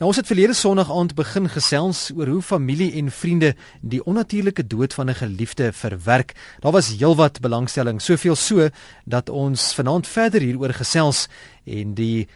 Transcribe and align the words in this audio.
Nou 0.00 0.08
ons 0.08 0.16
het 0.16 0.30
verlede 0.30 0.54
Sondag 0.56 0.88
aand 0.88 1.10
begin 1.12 1.44
gesels 1.52 2.06
oor 2.16 2.30
hoe 2.32 2.40
familie 2.40 2.86
en 2.96 3.10
vriende 3.12 3.50
die 3.84 3.98
onnatuurlike 4.08 4.64
dood 4.64 4.94
van 4.96 5.10
'n 5.10 5.14
geliefde 5.14 5.72
verwerk. 5.72 6.32
Daar 6.60 6.72
was 6.72 6.88
heelwat 6.88 7.40
belangstelling, 7.40 8.00
soveel 8.00 8.36
so 8.36 8.68
dat 9.04 9.28
ons 9.28 9.74
vanaand 9.74 10.06
verder 10.06 10.40
hieroor 10.40 10.72
gesels 10.72 11.28
en 11.64 11.94
die 11.94 12.28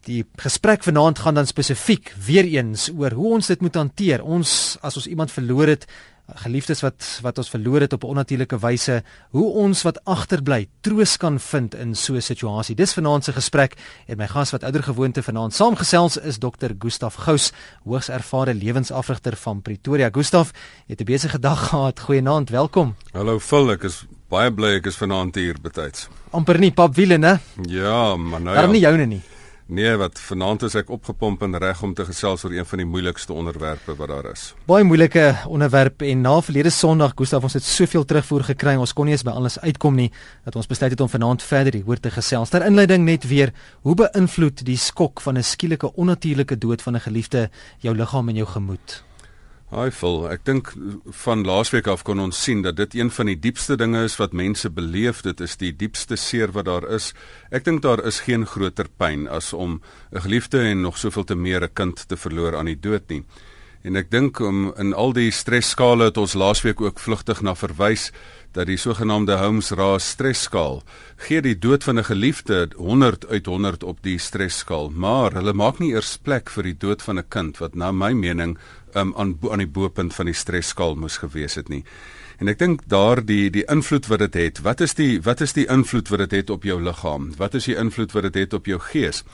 die 0.00 0.24
gesprek 0.36 0.82
vanaand 0.82 1.18
gaan 1.18 1.34
dan 1.34 1.46
spesifiek 1.46 2.14
weer 2.26 2.44
eens 2.44 2.90
oor 2.96 3.10
hoe 3.10 3.32
ons 3.32 3.46
dit 3.46 3.60
moet 3.60 3.74
hanteer. 3.74 4.24
Ons 4.24 4.78
as 4.80 4.96
ons 4.96 5.06
iemand 5.06 5.30
verloor 5.30 5.66
het, 5.66 5.86
geliefdes 6.34 6.82
wat 6.84 7.06
wat 7.22 7.38
ons 7.38 7.50
verloor 7.50 7.80
het 7.80 7.92
op 7.92 8.04
'n 8.04 8.06
onnatuurlike 8.06 8.58
wyse, 8.58 9.02
hoe 9.30 9.52
ons 9.52 9.82
wat 9.82 10.04
agterbly 10.04 10.68
troos 10.80 11.16
kan 11.16 11.40
vind 11.40 11.74
in 11.74 11.94
so 11.94 12.14
'n 12.14 12.20
situasie. 12.20 12.74
Dis 12.74 12.92
vanaand 12.92 13.24
se 13.24 13.32
gesprek 13.32 13.76
en 14.06 14.16
my 14.16 14.26
gas 14.26 14.50
wat 14.50 14.62
ouer 14.62 14.82
gewoonte 14.82 15.22
vanaand 15.22 15.54
saamgesels 15.54 16.16
is 16.16 16.38
Dr. 16.38 16.70
Gustaf 16.78 17.14
Gous, 17.14 17.52
hoogs 17.84 18.08
ervare 18.08 18.54
lewensafrigter 18.54 19.36
van 19.36 19.62
Pretoria. 19.62 20.08
Gustaf, 20.12 20.52
jy 20.86 20.94
het 20.96 21.00
'n 21.00 21.04
besige 21.04 21.38
dag 21.38 21.68
gehad. 21.68 22.00
Goeienaand, 22.00 22.50
welkom. 22.50 22.94
Hallo 23.12 23.38
Phil, 23.38 23.70
ek 23.70 23.82
is 23.84 24.04
baie 24.28 24.52
bly 24.52 24.74
ek 24.74 24.86
is 24.86 24.96
vanaand 24.96 25.34
hier 25.34 25.56
betyds. 25.62 26.08
amper 26.30 26.58
nie 26.58 26.72
pap 26.72 26.94
wiele, 26.94 27.16
né? 27.16 27.40
Ja, 27.66 28.16
maar 28.16 28.40
nou. 28.40 28.54
Daarom 28.54 28.74
ja. 28.74 28.78
nie 28.78 28.80
joune 28.80 29.06
nie. 29.06 29.22
Nee, 29.68 29.96
wat 30.00 30.16
vanaand 30.16 30.62
is 30.64 30.72
ek 30.80 30.88
opgepomp 30.88 31.42
en 31.44 31.52
reg 31.60 31.82
om 31.84 31.90
te 31.92 32.06
gesels 32.08 32.40
oor 32.46 32.54
een 32.56 32.64
van 32.64 32.80
die 32.80 32.86
moeilikste 32.88 33.34
onderwerpe 33.36 33.92
wat 33.98 34.08
daar 34.08 34.28
is. 34.30 34.54
Baie 34.64 34.84
moeilike 34.88 35.26
onderwerp 35.44 36.00
en 36.08 36.22
na 36.24 36.38
verlede 36.40 36.70
Sondag, 36.72 37.12
Gustaf, 37.18 37.44
ons 37.44 37.52
het 37.58 37.66
soveel 37.68 38.06
terugvoer 38.08 38.46
gekry, 38.48 38.78
ons 38.80 38.94
kon 38.96 39.04
nie 39.04 39.12
eens 39.12 39.26
by 39.28 39.34
alles 39.36 39.58
uitkom 39.60 39.98
nie 40.00 40.06
dat 40.46 40.56
ons 40.56 40.70
besluit 40.70 40.94
het 40.94 41.02
om 41.04 41.10
vanaand 41.12 41.44
verder 41.44 41.76
hieroor 41.76 42.00
te 42.00 42.14
gesels. 42.14 42.48
Ter 42.48 42.64
inleiding 42.64 43.04
net 43.04 43.26
weer, 43.28 43.52
hoe 43.84 43.98
beïnvloed 44.06 44.64
die 44.64 44.78
skok 44.80 45.20
van 45.20 45.36
'n 45.36 45.44
skielike 45.44 45.92
onnatuurlike 46.00 46.56
dood 46.56 46.80
van 46.82 46.96
'n 46.96 47.04
geliefde 47.04 47.50
jou 47.84 47.94
liggaam 47.94 48.28
en 48.28 48.40
jou 48.40 48.48
gemoed? 48.48 49.04
Haai 49.68 49.90
Phil, 49.92 50.22
ek 50.32 50.46
dink 50.48 50.70
van 51.26 51.42
laasweek 51.44 51.90
af 51.92 52.00
kon 52.08 52.22
ons 52.22 52.38
sien 52.40 52.62
dat 52.64 52.78
dit 52.78 52.94
een 52.96 53.10
van 53.12 53.28
die 53.28 53.36
diepste 53.36 53.74
dinge 53.76 54.00
is 54.06 54.14
wat 54.16 54.32
mense 54.32 54.70
beleef, 54.72 55.20
dit 55.26 55.42
is 55.44 55.58
die 55.60 55.74
diepste 55.76 56.16
seer 56.16 56.54
wat 56.54 56.64
daar 56.70 56.86
is. 56.96 57.10
Ek 57.52 57.66
dink 57.66 57.82
daar 57.84 58.00
is 58.00 58.22
geen 58.24 58.46
groter 58.48 58.88
pyn 58.88 59.26
as 59.28 59.52
om 59.52 59.82
'n 60.12 60.24
geliefde 60.24 60.64
en 60.70 60.80
nog 60.80 60.96
soveel 60.96 61.24
te 61.24 61.36
meer 61.36 61.60
'n 61.62 61.74
kind 61.74 62.08
te 62.08 62.16
verloor 62.16 62.56
aan 62.56 62.72
die 62.72 62.80
dood 62.80 63.10
nie. 63.10 63.24
En 63.82 63.96
ek 63.96 64.10
dink 64.10 64.40
om 64.40 64.72
in 64.76 64.94
al 64.94 65.12
die 65.12 65.30
stresskale 65.30 66.04
het 66.04 66.16
ons 66.16 66.34
laasweek 66.34 66.80
ook 66.80 66.98
vlugtig 66.98 67.42
na 67.42 67.54
verwys 67.54 68.10
dat 68.58 68.66
die 68.66 68.78
sogenaamde 68.80 69.36
Holmes-Raas 69.38 70.08
stresskaal 70.16 70.80
gee 71.28 71.42
die 71.44 71.54
dood 71.54 71.84
van 71.86 71.98
'n 71.98 72.08
geliefde 72.10 72.68
100 72.76 73.26
uit 73.26 73.46
100 73.46 73.84
op 73.84 73.98
die 74.02 74.18
stresskaal, 74.18 74.90
maar 74.90 75.32
hulle 75.32 75.52
maak 75.52 75.78
nie 75.78 75.92
eers 75.92 76.18
plek 76.18 76.50
vir 76.50 76.62
die 76.62 76.78
dood 76.78 77.02
van 77.02 77.18
'n 77.18 77.28
kind 77.28 77.58
wat 77.58 77.74
na 77.74 77.92
my 77.92 78.12
mening 78.12 78.58
um, 78.94 79.14
aan 79.16 79.38
aan 79.50 79.58
die 79.58 79.72
bopunt 79.78 80.14
van 80.14 80.26
die 80.26 80.34
stresskaal 80.34 80.94
moes 80.94 81.16
gewees 81.16 81.54
het 81.54 81.68
nie. 81.68 81.84
En 82.38 82.48
ek 82.48 82.58
dink 82.58 82.82
daar 82.86 83.24
die 83.24 83.50
die 83.50 83.64
invloed 83.68 84.06
wat 84.06 84.18
dit 84.18 84.34
het, 84.34 84.56
het, 84.56 84.64
wat 84.64 84.80
is 84.80 84.94
die 84.94 85.20
wat 85.22 85.40
is 85.40 85.52
die 85.52 85.66
invloed 85.66 86.08
wat 86.08 86.18
dit 86.18 86.30
het, 86.30 86.40
het 86.40 86.50
op 86.50 86.62
jou 86.62 86.82
liggaam? 86.82 87.32
Wat 87.36 87.54
is 87.54 87.64
die 87.64 87.76
invloed 87.76 88.12
wat 88.12 88.22
dit 88.22 88.34
het, 88.34 88.42
het 88.42 88.54
op 88.54 88.66
jou 88.66 88.80
gees? 88.80 89.24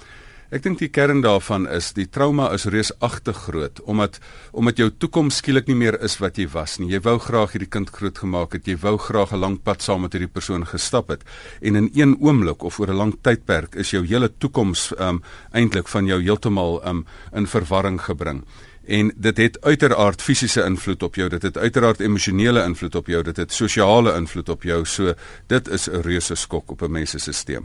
Ek 0.53 0.61
dink 0.63 0.77
die 0.79 0.91
kern 0.93 1.23
daarvan 1.25 1.65
is 1.73 1.95
die 1.97 2.05
trauma 2.05 2.51
is 2.53 2.67
reusagtig 2.69 3.39
groot 3.47 3.81
omdat 3.89 4.19
omdat 4.53 4.79
jou 4.79 4.91
toekoms 4.91 5.39
skielik 5.41 5.71
nie 5.71 5.79
meer 5.79 5.97
is 6.05 6.19
wat 6.21 6.37
jy 6.39 6.45
was 6.53 6.77
nie. 6.79 6.91
Jy 6.93 7.01
wou 7.07 7.17
graag 7.19 7.55
hierdie 7.55 7.71
kind 7.71 7.89
grootgemaak 7.91 8.53
het. 8.53 8.69
Jy 8.69 8.77
wou 8.83 8.99
graag 8.99 9.33
'n 9.33 9.41
lang 9.41 9.57
pad 9.63 9.83
saam 9.83 10.03
met 10.03 10.13
hierdie 10.13 10.29
persoon 10.29 10.67
gestap 10.67 11.09
het. 11.09 11.25
En 11.63 11.77
in 11.77 11.91
een 11.95 12.17
oomblik 12.21 12.63
of 12.63 12.79
oor 12.79 12.91
'n 12.91 12.97
lang 12.97 13.17
tydperk 13.23 13.75
is 13.75 13.91
jou 13.91 14.05
hele 14.05 14.31
toekoms 14.39 14.93
um 14.99 15.23
eintlik 15.53 15.89
van 15.89 16.07
jou 16.07 16.21
heeltemal 16.23 16.87
um 16.87 17.07
in 17.33 17.47
verwarring 17.47 18.01
gebring 18.01 18.45
en 18.87 19.13
dit 19.17 19.37
het 19.37 19.61
uiteraard 19.65 20.23
fisiese 20.23 20.63
invloed 20.65 21.03
op 21.03 21.15
jou 21.15 21.29
dit 21.29 21.43
het 21.43 21.57
uiteraard 21.57 22.01
emosionele 22.01 22.65
invloed 22.65 22.95
op 22.95 23.07
jou 23.07 23.23
dit 23.23 23.37
het 23.37 23.53
sosiale 23.53 24.15
invloed 24.17 24.49
op 24.49 24.63
jou 24.63 24.85
so 24.85 25.15
dit 25.47 25.69
is 25.69 25.89
'n 25.89 26.03
reuse 26.03 26.35
skok 26.35 26.71
op 26.71 26.83
'n 26.83 26.91
mens 26.91 27.11
se 27.11 27.33
stelsel 27.33 27.65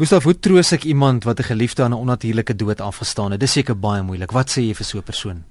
Gustav, 0.00 0.24
hoe 0.24 0.32
troos 0.32 0.70
ek 0.72 0.86
iemand 0.88 1.26
wat 1.28 1.40
'n 1.40 1.50
geliefde 1.52 1.82
aan 1.82 1.92
'n 1.92 2.00
onnatuurlike 2.00 2.56
dood 2.56 2.80
afgestaan 2.80 3.30
het? 3.30 3.40
Dis 3.40 3.52
seker 3.52 3.78
baie 3.78 4.02
moeilik. 4.02 4.32
Wat 4.32 4.48
sê 4.50 4.62
jy 4.62 4.74
vir 4.74 4.84
so 4.84 4.98
'n 4.98 5.02
persoon? 5.02 5.44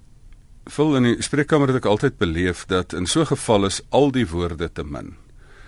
Vul 0.66 0.96
in 0.96 1.04
die 1.04 1.22
spreekkamer 1.22 1.68
het 1.68 1.76
ek 1.76 1.86
altyd 1.86 2.18
beleef 2.18 2.66
dat 2.66 2.94
in 2.94 3.06
so 3.06 3.22
'n 3.22 3.26
geval 3.26 3.66
is 3.66 3.82
al 3.90 4.12
die 4.12 4.28
woorde 4.28 4.72
te 4.74 4.84
min. 4.84 5.16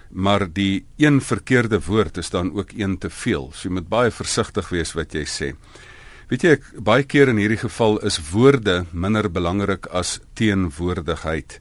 Maar 0.10 0.54
die 0.54 0.86
een 0.98 1.22
verkeerde 1.22 1.80
woord 1.86 2.18
is 2.18 2.30
dan 2.30 2.54
ook 2.54 2.72
een 2.76 2.98
te 2.98 3.10
veel. 3.10 3.52
So 3.54 3.68
jy 3.68 3.74
moet 3.74 3.90
baie 3.90 4.12
versigtig 4.12 4.70
wees 4.70 4.94
wat 4.94 5.14
jy 5.14 5.26
sê. 5.26 5.56
Weet 6.28 6.42
jy 6.42 6.50
ek 6.50 6.64
baie 6.84 7.04
keer 7.04 7.30
in 7.30 7.38
hierdie 7.38 7.60
geval 7.60 8.00
is 8.00 8.30
woorde 8.32 8.86
minder 8.92 9.32
belangrik 9.32 9.86
as 9.86 10.20
teenwoordigheid. 10.34 11.60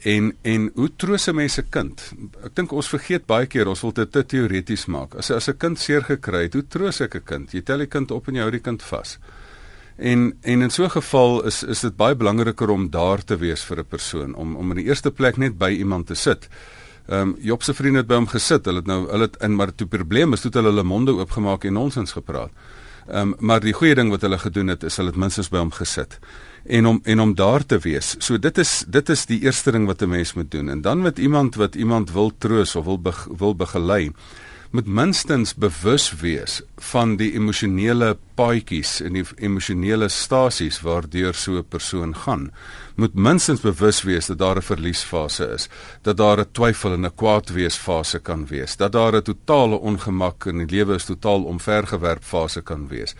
En 0.00 0.36
en 0.42 0.70
hoe 0.74 0.90
troos 0.96 1.26
'n 1.26 1.34
mens 1.34 1.52
se 1.52 1.62
kind? 1.62 2.12
Ek 2.44 2.54
dink 2.54 2.72
ons 2.72 2.88
vergeet 2.88 3.26
baie 3.26 3.46
keer 3.46 3.68
ons 3.68 3.80
wil 3.80 3.92
dit 3.92 4.12
te 4.12 4.26
teoreties 4.26 4.86
maak. 4.86 5.14
As 5.14 5.30
as 5.30 5.48
'n 5.48 5.56
kind 5.56 5.78
seer 5.78 6.02
gekry 6.02 6.42
het, 6.42 6.54
hoe 6.54 6.66
troos 6.68 7.00
ek 7.00 7.14
'n 7.14 7.24
kind? 7.24 7.52
Jy 7.52 7.60
tel 7.60 7.78
die 7.78 7.86
kind 7.86 8.10
op 8.10 8.28
en 8.28 8.34
jy 8.34 8.40
hou 8.40 8.50
die 8.50 8.60
kind 8.60 8.82
vas. 8.82 9.18
En 9.98 10.36
en 10.42 10.62
in 10.62 10.70
so 10.70 10.84
'n 10.84 10.90
geval 10.90 11.44
is 11.44 11.62
is 11.62 11.80
dit 11.80 11.96
baie 11.96 12.14
belangriker 12.14 12.70
om 12.70 12.90
daar 12.90 13.24
te 13.24 13.36
wees 13.36 13.64
vir 13.64 13.78
'n 13.78 13.84
persoon, 13.84 14.34
om 14.34 14.56
om 14.56 14.70
in 14.70 14.76
die 14.76 14.86
eerste 14.86 15.10
plek 15.10 15.36
net 15.36 15.58
by 15.58 15.70
iemand 15.70 16.06
te 16.06 16.14
sit. 16.14 16.48
Ehm 17.08 17.20
um, 17.20 17.36
Job 17.38 17.62
se 17.62 17.74
vriende 17.74 17.98
het 17.98 18.06
by 18.06 18.14
hom 18.14 18.26
gesit. 18.26 18.64
Hulle 18.64 18.78
het 18.78 18.86
nou 18.86 19.10
hulle 19.10 19.24
het 19.24 19.36
in 19.42 19.54
maar 19.54 19.74
toe 19.74 19.86
probleem 19.86 20.32
is 20.32 20.40
toe 20.40 20.50
hulle 20.52 20.68
hulle 20.68 20.82
monde 20.82 21.12
oopgemaak 21.12 21.64
en 21.64 21.72
nonsens 21.72 22.12
gepraat. 22.12 22.50
Ehm 23.08 23.20
um, 23.20 23.34
maar 23.38 23.60
die 23.60 23.72
goeie 23.72 23.94
ding 23.94 24.10
wat 24.10 24.20
hulle 24.20 24.38
gedoen 24.38 24.68
het 24.68 24.82
is 24.82 24.96
hulle 24.96 25.08
het 25.08 25.18
minstens 25.18 25.48
by 25.48 25.58
hom 25.58 25.72
gesit 25.72 26.18
en 26.66 26.86
om 26.86 27.00
en 27.02 27.20
om 27.20 27.34
daar 27.34 27.66
te 27.66 27.78
wees. 27.78 28.14
So 28.18 28.38
dit 28.38 28.58
is 28.58 28.84
dit 28.86 29.08
is 29.08 29.26
die 29.26 29.40
eerste 29.40 29.70
ding 29.70 29.86
wat 29.86 30.02
'n 30.02 30.08
mens 30.08 30.34
moet 30.34 30.50
doen. 30.50 30.68
En 30.68 30.80
dan 30.80 31.02
met 31.02 31.18
iemand 31.18 31.54
wat 31.54 31.74
iemand 31.74 32.12
wil 32.12 32.32
troos 32.38 32.76
of 32.76 32.84
wil 32.84 33.00
be, 33.00 33.12
wil 33.38 33.54
begelei, 33.54 34.12
moet 34.70 34.86
minstens 34.86 35.54
bewus 35.58 36.12
wees 36.20 36.60
van 36.92 37.16
die 37.18 37.32
emosionele 37.34 38.12
paadjies 38.38 39.00
en 39.02 39.16
die 39.18 39.24
emosionele 39.42 40.06
stasies 40.08 40.78
waardeur 40.86 41.34
so 41.34 41.58
'n 41.58 41.64
persoon 41.68 42.14
gaan. 42.14 42.50
Moet 42.94 43.14
minstens 43.14 43.60
bewus 43.60 44.02
wees 44.02 44.26
dat 44.26 44.38
daar 44.38 44.56
'n 44.56 44.62
verliesfase 44.62 45.44
is, 45.54 45.68
dat 46.02 46.16
daar 46.16 46.38
'n 46.38 46.52
twyfel 46.52 46.92
en 46.92 47.04
'n 47.04 47.14
kwaadweesfase 47.14 48.18
kan 48.18 48.46
wees, 48.46 48.76
dat 48.76 48.92
daar 48.92 49.14
'n 49.16 49.22
totale 49.22 49.76
ongemak 49.76 50.46
in 50.46 50.58
die 50.58 50.76
lewe 50.76 50.94
is 50.94 51.04
totaal 51.04 51.42
omvergewerp 51.42 52.22
fase 52.22 52.62
kan 52.62 52.88
wees. 52.88 53.14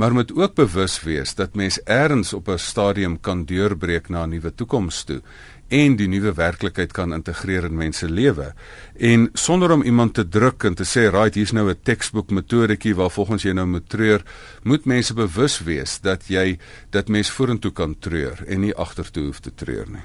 Maar 0.00 0.12
moet 0.12 0.32
ook 0.34 0.54
bewus 0.54 1.02
wees 1.04 1.34
dat 1.34 1.54
mens 1.54 1.80
eers 1.84 2.32
op 2.32 2.48
'n 2.48 2.58
stadium 2.58 3.20
kan 3.20 3.44
deurbreek 3.44 4.08
na 4.08 4.24
'n 4.24 4.28
nuwe 4.28 4.54
toekoms 4.54 5.04
toe 5.04 5.20
en 5.68 5.96
die 5.96 6.08
nuwe 6.08 6.32
werklikheid 6.32 6.92
kan 6.92 7.12
integreer 7.12 7.64
in 7.64 7.76
mense 7.76 8.10
lewe. 8.10 8.54
En 8.96 9.30
sonder 9.32 9.70
om 9.70 9.82
iemand 9.82 10.14
te 10.14 10.28
druk 10.28 10.62
en 10.62 10.74
te 10.74 10.84
sê, 10.84 11.10
"Right, 11.10 11.34
hier's 11.34 11.52
nou 11.52 11.70
'n 11.70 11.78
teksboek 11.82 12.30
metodetjie 12.30 12.94
waar 12.94 13.10
volgens 13.10 13.42
jy 13.42 13.52
nou 13.52 13.66
moet 13.66 13.88
treur," 13.88 14.22
moet 14.62 14.84
mense 14.84 15.14
bewus 15.14 15.60
wees 15.60 16.00
dat 16.00 16.26
jy 16.26 16.58
dat 16.90 17.08
mens 17.08 17.30
vorentoe 17.30 17.72
kan 17.72 17.96
treur 17.98 18.44
en 18.46 18.60
nie 18.60 18.74
agtertoe 18.74 19.24
hoef 19.24 19.40
te 19.40 19.54
treur 19.54 19.86
nie. 19.90 20.02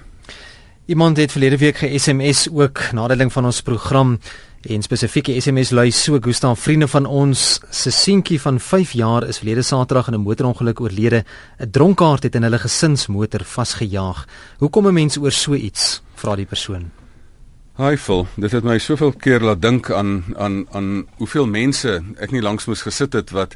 Iemand 0.86 1.18
het 1.18 1.32
verlede 1.32 1.58
week 1.58 1.78
ge-SMS 1.78 2.50
ook 2.50 2.92
nadeling 2.92 3.32
van 3.34 3.46
ons 3.46 3.62
program 3.62 4.20
en 4.70 4.81
spesifieke 4.81 5.34
SMS 5.42 5.70
lui 5.70 5.92
so 5.92 6.18
Gustav 6.22 6.59
vriende 6.59 6.88
van 6.88 7.06
ons 7.06 7.59
se 7.70 7.92
seentjie 7.92 8.40
van 8.42 8.59
5 8.59 8.92
jaar 8.98 9.28
is 9.28 9.38
verlede 9.38 9.62
Saterdag 9.62 10.08
in 10.08 10.14
'n 10.14 10.24
motorongeluk 10.24 10.80
oorlede. 10.80 11.24
'n 11.59 11.70
Dronkaard 11.72 12.24
het 12.24 12.36
in 12.36 12.44
hulle 12.44 12.58
gesinsmotor 12.58 13.44
vasgejaag. 13.44 14.26
Hoe 14.58 14.70
kom 14.70 14.88
'n 14.88 14.94
mens 14.94 15.18
oor 15.18 15.31
so 15.31 15.53
iets? 15.53 16.02
vra 16.16 16.36
die 16.36 16.46
persoon. 16.46 16.92
Hi 17.78 17.98
Phil, 17.98 18.28
dit 18.36 18.52
het 18.52 18.64
my 18.64 18.78
soveel 18.78 19.12
keer 19.12 19.40
laat 19.40 19.62
dink 19.62 19.92
aan 19.92 20.24
aan 20.38 20.66
aan 20.72 21.08
hoeveel 21.18 21.46
mense 21.46 22.03
ek 22.18 22.32
nie 22.32 22.42
langs 22.42 22.66
moes 22.66 22.82
gesit 22.82 23.14
het 23.14 23.32
wat 23.32 23.56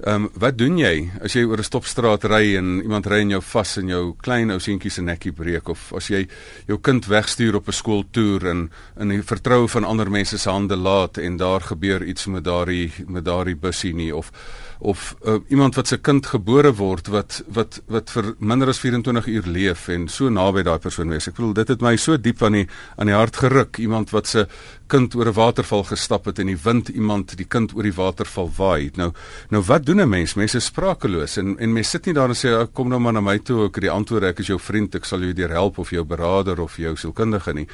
Ehm 0.00 0.24
um, 0.24 0.30
wat 0.40 0.56
doen 0.56 0.78
jy 0.80 1.10
as 1.20 1.34
jy 1.36 1.42
oor 1.44 1.60
'n 1.60 1.68
stopstraat 1.68 2.24
ry 2.24 2.56
en 2.56 2.80
iemand 2.82 3.06
ry 3.06 3.20
in 3.20 3.30
jou 3.30 3.42
vas 3.42 3.76
en 3.76 3.88
jou 3.88 4.14
klein 4.16 4.50
ou 4.50 4.58
seentjie 4.58 4.90
se 4.90 5.02
nekkie 5.02 5.32
breek 5.32 5.68
of 5.68 5.92
as 5.92 6.08
jy 6.08 6.26
jou 6.66 6.78
kind 6.80 7.06
wegstuur 7.06 7.54
op 7.56 7.68
'n 7.68 7.72
skooltoer 7.72 8.46
en 8.46 8.70
in 9.00 9.08
die 9.08 9.22
vertroue 9.22 9.68
van 9.68 9.84
ander 9.84 10.10
mense 10.10 10.38
se 10.38 10.50
hande 10.50 10.76
laat 10.76 11.18
en 11.18 11.36
daar 11.36 11.60
gebeur 11.60 12.02
iets 12.04 12.26
met 12.26 12.44
daardie 12.44 12.90
met 13.06 13.24
daardie 13.24 13.54
bussie 13.54 13.94
nie 13.94 14.16
of 14.16 14.32
of 14.82 15.14
uh, 15.22 15.38
iemand 15.48 15.76
wat 15.78 15.86
se 15.86 15.96
kind 16.02 16.26
gebore 16.26 16.72
word 16.74 17.06
wat 17.14 17.38
wat 17.54 17.78
wat 17.86 18.10
vir 18.10 18.32
minder 18.38 18.72
as 18.72 18.80
24 18.82 19.28
uur 19.30 19.46
leef 19.46 19.86
en 19.94 20.08
so 20.10 20.30
naby 20.30 20.64
daai 20.66 20.80
persoon 20.82 21.12
wees. 21.14 21.28
Ek 21.30 21.36
bedoel 21.38 21.54
dit 21.60 21.70
het 21.70 21.84
my 21.84 21.94
so 21.96 22.18
diep 22.18 22.42
aan 22.42 22.56
die 22.58 22.64
aan 22.96 23.10
die 23.10 23.14
hart 23.14 23.38
geruk. 23.38 23.78
Iemand 23.78 24.10
wat 24.10 24.26
se 24.26 24.46
kind 24.90 25.14
oor 25.14 25.30
'n 25.30 25.38
waterval 25.38 25.84
gestap 25.84 26.26
het 26.26 26.38
en 26.38 26.50
die 26.50 26.58
wind 26.64 26.88
iemand 26.88 27.36
die 27.36 27.46
kind 27.46 27.74
oor 27.76 27.82
die 27.82 27.94
waterval 27.94 28.50
waai. 28.56 28.90
Nou 28.96 29.12
nou 29.50 29.62
wat 29.62 29.86
doen 29.86 30.00
'n 30.00 30.08
mens? 30.08 30.34
Mense 30.34 30.56
is 30.56 30.64
sprakeloos 30.64 31.36
en 31.36 31.58
en 31.58 31.72
mense 31.72 31.90
sit 31.90 32.06
nie 32.06 32.14
daar 32.14 32.28
en 32.28 32.34
sê 32.34 32.72
kom 32.72 32.88
nou 32.88 32.98
maar 32.98 33.12
na 33.12 33.20
my 33.20 33.38
toe, 33.38 33.66
ek 33.66 33.74
het 33.74 33.84
die 33.84 33.90
antwoord, 33.90 34.24
ek 34.24 34.38
is 34.40 34.46
jou 34.46 34.58
vriend, 34.58 34.94
ek 34.94 35.04
sal 35.04 35.20
jou 35.20 35.32
deur 35.32 35.50
help 35.50 35.78
of 35.78 35.90
jou 35.90 36.04
beraader 36.04 36.60
of 36.60 36.76
jou 36.76 36.96
sielkundige 36.96 37.54
nie. 37.54 37.68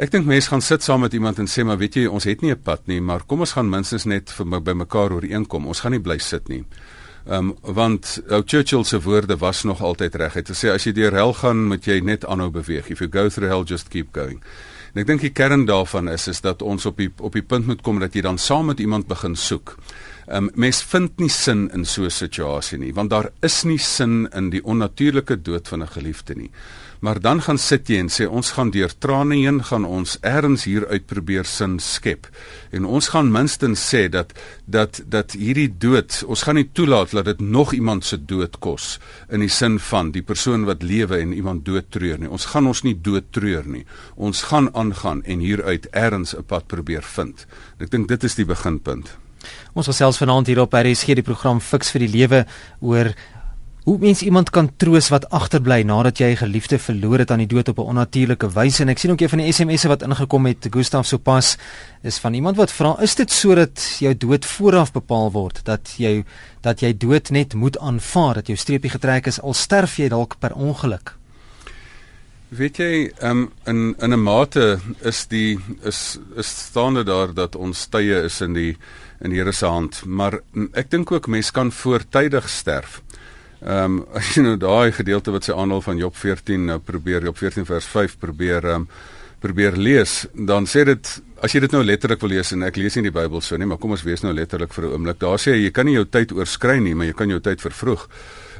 Ek 0.00 0.08
dink 0.08 0.24
mense 0.24 0.48
gaan 0.48 0.62
sit 0.64 0.80
saam 0.80 1.02
met 1.04 1.12
iemand 1.12 1.42
en 1.42 1.48
sê 1.50 1.60
maar 1.60 1.76
weet 1.76 1.98
jy 1.98 2.06
ons 2.08 2.24
het 2.24 2.40
nie 2.40 2.54
'n 2.54 2.62
pad 2.64 2.86
nie, 2.88 3.00
maar 3.00 3.20
kom 3.28 3.40
ons 3.40 3.52
gaan 3.52 3.68
minstens 3.68 4.06
net 4.06 4.30
vir 4.30 4.46
my 4.46 4.58
by 4.58 4.72
mekaar 4.72 5.12
ooreenkom. 5.12 5.66
Ons 5.66 5.80
gaan 5.80 5.92
nie 5.92 6.00
bly 6.00 6.18
sit 6.18 6.48
nie. 6.48 6.64
Ehm 7.26 7.50
um, 7.50 7.74
want 7.74 8.22
ou 8.30 8.42
Churchill 8.46 8.84
se 8.84 9.00
woorde 9.00 9.36
was 9.36 9.62
nog 9.64 9.82
altyd 9.82 10.14
reg. 10.14 10.32
Hy 10.32 10.40
het 10.40 10.48
gesê 10.48 10.70
as 10.72 10.84
jy 10.84 10.92
deur 10.92 11.12
hel 11.12 11.34
gaan, 11.34 11.68
moet 11.68 11.84
jy 11.84 12.00
net 12.00 12.24
aanhou 12.24 12.50
beweeg. 12.50 12.88
If 12.90 13.00
you 13.00 13.10
go 13.10 13.28
through 13.28 13.52
hell, 13.52 13.64
just 13.64 13.88
keep 13.88 14.08
going. 14.12 14.42
En 14.94 15.00
ek 15.02 15.06
dink 15.06 15.20
die 15.20 15.30
kern 15.32 15.66
daarvan 15.66 16.08
is 16.08 16.28
is 16.28 16.40
dat 16.40 16.62
ons 16.62 16.86
op 16.86 16.96
die 16.96 17.10
op 17.18 17.32
die 17.32 17.42
punt 17.42 17.66
moet 17.66 17.82
kom 17.82 18.00
dat 18.00 18.14
jy 18.14 18.22
dan 18.22 18.38
saam 18.38 18.66
met 18.66 18.80
iemand 18.80 19.06
begin 19.06 19.36
soek. 19.36 19.76
Um, 20.30 20.50
mens 20.54 20.82
vind 20.86 21.18
nie 21.18 21.28
sin 21.28 21.70
in 21.74 21.84
so 21.84 22.04
'n 22.04 22.10
situasie 22.10 22.78
nie, 22.78 22.94
want 22.94 23.10
daar 23.10 23.30
is 23.42 23.64
nie 23.64 23.78
sin 23.78 24.28
in 24.32 24.50
die 24.50 24.64
onnatuurlike 24.64 25.42
dood 25.42 25.68
van 25.68 25.82
'n 25.82 25.88
geliefde 25.88 26.34
nie. 26.34 26.50
Maar 27.00 27.20
dan 27.20 27.40
gaan 27.42 27.58
sit 27.58 27.88
jy 27.88 27.96
en 27.98 28.10
sê 28.12 28.26
ons 28.28 28.50
gaan 28.50 28.70
deur 28.70 28.92
trane 28.98 29.34
heen 29.34 29.62
gaan 29.64 29.84
ons 29.84 30.18
ergens 30.20 30.64
hier 30.64 30.84
uit 30.86 31.06
probeer 31.06 31.44
sin 31.44 31.78
skep. 31.78 32.28
En 32.70 32.84
ons 32.84 33.08
gaan 33.08 33.32
minstens 33.32 33.80
sê 33.94 34.08
dat 34.08 34.34
dat 34.66 35.00
dat 35.06 35.32
hierdie 35.32 35.70
dood, 35.78 36.22
ons 36.26 36.42
gaan 36.42 36.54
nie 36.54 36.68
toelaat 36.72 37.10
dat 37.10 37.24
dit 37.24 37.40
nog 37.40 37.72
iemand 37.72 38.04
se 38.04 38.24
dood 38.24 38.58
kos 38.58 38.98
in 39.30 39.40
die 39.40 39.48
sin 39.48 39.78
van 39.78 40.10
die 40.10 40.22
persoon 40.22 40.64
wat 40.64 40.82
lewe 40.82 41.16
en 41.16 41.32
iemand 41.32 41.64
dood 41.64 41.90
treur 41.90 42.18
nie. 42.18 42.28
Ons 42.28 42.44
gaan 42.52 42.66
ons 42.66 42.82
nie 42.82 43.00
dood 43.00 43.32
treur 43.32 43.64
nie. 43.66 43.86
Ons 44.16 44.42
gaan 44.42 44.68
aangaan 44.74 45.24
en 45.24 45.40
hieruit 45.40 45.88
ergens 45.90 46.36
'n 46.36 46.44
pad 46.44 46.66
probeer 46.66 47.02
vind. 47.02 47.46
Ek 47.80 47.90
dink 47.90 48.08
dit 48.08 48.24
is 48.24 48.34
die 48.34 48.44
beginpunt. 48.44 49.16
Ons 49.74 49.86
gesels 49.86 50.18
vanaand 50.18 50.46
hier 50.46 50.60
op 50.60 50.74
RSG 50.74 51.14
die 51.14 51.26
program 51.26 51.60
Fix 51.60 51.90
vir 51.90 52.06
die 52.06 52.12
Lewe 52.18 52.46
oor 52.80 53.14
hoe 53.84 53.98
mens 53.98 54.20
iemand 54.22 54.50
kan 54.50 54.68
troos 54.76 55.08
wat 55.08 55.24
agterbly 55.34 55.82
nadat 55.82 56.18
jy 56.20 56.30
'n 56.30 56.36
geliefde 56.36 56.78
verloor 56.78 57.18
het 57.18 57.30
aan 57.30 57.42
die 57.44 57.46
dood 57.46 57.68
op 57.68 57.78
'n 57.78 57.90
onnatuurlike 57.92 58.48
wyse. 58.52 58.82
En 58.82 58.88
ek 58.88 58.98
sien 58.98 59.10
ook 59.10 59.20
een 59.20 59.28
van 59.28 59.38
die 59.38 59.52
SMS'e 59.52 59.88
wat 59.88 60.02
ingekom 60.02 60.46
het 60.46 60.66
Gustaf 60.70 61.06
sopas 61.06 61.56
is 62.02 62.18
van 62.18 62.34
iemand 62.34 62.56
wat 62.56 62.72
vra 62.72 62.96
is 63.00 63.14
dit 63.14 63.30
sodat 63.30 63.96
jou 63.98 64.16
dood 64.16 64.44
vooraf 64.44 64.92
bepaal 64.92 65.32
word 65.32 65.60
dat 65.64 65.94
jy 65.96 66.24
dat 66.60 66.80
jy 66.80 66.96
dood 66.96 67.30
net 67.30 67.54
moet 67.54 67.78
aanvaar 67.78 68.34
dat 68.34 68.46
jou 68.46 68.56
streepie 68.56 68.90
getrek 68.90 69.26
is 69.26 69.40
al 69.40 69.54
sterf 69.54 69.96
jy 69.96 70.08
dalk 70.08 70.38
per 70.38 70.54
ongeluk? 70.54 71.16
Weet 72.50 72.76
jy, 72.76 73.12
um, 73.22 73.52
in 73.64 73.94
in 73.98 74.12
'n 74.12 74.22
mate 74.22 74.80
is 75.00 75.26
die 75.26 75.58
is 75.82 76.18
is 76.36 76.48
staande 76.66 77.04
daar 77.04 77.34
dat 77.34 77.56
ons 77.56 77.86
tye 77.86 78.22
is 78.22 78.40
in 78.40 78.52
die 78.52 78.76
in 79.20 79.30
die 79.30 79.38
Here 79.40 79.52
se 79.52 79.66
hand, 79.66 80.02
maar 80.06 80.38
ek 80.72 80.90
dink 80.90 81.12
ook 81.12 81.28
mense 81.28 81.52
kan 81.52 81.72
voortydig 81.72 82.48
sterf. 82.48 83.00
Ehm 83.60 84.00
um, 84.00 84.04
as 84.16 84.34
jy 84.34 84.42
nou 84.42 84.56
daai 84.56 84.92
gedeelte 84.96 85.32
wat 85.34 85.44
sy 85.44 85.52
aanhaal 85.52 85.82
van 85.84 85.98
Job 86.00 86.16
14 86.16 86.68
nou 86.72 86.78
probeer 86.80 87.26
Job 87.28 87.36
14 87.36 87.66
vers 87.68 87.86
5 87.86 88.18
probeer 88.18 88.64
ehm 88.64 88.86
um, 88.86 88.86
probeer 89.40 89.72
lees, 89.72 90.26
dan 90.36 90.66
sê 90.68 90.82
dit 90.84 91.10
as 91.40 91.54
jy 91.54 91.62
dit 91.64 91.72
nou 91.72 91.80
letterlik 91.80 92.20
wil 92.20 92.34
lees 92.34 92.50
en 92.52 92.66
ek 92.66 92.76
lees 92.76 92.98
nie 92.98 93.06
die 93.06 93.14
Bybel 93.14 93.40
so 93.40 93.56
nie, 93.56 93.64
maar 93.64 93.78
kom 93.80 93.94
ons 93.96 94.04
wees 94.04 94.20
nou 94.20 94.34
letterlik 94.36 94.74
vir 94.76 94.84
'n 94.84 94.92
oomblik. 94.92 95.18
Daar 95.18 95.40
sê 95.40 95.56
jy 95.56 95.70
kan 95.72 95.86
nie 95.86 95.94
jou 95.96 96.04
tyd 96.04 96.32
oorskry 96.32 96.76
nie, 96.78 96.94
maar 96.94 97.06
jy 97.06 97.16
kan 97.16 97.28
jou 97.28 97.40
tyd 97.40 97.60
vervroeg. 97.60 98.08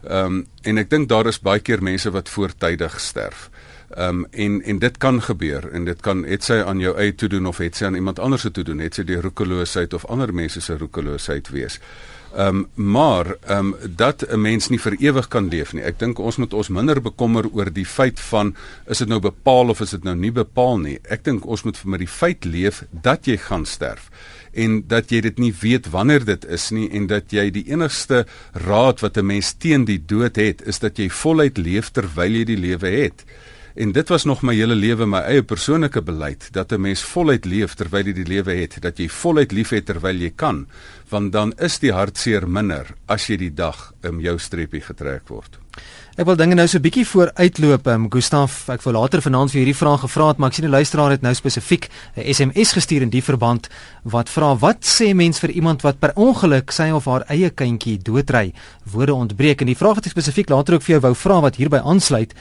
Ehm 0.04 0.26
um, 0.26 0.46
en 0.64 0.78
ek 0.78 0.90
dink 0.90 1.08
daar 1.08 1.26
is 1.26 1.38
baie 1.38 1.60
keer 1.60 1.82
mense 1.82 2.10
wat 2.10 2.28
voortydig 2.28 3.00
sterf. 3.00 3.50
Ehm 3.90 4.08
um, 4.08 4.26
en 4.31 4.62
en 4.62 4.78
dit 4.78 4.98
kan 4.98 5.22
gebeur 5.22 5.70
en 5.72 5.84
dit 5.84 6.00
kan 6.00 6.22
het 6.25 6.44
sy 6.46 6.60
aan 6.62 6.78
jou 6.78 6.92
eie 6.96 7.14
toe 7.14 7.28
doen 7.28 7.46
of 7.46 7.58
het 7.58 7.76
sy 7.76 7.84
aan 7.84 7.98
iemand 7.98 8.19
anders 8.19 8.42
se 8.42 8.50
toe 8.50 8.64
doen, 8.64 8.78
het 8.78 8.94
sy 8.94 9.02
die 9.02 9.19
roekeloosheid 9.20 9.94
of 9.94 10.06
ander 10.06 10.31
mense 10.34 10.60
se 10.60 10.76
roekeloosheid 10.78 11.50
wees. 11.50 11.81
Ehm 12.31 12.46
um, 12.46 12.66
maar 12.92 13.26
ehm 13.26 13.72
um, 13.72 13.75
dat 13.96 14.22
'n 14.28 14.40
mens 14.40 14.69
nie 14.69 14.78
vir 14.78 14.94
ewig 14.98 15.28
kan 15.28 15.48
leef 15.48 15.72
nie. 15.72 15.82
Ek 15.82 15.98
dink 15.98 16.19
ons 16.19 16.37
moet 16.37 16.54
ons 16.54 16.69
minder 16.69 17.02
bekommer 17.02 17.48
oor 17.52 17.72
die 17.72 17.87
feit 17.87 18.20
van 18.20 18.54
is 18.87 18.98
dit 18.98 19.08
nou 19.08 19.20
bepaal 19.20 19.69
of 19.69 19.81
is 19.81 19.90
dit 19.90 20.04
nou 20.04 20.14
nie 20.14 20.32
bepaal 20.32 20.78
nie. 20.78 20.98
Ek 21.02 21.25
dink 21.25 21.46
ons 21.46 21.62
moet 21.62 21.84
met 21.84 21.98
die 21.98 22.08
feit 22.08 22.44
leef 22.44 22.84
dat 22.90 23.26
jy 23.26 23.37
gaan 23.37 23.66
sterf 23.66 24.10
en 24.52 24.84
dat 24.87 25.10
jy 25.10 25.20
dit 25.20 25.38
nie 25.38 25.54
weet 25.60 25.90
wanneer 25.90 26.25
dit 26.25 26.44
is 26.44 26.70
nie 26.70 26.90
en 26.90 27.06
dat 27.06 27.32
jy 27.32 27.50
die 27.50 27.66
enigste 27.66 28.26
raad 28.52 29.00
wat 29.00 29.16
'n 29.16 29.26
mens 29.26 29.52
teen 29.52 29.84
die 29.84 30.02
dood 30.06 30.37
het 30.37 30.62
is 30.62 30.78
dat 30.78 30.98
jy 30.98 31.10
voluit 31.10 31.58
leef 31.58 31.90
terwyl 31.90 32.31
jy 32.31 32.44
die 32.44 32.56
lewe 32.56 32.88
het. 32.88 33.25
En 33.75 33.93
dit 33.93 34.08
was 34.08 34.25
nog 34.25 34.43
my 34.43 34.55
hele 34.55 34.75
lewe 34.75 35.06
my 35.06 35.20
eie 35.31 35.43
persoonlike 35.43 36.02
beleid 36.02 36.49
dat 36.52 36.72
'n 36.72 36.81
mens 36.81 37.02
voluit 37.02 37.44
leef 37.44 37.75
terwyl 37.75 38.06
jy 38.06 38.12
die 38.12 38.26
lewe 38.26 38.52
het, 38.52 38.82
dat 38.82 38.99
jy 38.99 39.08
voluit 39.08 39.52
liefhet 39.52 39.87
terwyl 39.87 40.17
jy 40.17 40.32
kan, 40.37 40.67
want 41.08 41.32
dan 41.32 41.52
is 41.58 41.78
die 41.78 41.93
hartseer 41.93 42.49
minder 42.49 42.87
as 43.06 43.26
jy 43.26 43.37
die 43.37 43.55
dag 43.55 43.93
in 44.02 44.20
jou 44.20 44.38
streepie 44.38 44.81
getrek 44.81 45.28
word. 45.28 45.58
Ek 46.19 46.26
wil 46.26 46.37
dinge 46.37 46.55
nou 46.55 46.67
so 46.67 46.78
'n 46.78 46.82
bietjie 46.82 47.06
vooruitloop. 47.06 47.87
Um, 47.87 48.11
Gustaf, 48.11 48.69
ek 48.69 48.82
wou 48.82 48.93
later 48.93 49.22
vanaand 49.22 49.50
vir 49.50 49.61
hierdie 49.61 49.76
vraag 49.76 50.00
gevra 50.00 50.28
het, 50.28 50.38
maar 50.38 50.50
ek 50.50 50.55
sien 50.55 50.64
'n 50.64 50.70
luisteraar 50.70 51.11
het 51.11 51.23
nou 51.23 51.34
spesifiek 51.34 51.88
'n 52.16 52.34
SMS 52.34 52.73
gestuur 52.73 53.02
in 53.02 53.11
die 53.11 53.23
verband 53.23 53.69
wat 54.02 54.28
vra: 54.28 54.56
"Wat 54.56 54.84
sê 54.84 55.14
mens 55.14 55.38
vir 55.38 55.50
iemand 55.50 55.82
wat 55.82 55.99
per 55.99 56.12
ongeluk 56.16 56.70
sy 56.70 56.90
of 56.90 57.05
haar 57.05 57.25
eie 57.28 57.50
kindjie 57.50 57.99
doodry?" 58.02 58.52
Woorde 58.93 59.14
ontbreek 59.14 59.61
en 59.61 59.66
die 59.66 59.76
vraag 59.76 59.94
wat 59.94 60.06
ek 60.06 60.12
spesifiek 60.12 60.49
later 60.49 60.75
ook 60.75 60.82
vir 60.82 60.93
jou 60.93 61.00
wou 61.00 61.14
vra 61.14 61.40
wat 61.40 61.56
hierby 61.56 61.78
aansluit. 61.78 62.34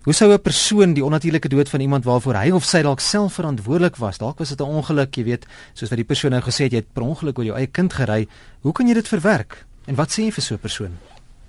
Hoe 0.00 0.14
sou 0.14 0.32
'n 0.32 0.40
persoon 0.40 0.94
die 0.94 1.04
onnatuurlike 1.04 1.48
dood 1.48 1.68
van 1.68 1.80
iemand 1.80 2.04
waarvoor 2.04 2.34
hy 2.34 2.50
of 2.50 2.64
sy 2.64 2.80
dalk 2.82 3.00
self 3.00 3.34
verantwoordelik 3.34 3.96
was, 3.96 4.18
dalk 4.18 4.38
was 4.38 4.48
dit 4.48 4.60
'n 4.60 4.62
ongeluk, 4.62 5.16
jy 5.16 5.24
weet, 5.24 5.46
soos 5.74 5.90
wat 5.90 5.98
die 5.98 6.04
persoon 6.04 6.30
nou 6.30 6.40
gesê 6.40 6.64
het 6.64 6.72
jy 6.72 6.78
het 6.78 6.92
per 6.92 7.02
ongeluk 7.02 7.38
oor 7.38 7.44
jou 7.44 7.56
eie 7.56 7.66
kind 7.66 7.92
gery, 7.92 8.26
hoe 8.62 8.72
kan 8.72 8.86
jy 8.86 8.94
dit 8.94 9.08
verwerk? 9.08 9.66
En 9.86 9.94
wat 9.94 10.08
sê 10.10 10.22
jy 10.22 10.32
vir 10.32 10.42
so 10.42 10.54
'n 10.54 10.58
persoon? 10.58 10.98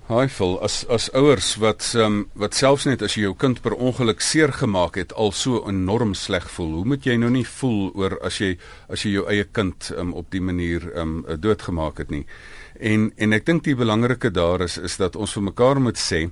Haai 0.10 0.28
vol 0.28 0.58
as 0.62 0.86
as 0.90 1.10
ouers 1.14 1.56
wat 1.56 1.94
um, 1.96 2.26
wat 2.36 2.54
selfs 2.54 2.86
net 2.86 3.02
as 3.02 3.14
jy 3.16 3.22
jou 3.22 3.36
kind 3.36 3.62
per 3.62 3.72
ongeluk 3.72 4.22
seer 4.22 4.52
gemaak 4.52 4.96
het 4.96 5.14
al 5.14 5.32
so 5.32 5.64
enorm 5.70 6.14
sleg 6.14 6.50
voel. 6.50 6.74
Hoe 6.74 6.86
moet 6.86 7.06
jy 7.06 7.16
nou 7.18 7.30
nie 7.30 7.46
voel 7.46 7.92
oor 7.96 8.18
as 8.22 8.40
jy 8.42 8.58
as 8.90 9.06
jy 9.06 9.12
jou 9.12 9.28
eie 9.30 9.44
kind 9.44 9.92
um, 9.98 10.14
op 10.14 10.30
die 10.32 10.42
manier 10.42 10.98
um, 10.98 11.26
doodgemaak 11.40 11.98
het 11.98 12.12
nie. 12.12 12.26
En 12.80 13.14
en 13.18 13.34
ek 13.34 13.46
dink 13.46 13.64
die 13.64 13.76
belangrike 13.76 14.32
daar 14.32 14.62
is 14.62 14.78
is 14.78 14.98
dat 14.98 15.16
ons 15.16 15.34
vir 15.34 15.44
mekaar 15.44 15.80
moet 15.80 15.98
sê 15.98 16.30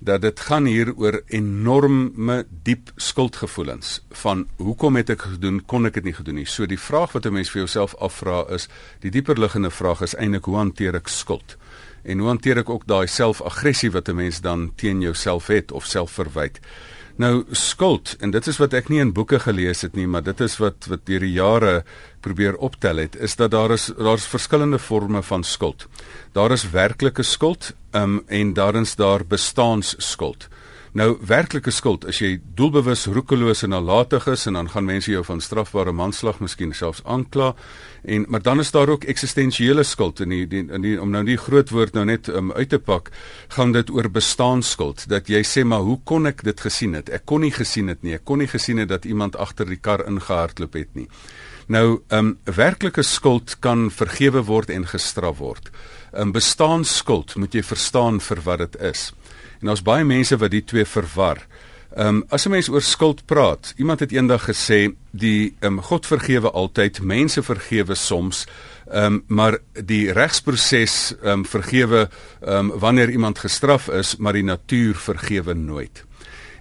dat 0.00 0.22
dit 0.24 0.40
gaan 0.40 0.64
hier 0.64 0.94
oor 0.96 1.20
enorme 1.28 2.46
diep 2.62 2.92
skuldgevoelens 2.96 4.00
van 4.22 4.46
hoekom 4.56 4.96
het 4.96 5.12
ek 5.12 5.26
gedoen 5.34 5.60
kon 5.68 5.86
ek 5.86 5.98
dit 5.98 6.08
nie 6.08 6.16
gedoen 6.16 6.40
nie. 6.40 6.46
So 6.48 6.66
die 6.66 6.80
vraag 6.80 7.12
wat 7.12 7.26
'n 7.26 7.32
mens 7.32 7.50
vir 7.50 7.60
jouself 7.60 7.94
afvra 8.00 8.44
is, 8.48 8.68
die 9.00 9.10
dieper 9.10 9.38
liggende 9.38 9.70
vraag 9.70 10.00
is 10.00 10.16
eintlik 10.16 10.44
hoe 10.44 10.56
hanteer 10.56 10.94
ek 10.94 11.08
skuld? 11.08 11.56
En 12.02 12.18
hoe 12.18 12.28
hanteer 12.28 12.58
ek 12.58 12.70
ook 12.70 12.86
daai 12.86 13.06
selfaggressie 13.06 13.90
wat 13.90 14.08
'n 14.08 14.16
mens 14.16 14.40
dan 14.40 14.72
teen 14.76 15.00
jouself 15.00 15.46
het 15.46 15.72
of 15.72 15.84
selfverwyd? 15.84 16.60
Nou 17.20 17.42
skuld 17.52 18.14
en 18.24 18.30
dit 18.32 18.46
is 18.48 18.58
wat 18.62 18.72
ek 18.78 18.88
nie 18.88 19.00
in 19.02 19.10
boeke 19.12 19.40
gelees 19.42 19.82
het 19.84 19.96
nie, 19.98 20.06
maar 20.08 20.22
dit 20.24 20.38
is 20.40 20.54
wat 20.62 20.86
wat 20.88 21.02
deur 21.08 21.20
die 21.26 21.34
jare 21.34 21.72
probeer 22.24 22.56
optel 22.56 23.02
het, 23.02 23.18
is 23.20 23.36
dat 23.36 23.52
daar 23.52 23.74
is 23.74 23.90
daar's 23.98 24.28
verskillende 24.30 24.78
forme 24.80 25.20
van 25.26 25.44
skuld. 25.44 25.84
Daar 26.32 26.54
is 26.56 26.64
werklike 26.72 27.22
skuld, 27.26 27.74
um, 27.92 28.22
en 28.26 28.54
daarins 28.56 28.94
daar 28.96 29.26
bestaanskuld. 29.26 30.48
Nou 30.92 31.12
werklike 31.22 31.70
skuld. 31.70 32.02
As 32.10 32.18
jy 32.18 32.40
doelbewus 32.58 33.04
roekeloos 33.14 33.62
en 33.62 33.70
nalatig 33.70 34.24
is 34.32 34.48
en 34.50 34.56
dan 34.58 34.70
gaan 34.72 34.88
mense 34.88 35.12
jou 35.12 35.22
van 35.22 35.38
strafbare 35.40 35.92
manslag 35.94 36.40
miskien 36.42 36.72
selfs 36.74 37.04
aankla 37.06 37.52
en 38.02 38.24
maar 38.28 38.42
dan 38.42 38.58
is 38.60 38.72
daar 38.74 38.90
ook 38.90 39.04
eksistensiële 39.04 39.84
skuld 39.86 40.20
in 40.24 40.34
die, 40.34 40.46
die, 40.50 40.64
in 40.66 40.82
die 40.82 40.96
om 41.00 41.12
nou 41.14 41.22
die 41.24 41.36
groot 41.38 41.70
woord 41.70 41.94
nou 41.94 42.04
net 42.08 42.26
um, 42.28 42.50
uit 42.52 42.72
te 42.72 42.80
pak 42.82 43.12
gaan 43.54 43.76
dit 43.76 43.90
oor 43.90 44.08
bestaanskuld 44.10 45.04
dat 45.12 45.30
jy 45.30 45.44
sê 45.46 45.62
maar 45.62 45.86
hoe 45.86 46.00
kon 46.04 46.26
ek 46.26 46.42
dit 46.42 46.60
gesien 46.60 46.98
het? 46.98 47.12
Ek 47.12 47.22
kon 47.24 47.44
nie 47.46 47.52
gesien 47.54 47.92
het 47.92 48.02
nie. 48.02 48.16
Ek 48.18 48.24
kon 48.26 48.42
nie 48.42 48.50
gesien 48.50 48.82
het 48.82 48.90
dat 48.90 49.06
iemand 49.06 49.38
agter 49.38 49.70
die 49.70 49.78
kar 49.78 50.02
ingehardloop 50.10 50.74
het 50.74 50.90
nie. 50.98 51.06
Nou 51.70 52.00
um 52.10 52.34
werklike 52.50 53.06
skuld 53.06 53.60
kan 53.62 53.92
vergewe 53.94 54.42
word 54.42 54.74
en 54.74 54.90
gestraf 54.90 55.38
word. 55.38 55.70
'n 56.10 56.20
um, 56.20 56.32
bestaanskuld 56.34 57.36
moet 57.36 57.54
jy 57.54 57.62
verstaan 57.62 58.18
vir 58.18 58.40
wat 58.42 58.58
dit 58.58 58.80
is 58.90 59.12
En 59.60 59.66
daar's 59.66 59.82
baie 59.82 60.04
mense 60.04 60.36
wat 60.36 60.50
die 60.50 60.64
twee 60.64 60.84
verwar. 60.84 61.46
Ehm 61.90 62.06
um, 62.06 62.24
as 62.28 62.46
'n 62.46 62.50
mens 62.50 62.68
oor 62.68 62.82
skuld 62.82 63.24
praat, 63.26 63.74
iemand 63.76 64.00
het 64.00 64.12
eendag 64.12 64.44
gesê 64.44 64.94
die 65.10 65.54
ehm 65.60 65.78
um, 65.78 65.82
God 65.82 66.06
vergewe 66.06 66.50
altyd, 66.50 67.02
mense 67.02 67.42
vergewe 67.42 67.94
soms. 67.94 68.46
Ehm 68.90 69.04
um, 69.04 69.24
maar 69.26 69.58
die 69.72 70.12
regsproses 70.12 71.14
ehm 71.22 71.30
um, 71.30 71.44
vergewe 71.46 72.08
ehm 72.40 72.70
um, 72.70 72.78
wanneer 72.78 73.10
iemand 73.10 73.38
gestraf 73.38 73.88
is, 73.88 74.16
maar 74.16 74.32
die 74.32 74.44
natuur 74.44 74.94
vergewe 74.94 75.54
nooit 75.54 76.04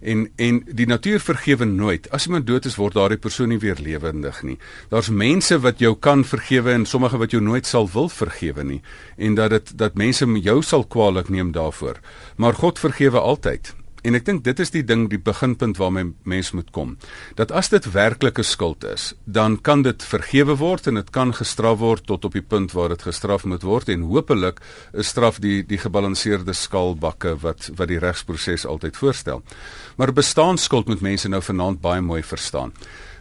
en 0.02 0.28
en 0.36 0.62
die 0.66 0.88
natuur 0.88 1.20
vergewe 1.20 1.66
nooit. 1.66 2.10
As 2.12 2.26
iemand 2.26 2.48
dood 2.48 2.66
is, 2.66 2.76
word 2.76 2.94
daardie 2.94 3.18
persoon 3.18 3.50
nie 3.50 3.60
weer 3.60 3.78
lewendig 3.80 4.44
nie. 4.44 4.58
Daar's 4.90 5.10
mense 5.10 5.60
wat 5.60 5.80
jou 5.80 5.96
kan 5.96 6.24
vergewe 6.26 6.72
en 6.72 6.86
sommige 6.86 7.18
wat 7.18 7.32
jou 7.32 7.42
nooit 7.44 7.66
sal 7.66 7.90
wil 7.94 8.10
vergewe 8.10 8.64
nie 8.64 8.82
en 9.18 9.36
dat 9.36 9.50
dit 9.50 9.74
dat 9.78 9.98
mense 10.00 10.26
jou 10.26 10.62
sal 10.64 10.84
kwaadlik 10.84 11.30
neem 11.30 11.52
daarvoor. 11.52 12.00
Maar 12.36 12.54
God 12.54 12.80
vergewe 12.80 13.20
altyd. 13.20 13.74
En 14.04 14.16
ek 14.16 14.26
dink 14.26 14.44
dit 14.46 14.60
is 14.60 14.72
die 14.72 14.84
ding 14.84 15.08
die 15.12 15.20
beginpunt 15.20 15.78
waarmee 15.78 16.14
mens 16.24 16.52
moet 16.56 16.72
kom. 16.76 16.96
Dat 17.36 17.52
as 17.52 17.70
dit 17.74 17.86
werklike 17.92 18.44
skuld 18.44 18.84
is, 18.88 19.14
dan 19.26 19.58
kan 19.62 19.84
dit 19.84 20.04
vergewe 20.04 20.56
word 20.60 20.88
en 20.88 21.00
dit 21.00 21.12
kan 21.16 21.34
gestraf 21.36 21.80
word 21.80 22.06
tot 22.08 22.26
op 22.26 22.38
die 22.38 22.46
punt 22.46 22.74
waar 22.78 22.94
dit 22.94 23.04
gestraf 23.08 23.46
moet 23.46 23.66
word 23.68 23.90
en 23.90 24.08
hopelik 24.10 24.62
is 24.94 25.12
straf 25.12 25.42
die 25.44 25.62
die 25.68 25.82
gebalanseerde 25.82 26.54
skaalbakke 26.54 27.36
wat 27.44 27.70
wat 27.76 27.92
die 27.92 28.00
regsproses 28.00 28.66
altyd 28.66 28.98
voorstel. 28.98 29.44
Maar 29.98 30.14
bestaanskuld 30.14 30.88
moet 30.88 31.02
mense 31.02 31.30
nou 31.30 31.42
vanaand 31.44 31.82
baie 31.82 32.02
mooi 32.02 32.24
verstaan. 32.24 32.74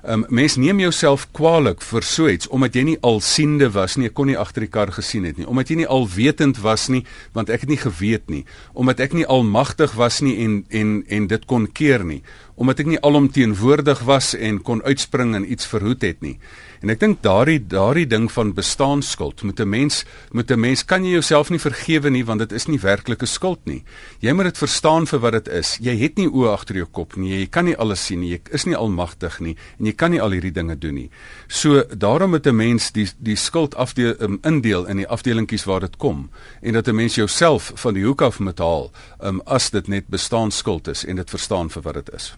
Um 0.08 0.24
mens 0.32 0.54
neem 0.56 0.78
jouself 0.80 1.26
kwaadlik 1.36 1.82
vir 1.84 2.04
so 2.06 2.30
iets 2.32 2.48
omdat 2.48 2.76
jy 2.78 2.84
nie 2.86 3.00
alsiende 3.04 3.66
was 3.74 3.98
nie, 4.00 4.08
ek 4.08 4.14
kon 4.16 4.30
nie 4.30 4.38
agter 4.40 4.64
die 4.64 4.70
kar 4.72 4.88
gesien 4.96 5.26
het 5.28 5.36
nie, 5.36 5.44
omdat 5.44 5.68
jy 5.68 5.82
nie 5.82 5.88
alwetend 5.98 6.62
was 6.64 6.86
nie, 6.88 7.02
want 7.36 7.52
ek 7.52 7.66
het 7.66 7.72
nie 7.74 7.80
geweet 7.82 8.32
nie, 8.32 8.46
omdat 8.72 9.02
ek 9.04 9.12
nie 9.18 9.26
almagtig 9.28 9.92
was 10.00 10.22
nie 10.24 10.38
en 10.46 10.62
en 10.72 10.94
en 11.12 11.28
dit 11.28 11.44
kon 11.50 11.66
keer 11.68 12.06
nie, 12.08 12.22
omdat 12.56 12.80
ek 12.80 12.88
nie 12.94 13.02
alomteenwoordig 13.04 14.00
was 14.08 14.32
en 14.32 14.62
kon 14.64 14.80
uitspring 14.86 15.36
en 15.36 15.44
iets 15.44 15.68
verhoed 15.68 16.08
het 16.08 16.24
nie. 16.24 16.38
En 16.82 16.90
ek 16.90 17.00
dink 17.00 17.22
daardie 17.22 17.58
daardie 17.58 18.06
ding 18.06 18.28
van 18.30 18.52
bestaanskuld 18.54 19.42
met 19.42 19.60
'n 19.60 19.68
mens 19.68 20.04
met 20.30 20.50
'n 20.50 20.60
mens 20.60 20.84
kan 20.84 21.04
jy 21.04 21.10
jouself 21.10 21.50
nie 21.50 21.58
vergewe 21.58 22.10
nie 22.10 22.24
want 22.24 22.38
dit 22.38 22.52
is 22.52 22.66
nie 22.66 22.78
werklike 22.78 23.26
skuld 23.26 23.58
nie. 23.64 23.84
Jy 24.20 24.32
moet 24.32 24.44
dit 24.44 24.58
verstaan 24.58 25.06
vir 25.06 25.18
wat 25.18 25.32
dit 25.32 25.48
is. 25.48 25.78
Jy 25.80 25.96
het 25.98 26.16
nie 26.16 26.28
oë 26.28 26.52
agter 26.52 26.76
jou 26.76 26.86
kop 26.86 27.16
nie. 27.16 27.40
Jy 27.40 27.46
kan 27.46 27.64
nie 27.64 27.76
alles 27.76 28.04
sien 28.04 28.20
nie. 28.20 28.30
Jy 28.30 28.40
is 28.52 28.64
nie 28.64 28.76
almagtig 28.76 29.40
nie 29.40 29.56
en 29.78 29.86
jy 29.86 29.92
kan 29.92 30.10
nie 30.10 30.20
al 30.20 30.30
hierdie 30.30 30.52
dinge 30.52 30.78
doen 30.78 30.94
nie. 30.94 31.10
So 31.48 31.82
daarom 31.82 32.30
moet 32.30 32.46
'n 32.46 32.56
mens 32.56 32.92
die 32.92 33.08
die 33.18 33.36
skuld 33.36 33.74
afdeel 33.74 34.14
um, 34.20 34.38
indeel 34.42 34.86
in 34.86 34.96
die 34.96 35.08
afdelingkies 35.08 35.64
waar 35.64 35.80
dit 35.80 35.96
kom 35.96 36.30
en 36.62 36.72
dat 36.72 36.88
'n 36.88 36.94
mens 36.94 37.14
jouself 37.14 37.72
van 37.74 37.94
die 37.94 38.04
hoek 38.04 38.22
af 38.22 38.38
moet 38.38 38.58
haal 38.58 38.90
um, 39.22 39.40
as 39.46 39.70
dit 39.70 39.88
net 39.88 40.08
bestaanskuld 40.08 40.88
is 40.88 41.04
en 41.04 41.16
dit 41.16 41.30
verstaan 41.30 41.70
vir 41.70 41.82
wat 41.82 41.94
dit 41.94 42.14
is. 42.14 42.34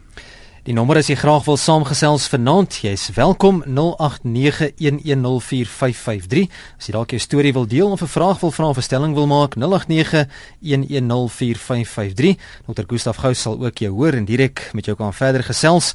Die 0.60 0.74
nommer 0.76 0.98
as 1.00 1.08
jy 1.08 1.14
graag 1.16 1.46
wil 1.46 1.56
saamgesels 1.56 2.26
vanaand, 2.28 2.84
jy's 2.84 3.08
welkom 3.16 3.62
0891104553. 3.64 6.52
As 6.76 6.84
jy 6.84 6.92
dalk 6.92 7.16
jou 7.16 7.22
storie 7.24 7.56
wil 7.56 7.64
deel 7.64 7.96
of 7.96 8.04
'n 8.04 8.12
vraag 8.12 8.44
wil 8.44 8.52
vra 8.52 8.68
of 8.68 8.76
'n 8.76 8.82
stelling 8.82 9.14
wil 9.14 9.26
maak, 9.26 9.56
0891104553. 9.56 12.36
Dr. 12.68 12.84
Gustaf 12.86 13.16
Gous 13.16 13.40
sal 13.40 13.56
ook 13.56 13.78
jou 13.78 13.92
hoor 13.92 14.12
en 14.12 14.24
direk 14.24 14.70
met 14.74 14.84
jou 14.84 14.96
kan 14.96 15.14
verder 15.14 15.42
gesels. 15.42 15.94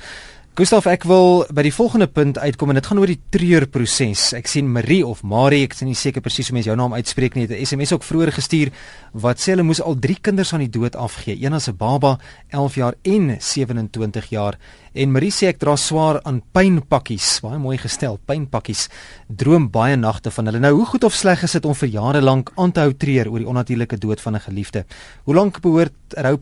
Gustav, 0.55 0.85
ek 0.87 1.03
wil 1.03 1.41
by 1.51 1.65
die 1.65 1.73
volgende 1.75 2.05
punt 2.07 2.37
uitkom 2.39 2.71
en 2.71 2.77
dit 2.77 2.85
gaan 2.87 2.99
oor 3.01 3.11
die 3.11 3.17
treurproses. 3.35 4.21
Ek 4.37 4.47
sien 4.47 4.69
Marie 4.71 5.01
of 5.03 5.19
Marie, 5.27 5.65
ek 5.65 5.73
is 5.75 5.81
nie 5.83 5.97
seker 5.99 6.23
presies 6.23 6.47
hoe 6.47 6.55
mens 6.55 6.69
jou 6.69 6.77
naam 6.79 6.95
uitspreek 6.95 7.33
nie. 7.35 7.43
'n 7.43 7.65
SMS 7.65 7.91
ook 7.91 8.07
vroeër 8.07 8.31
gestuur 8.31 8.71
wat 9.11 9.35
sê 9.35 9.51
hulle 9.51 9.67
moes 9.67 9.81
al 9.83 9.99
3 9.99 10.15
kinders 10.21 10.53
aan 10.53 10.63
die 10.63 10.71
dood 10.71 10.95
afgee. 10.95 11.35
Een 11.35 11.51
as 11.51 11.67
'n 11.67 11.75
baba, 11.75 12.19
11 12.51 12.75
jaar 12.75 12.95
en 13.03 13.35
27 13.37 14.29
jaar. 14.29 14.55
En 14.93 15.11
Marie 15.11 15.31
sê 15.31 15.47
ek 15.47 15.59
dra 15.59 15.75
swaar 15.75 16.21
aan 16.23 16.41
pynpakkies. 16.53 17.41
Baie 17.41 17.59
mooi 17.59 17.77
gestel, 17.77 18.17
pynpakkies. 18.25 18.87
Droom 19.27 19.69
baie 19.69 19.97
nagte 19.97 20.31
van 20.31 20.45
hulle. 20.45 20.59
Nou, 20.59 20.73
hoe 20.73 20.85
goed 20.85 21.03
of 21.03 21.13
sleg 21.13 21.43
is 21.43 21.51
dit 21.51 21.65
om 21.65 21.75
vir 21.75 21.89
jare 21.89 22.21
lank 22.21 22.51
aan 22.55 22.71
te 22.71 22.79
hou 22.79 22.93
treur 22.93 23.29
oor 23.29 23.39
die 23.39 23.47
onnatuurlike 23.47 23.97
dood 23.97 24.21
van 24.21 24.35
'n 24.35 24.39
geliefde? 24.39 24.85
Hoe 25.25 25.35
lank 25.35 25.59
behoort 25.59 26.15
rou 26.15 26.39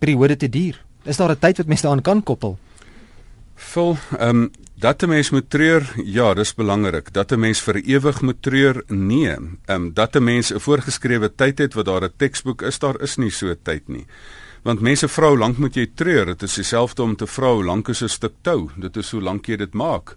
periode 0.00 0.36
te 0.36 0.48
duur? 0.48 0.84
Is 1.04 1.16
daar 1.16 1.30
'n 1.30 1.38
tyd 1.38 1.56
wat 1.58 1.66
mens 1.66 1.82
daaraan 1.82 2.02
kan 2.02 2.22
koppel? 2.22 2.58
Vul, 3.70 3.96
ehm 4.18 4.28
um, 4.28 4.50
dat 4.74 5.02
'n 5.02 5.08
mens 5.08 5.30
moet 5.30 5.50
treur, 5.50 5.92
ja, 6.04 6.34
dis 6.34 6.54
belangrik. 6.54 7.12
Dat 7.12 7.32
'n 7.32 7.38
mens 7.38 7.60
vir 7.62 7.76
ewig 7.76 8.20
moet 8.20 8.42
treur, 8.42 8.84
nee. 8.88 9.30
Ehm 9.30 9.52
um, 9.68 9.92
dat 9.94 10.16
'n 10.16 10.24
mens 10.24 10.52
'n 10.52 10.60
voorgeskrewe 10.60 11.34
tyd 11.34 11.58
het 11.58 11.74
wat 11.74 11.84
daar 11.84 12.04
'n 12.04 12.16
teksboek 12.16 12.62
is, 12.62 12.78
daar 12.78 13.00
is 13.00 13.16
nie 13.16 13.30
so 13.30 13.46
'n 13.46 13.58
tyd 13.62 13.88
nie. 13.88 14.06
Want 14.62 14.80
mense 14.80 15.08
vra 15.08 15.28
hoe 15.28 15.38
lank 15.38 15.58
moet 15.58 15.74
jy 15.74 15.90
treur? 15.94 16.26
Dit 16.26 16.42
is 16.42 16.54
dieselfde 16.54 17.02
om 17.02 17.16
te 17.16 17.26
vra 17.26 17.52
hoe 17.52 17.64
lank 17.64 17.88
is 17.88 18.02
'n 18.02 18.08
stuk 18.08 18.32
tou? 18.42 18.70
Dit 18.76 18.96
is 18.96 19.10
hoe 19.10 19.22
lank 19.22 19.46
jy 19.46 19.56
dit 19.56 19.74
maak. 19.74 20.16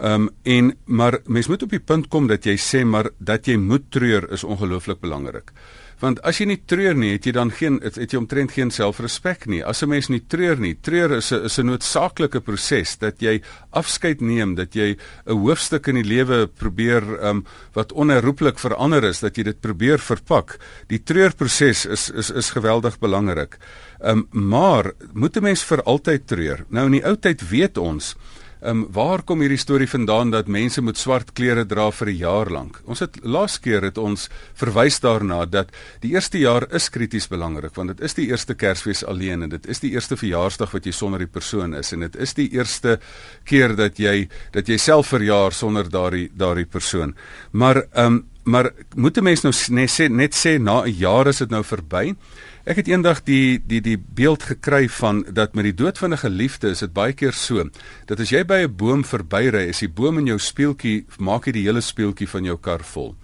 Ehm 0.00 0.22
um, 0.22 0.30
en 0.42 0.76
maar 0.84 1.18
mens 1.26 1.46
moet 1.46 1.62
op 1.62 1.70
die 1.70 1.80
punt 1.80 2.08
kom 2.08 2.26
dat 2.26 2.44
jy 2.44 2.56
sê 2.56 2.84
maar 2.84 3.10
dat 3.18 3.46
jy 3.46 3.56
moet 3.56 3.90
treur 3.90 4.30
is 4.32 4.44
ongelooflik 4.44 5.00
belangrik. 5.00 5.52
Want 6.02 6.18
as 6.26 6.40
jy 6.40 6.48
nie 6.50 6.58
treur 6.66 6.96
nie, 6.98 7.12
het 7.14 7.28
jy 7.28 7.32
dan 7.36 7.52
geen 7.54 7.76
het, 7.82 7.94
het 8.00 8.10
jy 8.10 8.18
omtrent 8.18 8.50
geen 8.56 8.72
selfrespek 8.74 9.46
nie. 9.46 9.60
As 9.62 9.82
'n 9.82 9.88
mens 9.88 10.08
nie 10.10 10.22
treur 10.26 10.58
nie, 10.58 10.74
treur 10.74 11.12
is 11.16 11.30
'n 11.32 11.44
is 11.44 11.58
'n 11.58 11.66
noodsaaklike 11.66 12.40
proses 12.40 12.96
dat 12.98 13.22
jy 13.22 13.40
afskeid 13.70 14.20
neem, 14.20 14.56
dat 14.56 14.74
jy 14.74 14.96
'n 15.26 15.38
hoofstuk 15.38 15.86
in 15.86 16.02
die 16.02 16.08
lewe 16.14 16.46
probeer 16.48 17.02
um 17.22 17.44
wat 17.74 17.92
onherroepelik 17.92 18.58
verander 18.58 19.04
is, 19.04 19.20
dat 19.20 19.36
jy 19.36 19.44
dit 19.44 19.60
probeer 19.60 19.98
verpak. 19.98 20.58
Die 20.88 21.02
treurproses 21.02 21.86
is 21.86 22.10
is 22.10 22.30
is 22.30 22.50
geweldig 22.50 22.98
belangrik. 22.98 23.58
Um 24.00 24.26
maar 24.32 24.92
moet 25.12 25.36
'n 25.36 25.42
mens 25.42 25.62
vir 25.62 25.82
altyd 25.82 26.26
treur? 26.26 26.64
Nou 26.68 26.86
in 26.86 26.92
die 26.92 27.06
ou 27.06 27.16
tyd 27.16 27.48
weet 27.48 27.78
ons 27.78 28.16
Ehm 28.62 28.70
um, 28.70 28.86
waar 28.94 29.22
kom 29.26 29.40
hierdie 29.42 29.58
storie 29.58 29.88
vandaan 29.90 30.30
dat 30.30 30.46
mense 30.46 30.82
moet 30.86 30.98
swart 30.98 31.32
klere 31.34 31.64
dra 31.66 31.90
vir 31.90 32.08
'n 32.08 32.16
jaar 32.16 32.50
lank? 32.50 32.80
Ons 32.86 33.00
het 33.00 33.18
laas 33.22 33.58
keer 33.58 33.82
het 33.82 33.98
ons 33.98 34.28
verwys 34.54 35.00
daarna 35.00 35.44
dat 35.46 35.72
die 36.00 36.12
eerste 36.14 36.38
jaar 36.38 36.66
is 36.70 36.88
krities 36.88 37.26
belangrik 37.28 37.74
want 37.74 37.88
dit 37.88 38.00
is 38.00 38.14
die 38.14 38.28
eerste 38.30 38.54
Kersfees 38.54 39.04
alleen 39.04 39.42
en 39.42 39.48
dit 39.48 39.66
is 39.66 39.80
die 39.80 39.90
eerste 39.90 40.16
verjaarsdag 40.16 40.70
wat 40.70 40.84
jy 40.86 40.92
sonder 40.92 41.18
die 41.18 41.32
persoon 41.32 41.74
is 41.74 41.92
en 41.92 42.00
dit 42.00 42.16
is 42.16 42.34
die 42.34 42.52
eerste 42.52 43.00
keer 43.44 43.74
dat 43.76 43.98
jy 43.98 44.28
dat 44.52 44.68
jy 44.68 44.76
self 44.78 45.08
verjaar 45.08 45.52
sonder 45.52 45.90
daardie 45.90 46.30
daardie 46.32 46.66
persoon. 46.66 47.16
Maar 47.50 47.82
ehm 47.92 48.06
um, 48.06 48.24
maar 48.44 48.70
moet 48.94 49.18
'n 49.18 49.24
mens 49.24 49.42
nou 49.42 49.52
net 49.70 49.90
sê 49.90 50.08
net 50.08 50.34
sê 50.34 50.58
na 50.60 50.82
'n 50.82 50.94
jaar 50.98 51.26
is 51.26 51.38
dit 51.38 51.50
nou 51.50 51.64
verby? 51.64 52.14
Ek 52.62 52.78
het 52.78 52.86
eendag 52.86 53.24
die 53.26 53.58
die 53.66 53.80
die 53.82 53.96
beeld 53.98 54.44
gekry 54.46 54.84
van 54.88 55.24
dat 55.34 55.56
met 55.58 55.66
die 55.66 55.74
dood 55.74 55.98
van 55.98 56.12
'n 56.14 56.22
geliefde 56.22 56.70
is 56.70 56.78
dit 56.78 56.92
baie 56.92 57.12
keer 57.12 57.32
so 57.32 57.70
dat 58.06 58.20
as 58.20 58.30
jy 58.30 58.44
by 58.44 58.62
'n 58.62 58.76
boom 58.76 59.04
verbyry, 59.04 59.66
is 59.68 59.78
die 59.78 59.88
boom 59.88 60.18
in 60.18 60.26
jou 60.26 60.38
speeltjie 60.38 61.04
maak 61.18 61.46
jy 61.46 61.52
die 61.52 61.66
hele 61.66 61.80
speeltjie 61.80 62.28
van 62.28 62.44
jou 62.44 62.56
kar 62.56 62.84
vol. 62.84 63.16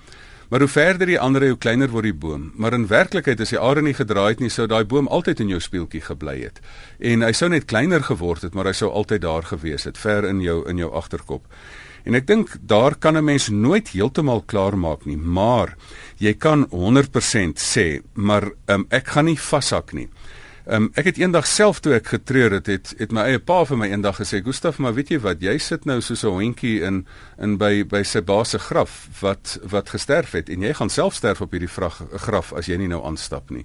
Maar 0.49 0.61
hoe 0.61 0.69
verder 0.69 1.07
die 1.07 1.21
ander 1.21 1.47
hoe 1.47 1.59
kleiner 1.59 1.89
word 1.89 2.03
die 2.03 2.15
boom. 2.15 2.53
Maar 2.57 2.73
in 2.73 2.87
werklikheid 2.87 3.41
as 3.41 3.51
die 3.51 3.59
are 3.59 3.83
nie 3.83 3.95
gedraai 3.95 4.29
het 4.29 4.41
nie, 4.41 4.49
sou 4.49 4.67
daai 4.67 4.85
boom 4.85 5.07
altyd 5.07 5.41
in 5.41 5.49
jou 5.49 5.61
speeltjie 5.61 6.01
gebly 6.01 6.41
het. 6.41 6.61
En 6.99 7.23
hy 7.23 7.33
sou 7.33 7.49
net 7.49 7.65
kleiner 7.65 8.03
geword 8.03 8.43
het, 8.43 8.55
maar 8.55 8.65
hy 8.65 8.73
sou 8.73 8.91
altyd 8.91 9.21
daar 9.21 9.43
gewees 9.43 9.85
het, 9.85 9.99
ver 9.99 10.25
in 10.25 10.41
jou 10.41 10.69
in 10.69 10.77
jou 10.77 10.91
agterkop. 10.93 11.45
En 12.09 12.17
ek 12.17 12.25
dink 12.27 12.55
daar 12.65 12.97
kan 12.97 13.17
'n 13.17 13.25
mens 13.25 13.49
nooit 13.49 13.89
heeltemal 13.89 14.43
klaar 14.43 14.79
maak 14.79 15.05
nie, 15.05 15.17
maar 15.17 15.77
jy 16.17 16.35
kan 16.35 16.67
100% 16.71 17.61
sê, 17.61 18.01
maar 18.15 18.51
um, 18.67 18.87
ek 18.89 19.09
gaan 19.09 19.25
nie 19.25 19.39
vashak 19.39 19.93
nie. 19.93 20.09
Um, 20.69 20.91
ek 20.95 21.05
het 21.05 21.19
eendag 21.19 21.47
self 21.47 21.81
toe 21.81 21.95
ek 21.97 22.07
getreur 22.07 22.51
het, 22.51 22.67
het 22.67 22.95
het 22.99 23.13
my 23.13 23.23
eie 23.31 23.39
pa 23.39 23.65
vir 23.65 23.77
my 23.77 23.87
eendag 23.89 24.17
gesê, 24.21 24.43
"Gustaf, 24.45 24.79
maar 24.79 24.95
weet 24.95 25.09
jy 25.09 25.21
wat? 25.21 25.41
Jy 25.41 25.59
sit 25.59 25.85
nou 25.85 26.01
soos 26.01 26.25
'n 26.25 26.29
hondjie 26.29 26.83
in 26.83 27.07
in 27.39 27.57
by 27.57 27.85
by 27.85 28.03
sy 28.03 28.21
baas 28.21 28.51
se 28.51 28.59
graf 28.59 29.09
wat 29.21 29.59
wat 29.63 29.89
gesterf 29.89 30.33
het 30.33 30.49
en 30.49 30.61
jy 30.61 30.75
gaan 30.75 30.91
self 30.91 31.15
sterf 31.15 31.41
op 31.41 31.51
hierdie 31.53 31.71
vrag, 31.71 32.03
graf 32.13 32.53
as 32.53 32.67
jy 32.67 32.77
nie 32.77 32.89
nou 32.89 33.05
aanstap 33.05 33.51
nie." 33.51 33.65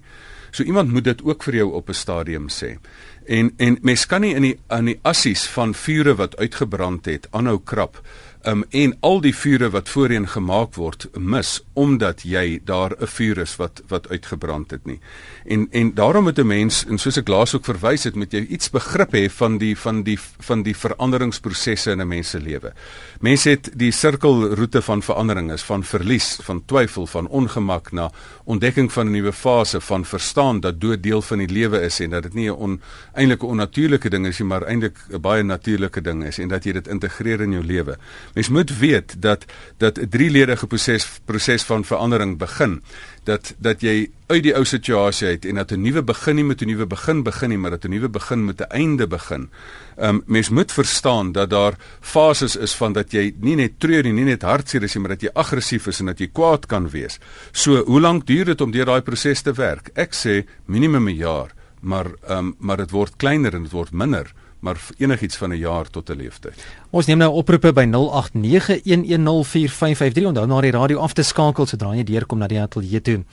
So 0.50 0.62
iemand 0.62 0.92
moet 0.92 1.04
dit 1.04 1.22
ook 1.22 1.42
vir 1.42 1.54
jou 1.54 1.72
op 1.72 1.88
'n 1.88 1.94
stadium 1.94 2.48
sê. 2.48 2.78
En 3.26 3.52
en 3.56 3.78
mens 3.82 4.06
kan 4.06 4.20
nie 4.20 4.34
in 4.34 4.42
die 4.42 4.58
aan 4.66 4.84
die 4.84 4.98
assies 5.02 5.46
van 5.46 5.74
vure 5.74 6.14
wat 6.14 6.36
uitgebrand 6.36 7.04
het 7.04 7.28
aanhou 7.30 7.60
krap 7.64 8.00
um, 8.46 8.64
en 8.70 8.96
al 9.00 9.20
die 9.20 9.34
vure 9.36 9.70
wat 9.70 9.88
voorheen 9.88 10.26
gemaak 10.28 10.74
word 10.78 11.06
mis 11.16 11.58
omdat 11.74 12.22
jy 12.22 12.60
daar 12.64 12.94
'n 13.00 13.06
vuur 13.06 13.38
is 13.38 13.56
wat 13.56 13.82
wat 13.88 14.08
uitgebrand 14.08 14.70
het 14.70 14.84
nie. 14.86 15.00
En 15.44 15.68
en 15.70 15.94
daarom 15.94 16.24
moet 16.24 16.38
'n 16.38 16.46
mens 16.46 16.84
en 16.86 16.98
soos 16.98 17.16
ek 17.16 17.28
laas 17.28 17.54
ook 17.54 17.64
verwys 17.64 18.04
het, 18.04 18.14
moet 18.14 18.32
jy 18.32 18.46
iets 18.46 18.70
begrip 18.70 19.12
hê 19.12 19.30
van 19.30 19.58
die 19.58 19.76
van 19.76 20.02
die 20.02 20.18
van 20.40 20.62
die 20.62 20.76
veranderingsprosesse 20.76 21.90
in 21.90 22.00
'n 22.00 22.08
mens 22.08 22.30
se 22.30 22.40
lewe. 22.40 22.72
Mense 23.20 23.50
het 23.50 23.70
die 23.74 23.90
sirkelroete 23.90 24.82
van 24.82 25.02
verandering 25.02 25.52
is 25.52 25.62
van 25.62 25.84
verlies, 25.84 26.38
van 26.42 26.62
twyfel, 26.64 27.06
van 27.06 27.28
ongemak 27.28 27.92
na 27.92 28.10
ontdekking 28.44 28.92
van 28.92 29.06
'n 29.06 29.10
nuwe 29.10 29.32
fase 29.32 29.80
van 29.80 30.04
verstaan 30.04 30.60
dat 30.60 30.80
dood 30.80 31.02
deel 31.02 31.22
van 31.22 31.38
die 31.38 31.48
lewe 31.48 31.80
is 31.80 32.00
en 32.00 32.10
dat 32.10 32.22
dit 32.22 32.34
nie 32.34 32.50
'n 32.50 32.54
on, 32.54 32.80
eintlik 33.14 33.42
'n 33.42 33.46
onnatuurlike 33.46 34.10
ding 34.10 34.26
is 34.26 34.38
nie, 34.38 34.48
maar 34.48 34.62
eintlik 34.62 34.96
'n 35.10 35.20
baie 35.20 35.42
natuurlike 35.42 36.00
ding 36.00 36.24
is 36.24 36.38
en 36.38 36.48
dat 36.48 36.64
jy 36.64 36.72
dit 36.72 36.88
integreer 36.88 37.40
in 37.40 37.52
jou 37.52 37.64
lewe. 37.64 37.96
Mens 38.34 38.48
moet 38.48 38.78
weet 38.78 39.14
dat 39.22 39.44
dat 39.76 39.98
'n 39.98 40.08
drieledige 40.08 40.66
proses 40.66 41.20
proses 41.24 41.62
van 41.62 41.84
verandering 41.84 42.38
begin. 42.38 42.82
Dat 43.22 43.54
dat 43.58 43.80
jy 43.80 44.10
uit 44.26 44.42
die 44.42 44.54
ou 44.54 44.64
situasie 44.64 45.26
uit 45.26 45.44
en 45.44 45.54
dat 45.54 45.70
'n 45.70 45.80
nuwe 45.80 46.02
begin 46.02 46.34
nie 46.34 46.44
met 46.44 46.60
'n 46.62 46.66
nuwe 46.66 46.86
begin 46.86 47.22
begin 47.22 47.48
nie, 47.48 47.58
maar 47.58 47.70
dat 47.70 47.84
'n 47.84 47.90
nuwe 47.90 48.08
begin 48.08 48.44
met 48.44 48.60
'n 48.60 48.70
einde 48.70 49.06
begin. 49.06 49.50
Um 49.96 50.22
mens 50.26 50.48
moet 50.48 50.72
verstaan 50.72 51.32
dat 51.32 51.50
daar 51.50 51.74
fases 52.00 52.56
is 52.56 52.74
van 52.74 52.92
dat 52.92 53.12
jy 53.12 53.34
nie 53.40 53.56
net 53.56 53.80
treur 53.80 54.02
nie, 54.02 54.12
nie 54.12 54.24
net 54.24 54.42
hartseer 54.42 54.82
is 54.82 54.94
nie, 54.94 55.00
maar 55.00 55.16
dat 55.16 55.22
jy 55.22 55.30
aggressief 55.32 55.86
is 55.86 56.00
en 56.00 56.06
dat 56.06 56.18
jy 56.18 56.28
kwaad 56.32 56.66
kan 56.66 56.90
wees. 56.90 57.18
So, 57.52 57.84
hoe 57.84 58.00
lank 58.00 58.26
duur 58.26 58.44
dit 58.44 58.60
om 58.60 58.70
deur 58.70 58.84
daai 58.84 59.02
proses 59.02 59.42
te 59.42 59.52
werk? 59.52 59.90
Ek 59.94 60.14
sê 60.14 60.44
minimum 60.64 61.08
'n 61.08 61.16
jaar, 61.16 61.54
maar 61.80 62.06
um 62.28 62.54
maar 62.58 62.76
dit 62.76 62.90
word 62.90 63.16
kleiner 63.16 63.54
en 63.54 63.62
dit 63.62 63.72
word 63.72 63.92
minder 63.92 64.32
maar 64.64 64.76
enigiets 64.96 65.36
van 65.36 65.50
'n 65.50 65.58
jaar 65.58 65.90
tot 65.90 66.10
'n 66.10 66.16
leeftyd. 66.16 66.66
Ons 66.90 67.06
neem 67.06 67.18
nou 67.18 67.32
oproepe 67.32 67.72
by 67.72 67.84
0891104553 67.84 70.26
onthou 70.26 70.46
na 70.46 70.60
die 70.60 70.70
radio 70.70 70.98
af 70.98 71.12
te 71.12 71.22
skakel 71.22 71.66
sodra 71.66 71.94
jy 71.94 72.04
deurkom 72.04 72.38
na 72.38 72.46
die 72.46 72.60
ateljee 72.60 73.00
toe. 73.00 73.24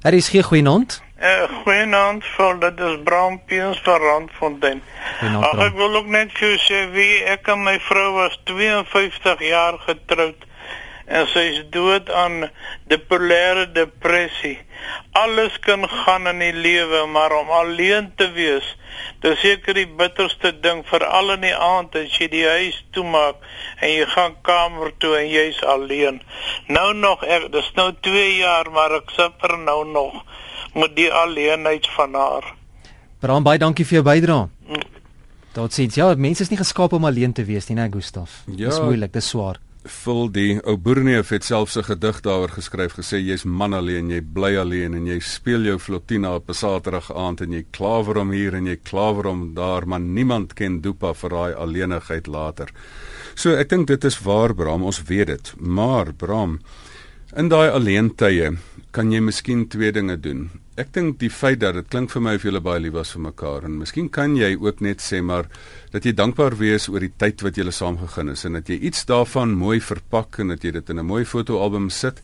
Er 0.00 0.14
is 0.14 0.28
geen 0.28 0.42
goeienaand. 0.42 1.02
Eh 1.16 1.28
uh, 1.28 1.62
goeienaand, 1.62 2.24
vol 2.24 2.58
dit 2.58 2.80
is 2.80 3.02
Bram 3.04 3.40
Piens 3.46 3.80
van 3.82 4.00
Randfontein. 4.00 4.82
Ag 5.40 5.58
ek 5.58 5.74
wil 5.74 5.96
ook 5.96 6.06
net 6.06 6.32
vir 6.32 6.58
sê 6.58 6.90
wie 6.92 7.24
ek 7.24 7.48
en 7.48 7.62
my 7.62 7.78
vrou 7.80 8.12
was 8.12 8.40
52 8.44 9.40
jaar 9.40 9.78
getroud 9.78 10.46
en 11.08 11.28
sy 11.32 11.44
is 11.54 11.60
dood 11.72 12.10
aan 12.12 12.48
bipolêre 12.90 13.66
depressie. 13.72 14.58
Alles 15.16 15.56
kan 15.64 15.86
gaan 15.88 16.28
in 16.30 16.42
die 16.42 16.52
lewe, 16.52 17.06
maar 17.12 17.32
om 17.32 17.50
alleen 17.50 18.10
te 18.20 18.28
wees, 18.36 18.66
dis 19.24 19.40
seker 19.40 19.74
die 19.74 19.88
bitterste 19.88 20.52
ding 20.62 20.84
veral 20.88 21.32
in 21.34 21.46
die 21.46 21.54
aand 21.54 21.96
as 21.98 22.14
jy 22.20 22.28
die 22.32 22.44
huis 22.46 22.78
toemaak 22.96 23.40
en 23.80 23.94
jy 23.94 24.04
gaan 24.12 24.36
kamer 24.46 24.92
toe 25.02 25.16
en 25.18 25.30
jy's 25.32 25.58
alleen. 25.64 26.20
Nou 26.68 26.92
nog, 26.94 27.24
ek, 27.24 27.48
dis 27.54 27.72
nou 27.80 27.90
2 28.04 28.28
jaar, 28.38 28.70
maar 28.74 29.00
ek 29.00 29.10
suffer 29.16 29.56
nou 29.58 29.82
nog 29.88 30.22
met 30.76 30.94
die 30.96 31.10
alleenheid 31.12 31.88
van 31.96 32.14
haar. 32.14 32.52
Bram, 33.18 33.42
baie 33.42 33.58
dankie 33.58 33.86
vir 33.88 33.98
jou 33.98 34.06
bydrae. 34.06 34.46
Mm. 34.68 34.86
Dit 35.58 35.74
sê 35.74 35.88
ja, 35.90 36.12
mense 36.14 36.44
is 36.44 36.52
nie 36.52 36.60
geskaap 36.60 36.92
om 36.94 37.08
alleen 37.08 37.32
te 37.34 37.42
wees 37.48 37.66
nie, 37.66 37.74
né, 37.80 37.88
Gustaf? 37.90 38.44
Ja, 38.46 38.68
dis 38.68 38.78
moeilik, 38.84 39.10
dis 39.16 39.32
swaar. 39.32 39.58
Vul 39.88 40.26
die 40.28 40.58
ou 40.68 40.74
Boerneef 40.76 41.30
het 41.32 41.44
selfs 41.44 41.76
'n 41.78 41.82
gedig 41.88 42.20
daaroor 42.20 42.52
geskryf 42.52 42.92
gesê 42.98 43.16
jy's 43.16 43.44
man 43.44 43.72
alleen, 43.72 44.10
jy 44.10 44.20
bly 44.20 44.56
alleen 44.56 44.94
en 44.94 45.06
jy 45.06 45.18
speel 45.20 45.64
jou 45.64 45.78
flotina 45.78 46.34
op 46.34 46.48
'n 46.48 46.54
Saterdag 46.54 47.10
aand 47.12 47.40
en 47.40 47.52
jy 47.52 47.64
klawer 47.70 48.18
om 48.18 48.30
hier 48.30 48.54
en 48.54 48.66
jy 48.66 48.76
klawer 48.76 49.26
om 49.26 49.54
daar, 49.54 49.86
maar 49.86 50.00
niemand 50.00 50.54
ken 50.54 50.80
Dopa 50.80 51.14
vir 51.14 51.30
daai 51.30 51.54
alleenigheid 51.54 52.26
later. 52.26 52.68
So 53.34 53.54
ek 53.54 53.68
dink 53.68 53.86
dit 53.86 54.04
is 54.04 54.18
waar 54.18 54.54
Bram, 54.54 54.82
ons 54.82 55.02
weet 55.02 55.26
dit. 55.26 55.54
Maar 55.58 56.12
Bram, 56.12 56.60
in 57.36 57.48
daai 57.48 57.70
alleentye 57.70 58.58
kan 58.90 59.12
jy 59.12 59.20
miskien 59.20 59.68
twee 59.68 59.92
dinge 59.92 60.20
doen. 60.20 60.50
Ek 60.78 60.92
dink 60.94 61.16
die 61.18 61.30
feit 61.32 61.58
dat 61.58 61.74
dit 61.74 61.88
klink 61.90 62.12
vir 62.12 62.22
my 62.22 62.32
of 62.38 62.44
julle 62.46 62.60
baie 62.62 62.78
lief 62.78 62.92
was 62.94 63.10
vir 63.10 63.24
mekaar 63.24 63.64
en 63.66 63.80
miskien 63.80 64.06
kan 64.14 64.36
jy 64.38 64.52
ook 64.54 64.78
net 64.84 65.00
sê 65.02 65.18
maar 65.26 65.48
dat 65.90 66.04
jy 66.06 66.12
dankbaar 66.14 66.54
wees 66.60 66.86
oor 66.92 67.02
die 67.02 67.10
tyd 67.18 67.42
wat 67.42 67.58
julle 67.58 67.74
saam 67.74 67.98
gegaan 67.98 68.30
het 68.30 68.44
en 68.46 68.60
dat 68.60 68.70
jy 68.70 68.76
iets 68.86 69.02
daarvan 69.08 69.56
mooi 69.58 69.80
verpak 69.82 70.38
en 70.38 70.54
dat 70.54 70.62
jy 70.62 70.70
dit 70.76 70.92
in 70.94 71.00
'n 71.02 71.06
mooi 71.06 71.24
fotoalbum 71.24 71.90
sit. 71.90 72.22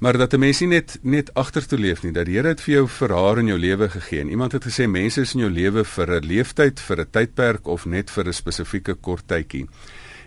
Maar 0.00 0.18
dat 0.18 0.32
'n 0.32 0.40
mens 0.40 0.60
nie 0.60 0.68
net 0.68 0.98
net 1.02 1.34
agtertoe 1.34 1.78
leef 1.78 2.02
nie, 2.02 2.12
dat 2.12 2.26
die 2.26 2.36
Here 2.36 2.48
het 2.48 2.60
vir 2.60 2.74
jou 2.74 2.88
vir 2.88 3.12
haar 3.12 3.38
in 3.38 3.48
jou 3.48 3.58
lewe 3.58 3.88
gegee. 3.88 4.20
En 4.20 4.30
iemand 4.30 4.52
het 4.52 4.64
gesê 4.64 4.88
mense 4.88 5.20
is 5.20 5.34
in 5.34 5.40
jou 5.40 5.50
lewe 5.50 5.84
vir 5.84 6.06
'n 6.20 6.26
leeftyd, 6.26 6.80
vir 6.80 7.00
'n 7.00 7.10
tydperk 7.10 7.66
of 7.66 7.86
net 7.86 8.10
vir 8.10 8.24
'n 8.24 8.32
spesifieke 8.32 8.94
kort 8.94 9.26
tydjie. 9.26 9.68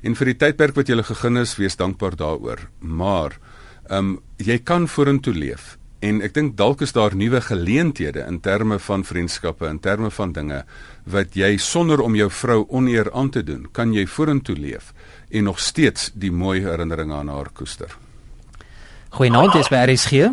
En 0.04 0.16
vir 0.16 0.26
die 0.26 0.38
tydperk 0.38 0.76
wat 0.76 0.88
jy 0.88 1.04
gegaan 1.04 1.38
is, 1.38 1.58
wees 1.58 1.76
dankbaar 1.76 2.16
daaroor. 2.16 2.70
Maar 2.80 3.32
Ehm 3.88 3.98
um, 3.98 4.20
jy 4.38 4.58
kan 4.68 4.88
vorentoe 4.88 5.34
leef 5.34 5.76
en 6.00 6.22
ek 6.22 6.34
dink 6.34 6.58
dalk 6.58 6.82
is 6.86 6.94
daar 6.94 7.16
nuwe 7.16 7.42
geleenthede 7.42 8.25
in 8.27 8.39
terme 8.39 8.80
van 8.80 9.04
vriendskappe, 9.04 9.66
in 9.68 9.80
terme 9.80 10.12
van 10.13 10.32
dinge 10.32 10.63
wat 11.04 11.36
jy 11.36 11.58
sonder 11.58 12.01
om 12.04 12.16
jou 12.16 12.30
vrou 12.32 12.66
oneer 12.70 13.12
aan 13.13 13.30
te 13.30 13.44
doen, 13.44 13.68
kan 13.72 13.94
jy 13.94 14.06
vorentoe 14.06 14.56
leef 14.56 14.94
en 15.30 15.44
nog 15.44 15.60
steeds 15.60 16.12
die 16.13 16.32
mooi 16.32 16.62
herinneringe 16.62 17.16
aan 17.16 17.32
haar 17.34 17.50
koester. 17.54 17.98
Goeienaand, 19.10 19.54
dis 19.54 19.72
by 19.72 19.86
RSG. 19.88 20.30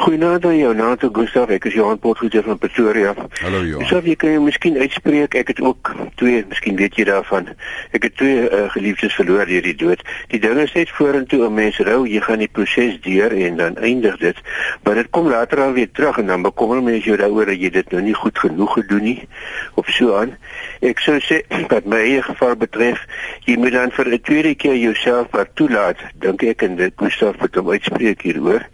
Goeienaand 0.00 0.44
aan 0.44 0.56
jou, 0.56 0.74
Nato 0.74 1.08
Gustav. 1.12 1.50
Ek 1.52 1.66
is 1.68 1.74
Johan 1.76 1.98
Potgieter 2.00 2.40
van 2.46 2.56
Pretoria. 2.58 3.10
Hallo 3.42 3.58
Johan. 3.60 3.82
Gustav, 3.82 4.06
jy 4.08 4.14
kan 4.16 4.30
jou 4.32 4.40
miskien 4.46 4.78
uitspreek. 4.80 5.34
Ek 5.36 5.50
het 5.52 5.58
ook 5.60 5.90
twee, 6.16 6.38
miskien 6.48 6.78
weet 6.78 6.96
jy 6.96 7.04
daarvan. 7.04 7.50
Ek 7.92 8.06
het 8.08 8.14
twee 8.16 8.46
uh, 8.46 8.62
geliefdes 8.72 9.12
verloor 9.18 9.44
deur 9.50 9.66
die 9.66 9.74
dood. 9.76 10.00
Die 10.32 10.40
ding 10.40 10.56
is 10.62 10.72
net 10.72 10.88
vorentoe 10.96 11.42
'n 11.44 11.52
mens 11.52 11.76
rou, 11.84 12.06
jy 12.08 12.22
gaan 12.24 12.40
die 12.40 12.48
proses 12.48 12.96
deur 13.04 13.28
en 13.28 13.58
dan 13.60 13.76
eindig 13.76 14.16
dit. 14.24 14.40
Maar 14.84 15.02
dit 15.02 15.10
kom 15.10 15.28
later 15.28 15.60
al 15.66 15.76
weer 15.76 15.90
terug 15.92 16.16
en 16.18 16.32
dan 16.32 16.48
bekommer 16.48 16.80
mens 16.82 17.04
jou 17.04 17.18
daaroor 17.20 17.52
dat 17.52 17.60
jy 17.60 17.70
dit 17.70 17.92
nou 17.92 18.02
nie 18.02 18.16
goed 18.16 18.38
genoeg 18.38 18.72
gedoen 18.72 19.04
nie 19.04 19.28
of 19.74 19.84
so 19.92 20.16
aan. 20.16 20.32
Ek 20.80 21.04
sou 21.04 21.20
sê 21.20 21.42
dat 21.74 21.84
my 21.84 22.00
eie 22.00 22.22
geval 22.22 22.56
betref, 22.56 23.04
jy 23.44 23.58
moet 23.60 23.76
dan 23.76 23.92
vir 23.92 24.08
'n 24.08 24.20
tweede 24.24 24.54
keer 24.54 24.80
jouself 24.80 25.28
wat 25.36 25.52
toelaat, 25.60 26.00
dink 26.14 26.42
ek 26.42 26.62
en 26.62 26.80
dit 26.80 26.92
Gustav 26.96 27.36
moet 27.36 27.54
hom 27.54 27.68
uitspreek 27.68 28.22
hieroor 28.22 28.64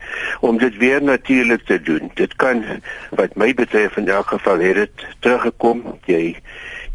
om 0.40 0.58
dit 0.58 0.76
weer 0.78 1.02
na 1.02 1.15
natuurlik 1.16 1.64
te 1.64 1.80
doen. 1.82 2.10
Dit 2.14 2.36
kan 2.36 2.64
wat 3.10 3.36
my 3.36 3.54
betref 3.54 3.96
in 3.96 4.08
elk 4.08 4.28
geval 4.34 4.58
het 4.60 4.74
dit 4.74 5.06
teruggekom. 5.24 5.82
Jy 6.04 6.36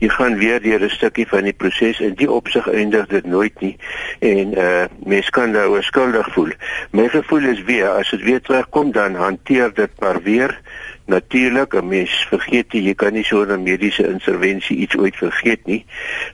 jy 0.01 0.09
gaan 0.09 0.37
weer 0.37 0.61
deur 0.61 0.81
'n 0.81 0.89
stukkie 0.89 1.27
van 1.27 1.43
die 1.43 1.53
proses 1.53 1.99
en 2.01 2.15
die 2.17 2.31
opsig 2.31 2.67
eindig 2.69 3.05
dit 3.07 3.25
nooit 3.25 3.59
nie 3.61 3.75
en 4.19 4.57
uh 4.57 4.85
mens 5.05 5.29
kan 5.29 5.53
daaroor 5.53 5.83
skuldig 5.83 6.33
voel. 6.33 6.49
My 6.91 7.07
gevoel 7.07 7.45
is 7.53 7.61
weer 7.63 7.89
as 7.89 8.09
dit 8.09 8.21
weer 8.21 8.41
terugkom 8.41 8.91
dan 8.91 9.15
hanteer 9.15 9.73
dit 9.73 9.99
maar 9.99 10.21
weer 10.21 10.61
natuurlik 11.05 11.73
'n 11.73 11.87
mens 11.87 12.25
vergeet 12.29 12.73
jy, 12.73 12.81
jy 12.81 12.93
kan 12.93 13.13
nie 13.13 13.23
so 13.23 13.45
'n 13.45 13.63
mediese 13.63 14.07
intervensie 14.07 14.77
iets 14.77 14.97
ooit 14.97 15.15
vergeet 15.15 15.65
nie 15.65 15.85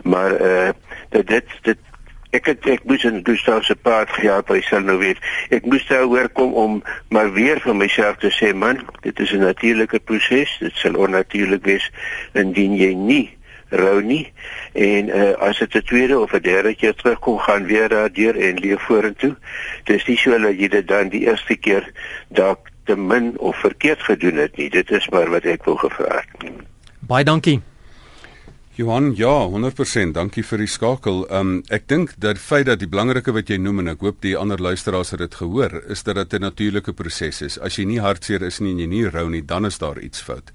maar 0.03 0.41
uh 0.41 0.69
dat 1.09 1.27
dit 1.27 1.47
dit 1.61 1.77
ek 2.31 2.45
het 2.45 2.65
ek 2.67 2.83
moes 2.83 3.03
in 3.03 3.21
Gustav 3.23 3.63
se 3.63 3.75
paad 3.75 4.09
gehelp, 4.09 4.49
hy 4.49 4.61
sal 4.61 4.81
nou 4.81 4.97
weet. 4.97 5.21
Ek 5.49 5.65
moes 5.65 5.85
daar 5.87 6.03
hoor 6.03 6.29
kom 6.29 6.53
om 6.53 6.83
maar 7.09 7.31
weer 7.33 7.61
vir 7.63 7.75
myself 7.75 8.17
te 8.17 8.31
sê, 8.33 8.53
man, 8.53 8.83
dit 9.01 9.19
is 9.19 9.31
'n 9.31 9.39
natuurlike 9.39 9.99
proses. 9.99 10.57
Dit 10.59 10.75
sal 10.75 10.95
onnatuurlik 10.95 11.65
wees 11.65 11.91
indien 12.33 12.75
jy 12.75 12.93
nie 12.93 13.37
rou 13.69 14.01
nie. 14.01 14.31
En 14.73 15.09
uh, 15.09 15.31
as 15.43 15.57
dit 15.59 15.75
'n 15.75 15.81
tweede 15.81 16.19
of 16.19 16.33
'n 16.33 16.41
derde 16.41 16.75
keer 16.75 16.93
terugkom, 16.93 17.37
gaan 17.37 17.65
weer 17.65 17.89
daardeur 17.89 18.35
en 18.35 18.59
leef 18.59 18.81
vorentoe. 18.81 19.35
Dis 19.83 20.05
nie 20.05 20.17
so 20.17 20.39
dat 20.39 20.59
jy 20.59 20.67
dit 20.67 20.87
dan 20.87 21.09
die 21.09 21.27
eerste 21.27 21.55
keer 21.55 21.91
dalk 22.27 22.67
te 22.83 22.95
min 22.95 23.37
of 23.37 23.55
verkeerd 23.59 24.03
gedoen 24.03 24.35
het 24.35 24.57
nie. 24.57 24.69
Dit 24.69 24.91
is 24.91 25.09
maar 25.09 25.29
wat 25.29 25.43
ek 25.43 25.63
wou 25.63 25.77
gevra 25.77 26.23
het. 26.23 26.51
Baie 26.99 27.23
dankie. 27.23 27.61
Johan, 28.77 29.15
ja, 29.15 29.47
100%. 29.49 30.13
Dankie 30.13 30.43
vir 30.45 30.61
die 30.61 30.69
skakel. 30.69 31.23
Um 31.33 31.63
ek 31.73 31.87
dink 31.89 32.11
dat 32.21 32.37
feit 32.37 32.67
dat 32.69 32.77
die 32.77 32.89
belangrike 32.89 33.33
wat 33.33 33.49
jy 33.49 33.55
noem 33.57 33.81
en 33.81 33.89
ek 33.95 34.03
hoop 34.05 34.19
die 34.21 34.35
ander 34.37 34.61
luisteraars 34.61 35.15
het 35.15 35.23
dit 35.23 35.37
gehoor, 35.39 35.73
is 35.89 36.05
dat 36.05 36.19
dit 36.19 36.33
'n 36.37 36.45
natuurlike 36.45 36.93
proses 36.93 37.41
is. 37.41 37.57
As 37.57 37.79
jy 37.79 37.85
nie 37.85 37.97
hartseer 37.99 38.43
is 38.45 38.59
nie 38.59 38.71
en 38.73 38.79
jy 38.79 38.85
nie 38.85 39.09
rou 39.09 39.29
nie, 39.29 39.41
dan 39.41 39.65
is 39.65 39.79
daar 39.79 39.97
iets 39.97 40.21
fout. 40.21 40.51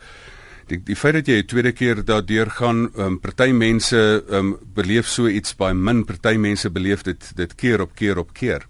Die 0.69 0.79
die 0.79 0.95
feit 0.95 1.15
dat 1.15 1.27
jy 1.27 1.43
'n 1.43 1.47
tweede 1.47 1.73
keer 1.73 2.05
daardeur 2.05 2.51
gaan, 2.51 2.91
um 2.97 3.19
party 3.19 3.51
mense 3.51 4.25
um 4.31 4.57
beleef 4.75 5.09
so 5.09 5.27
iets 5.27 5.57
baie 5.57 5.75
min, 5.75 6.05
party 6.05 6.37
mense 6.37 6.71
beleef 6.71 7.03
dit 7.03 7.33
dit 7.35 7.55
keer 7.55 7.81
op 7.81 7.91
keer 7.97 8.19
op 8.19 8.33
keer. 8.33 8.63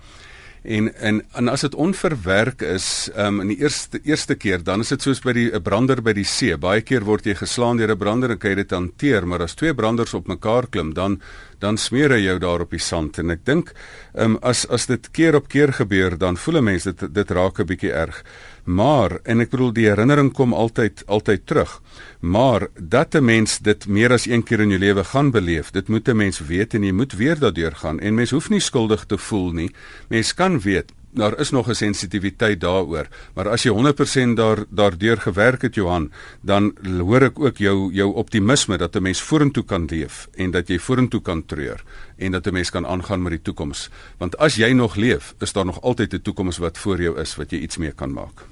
En 0.63 0.95
en 0.95 1.23
en 1.35 1.49
as 1.49 1.61
dit 1.61 1.75
onverwerk 1.75 2.63
is, 2.63 3.11
um 3.19 3.41
in 3.43 3.49
die 3.51 3.59
eerste 3.59 3.99
eerste 4.07 4.35
keer, 4.39 4.63
dan 4.63 4.81
is 4.81 4.93
dit 4.95 5.03
soos 5.03 5.19
by 5.25 5.33
die 5.35 5.51
'n 5.51 5.63
brander 5.63 6.03
by 6.03 6.13
die 6.13 6.25
see. 6.25 6.57
Baie 6.57 6.83
keer 6.83 7.03
word 7.03 7.27
jy 7.27 7.35
geslaan 7.35 7.77
deur 7.77 7.91
'n 7.91 7.99
brander 7.99 8.31
en 8.31 8.39
kan 8.39 8.51
jy 8.51 8.57
dit 8.57 8.71
hanteer, 8.71 9.27
maar 9.27 9.43
as 9.43 9.55
twee 9.55 9.75
branders 9.75 10.15
op 10.15 10.29
mekaar 10.29 10.67
klim, 10.71 10.95
dan 10.95 11.21
dan 11.59 11.77
smeer 11.77 12.11
hy 12.11 12.23
jou 12.23 12.39
daar 12.39 12.61
op 12.61 12.71
die 12.71 12.79
sand. 12.79 13.19
En 13.19 13.31
ek 13.31 13.45
dink, 13.45 13.73
um 14.15 14.39
as 14.43 14.67
as 14.69 14.87
dit 14.87 15.11
keer 15.11 15.35
op 15.35 15.49
keer 15.49 15.73
gebeur, 15.73 16.19
dan 16.19 16.37
voel 16.37 16.59
'n 16.59 16.65
mens 16.65 16.85
dit 16.85 17.15
dit 17.15 17.31
raak 17.31 17.59
'n 17.59 17.67
bietjie 17.67 17.93
erg. 17.93 18.23
Maar 18.65 19.19
en 19.23 19.41
ek 19.41 19.51
bedoel 19.51 19.73
die 19.75 19.89
herinnering 19.89 20.31
kom 20.33 20.55
altyd 20.55 21.03
altyd 21.07 21.47
terug. 21.47 21.81
Maar 22.21 22.69
dat 22.79 23.15
'n 23.15 23.25
mens 23.25 23.59
dit 23.59 23.87
meer 23.87 24.13
as 24.13 24.27
een 24.27 24.43
keer 24.43 24.61
in 24.61 24.69
jou 24.69 24.79
lewe 24.79 25.05
gaan 25.05 25.31
beleef, 25.31 25.71
dit 25.71 25.89
moet 25.89 26.09
'n 26.09 26.17
mens 26.17 26.39
weet 26.39 26.75
en 26.75 26.83
jy 26.83 26.93
moet 26.93 27.13
weer 27.13 27.39
daardeur 27.39 27.73
gaan 27.73 28.01
en 28.01 28.15
mens 28.15 28.31
hoef 28.31 28.49
nie 28.49 28.61
skuldig 28.61 29.05
te 29.05 29.19
voel 29.19 29.53
nie. 29.53 29.71
Mens 30.09 30.35
kan 30.35 30.61
weet 30.61 30.93
daar 31.13 31.39
is 31.39 31.51
nog 31.51 31.69
'n 31.69 31.75
sensitiwiteit 31.75 32.61
daaroor, 32.61 33.07
maar 33.35 33.49
as 33.49 33.63
jy 33.63 33.71
100% 33.71 34.37
daar 34.37 34.65
daardeur 34.69 35.21
gewerk 35.21 35.63
het 35.63 35.75
Johan, 35.75 36.11
dan 36.41 36.75
hoor 36.99 37.23
ek 37.23 37.39
ook 37.39 37.57
jou 37.57 37.93
jou 37.93 38.15
optimisme 38.15 38.79
dat 38.79 38.97
'n 38.97 39.03
mens 39.03 39.23
vorentoe 39.23 39.65
kan 39.65 39.87
leef 39.91 40.29
en 40.35 40.51
dat 40.51 40.69
jy 40.69 40.79
vorentoe 40.79 41.21
kan 41.23 41.47
treur 41.47 41.83
en 42.17 42.33
dat 42.33 42.47
'n 42.47 42.53
mens 42.53 42.71
kan 42.71 42.87
aangaan 42.87 43.23
met 43.23 43.33
die 43.33 43.43
toekoms. 43.43 43.91
Want 44.19 44.37
as 44.37 44.55
jy 44.55 44.73
nog 44.73 44.97
leef, 44.97 45.35
is 45.39 45.53
daar 45.53 45.65
nog 45.65 45.81
altyd 45.83 46.13
'n 46.13 46.23
toekoms 46.23 46.59
wat 46.59 46.79
voor 46.79 47.03
jou 47.03 47.21
is 47.21 47.37
wat 47.37 47.51
jy 47.51 47.59
iets 47.59 47.77
mee 47.77 47.93
kan 47.93 48.13
maak. 48.13 48.45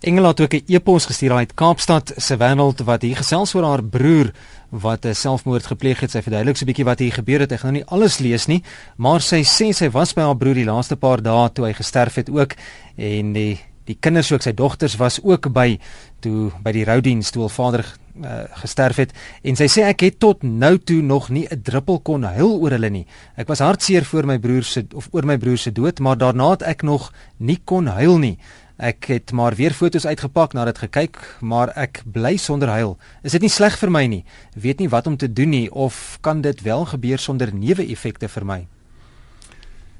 Engela 0.00 0.28
het 0.28 0.40
ook 0.40 0.54
'n 0.54 0.62
e-pos 0.66 1.06
gestuur 1.06 1.32
uit 1.32 1.54
Kaapstad 1.54 2.12
se 2.16 2.36
Wêreld 2.36 2.84
wat 2.84 3.02
hier 3.02 3.16
gesels 3.16 3.54
oor 3.54 3.64
haar 3.64 3.84
broer 3.84 4.32
wat 4.68 5.04
'n 5.04 5.14
selfmoord 5.14 5.66
gepleeg 5.66 6.00
het. 6.00 6.10
Sy 6.10 6.22
verduidelik 6.22 6.56
so 6.56 6.64
'n 6.64 6.66
bietjie 6.66 6.84
wat 6.84 6.98
hier 6.98 7.12
gebeur 7.12 7.40
het. 7.40 7.52
Ek 7.52 7.60
gaan 7.60 7.72
nou 7.72 7.82
nie 7.82 7.90
alles 7.90 8.18
lees 8.18 8.46
nie, 8.46 8.62
maar 8.96 9.20
sy 9.20 9.42
sê 9.42 9.72
sy 9.72 9.90
was 9.90 10.14
by 10.14 10.22
haar 10.22 10.36
broer 10.36 10.54
die 10.54 10.64
laaste 10.64 10.96
paar 10.96 11.22
dae 11.22 11.52
toe 11.52 11.66
hy 11.66 11.72
gesterf 11.72 12.14
het 12.14 12.30
ook 12.30 12.54
en 12.96 13.32
die 13.32 13.58
die 13.84 13.96
kinders 14.00 14.32
ook 14.32 14.42
sy 14.42 14.52
dogters 14.52 14.96
was 14.96 15.22
ook 15.22 15.52
by 15.52 15.78
toe 16.20 16.50
by 16.62 16.72
die 16.72 16.84
roudiens 16.84 17.30
toe 17.30 17.42
hul 17.42 17.48
vader 17.48 17.84
uh, 18.24 18.44
gesterf 18.62 18.96
het 18.96 19.12
en 19.42 19.56
sy 19.56 19.66
sê 19.66 19.82
ek 19.82 20.00
het 20.00 20.18
tot 20.18 20.42
nou 20.42 20.78
toe 20.78 21.02
nog 21.02 21.28
nie 21.28 21.46
'n 21.50 21.62
druppel 21.62 22.00
kon 22.00 22.22
huil 22.22 22.60
oor 22.60 22.70
hulle 22.70 22.90
nie. 22.90 23.06
Ek 23.36 23.48
was 23.48 23.58
hartseer 23.58 24.04
vir 24.04 24.26
my 24.26 24.38
broer 24.38 24.62
se 24.62 24.86
of 24.94 25.08
oor 25.10 25.26
my 25.26 25.36
broer 25.36 25.58
se 25.58 25.72
dood, 25.72 25.98
maar 25.98 26.16
daarna 26.16 26.50
het 26.50 26.62
ek 26.62 26.82
nog 26.82 27.12
nie 27.36 27.58
kon 27.64 27.86
huil 27.86 28.18
nie. 28.18 28.38
Ek 28.80 29.10
het 29.12 29.32
maar 29.36 29.52
weer 29.58 29.74
foto's 29.76 30.06
uitgepak 30.08 30.54
nadat 30.56 30.78
gekyk, 30.80 31.18
maar 31.44 31.68
ek 31.76 32.00
bly 32.08 32.38
sonder 32.40 32.70
huil. 32.72 32.94
Is 33.20 33.34
dit 33.36 33.44
nie 33.44 33.52
sleg 33.52 33.74
vir 33.76 33.90
my 33.92 34.06
nie? 34.08 34.22
Weet 34.56 34.80
nie 34.80 34.88
wat 34.88 35.06
om 35.06 35.18
te 35.20 35.28
doen 35.28 35.52
nie 35.52 35.66
of 35.68 36.16
kan 36.24 36.40
dit 36.40 36.62
wel 36.64 36.86
gebeur 36.88 37.20
sonder 37.20 37.52
neeweffekte 37.52 38.30
vir 38.32 38.46
my? 38.48 38.60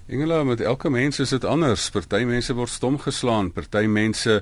Engela 0.09 0.41
met 0.49 0.65
elke 0.65 0.89
mens 0.91 1.21
is 1.21 1.37
dit 1.37 1.45
anders. 1.45 1.91
Party 1.93 2.25
mense 2.25 2.57
word 2.57 2.73
stom 2.73 2.97
geslaan, 2.99 3.51
party 3.53 3.85
mense 3.85 4.41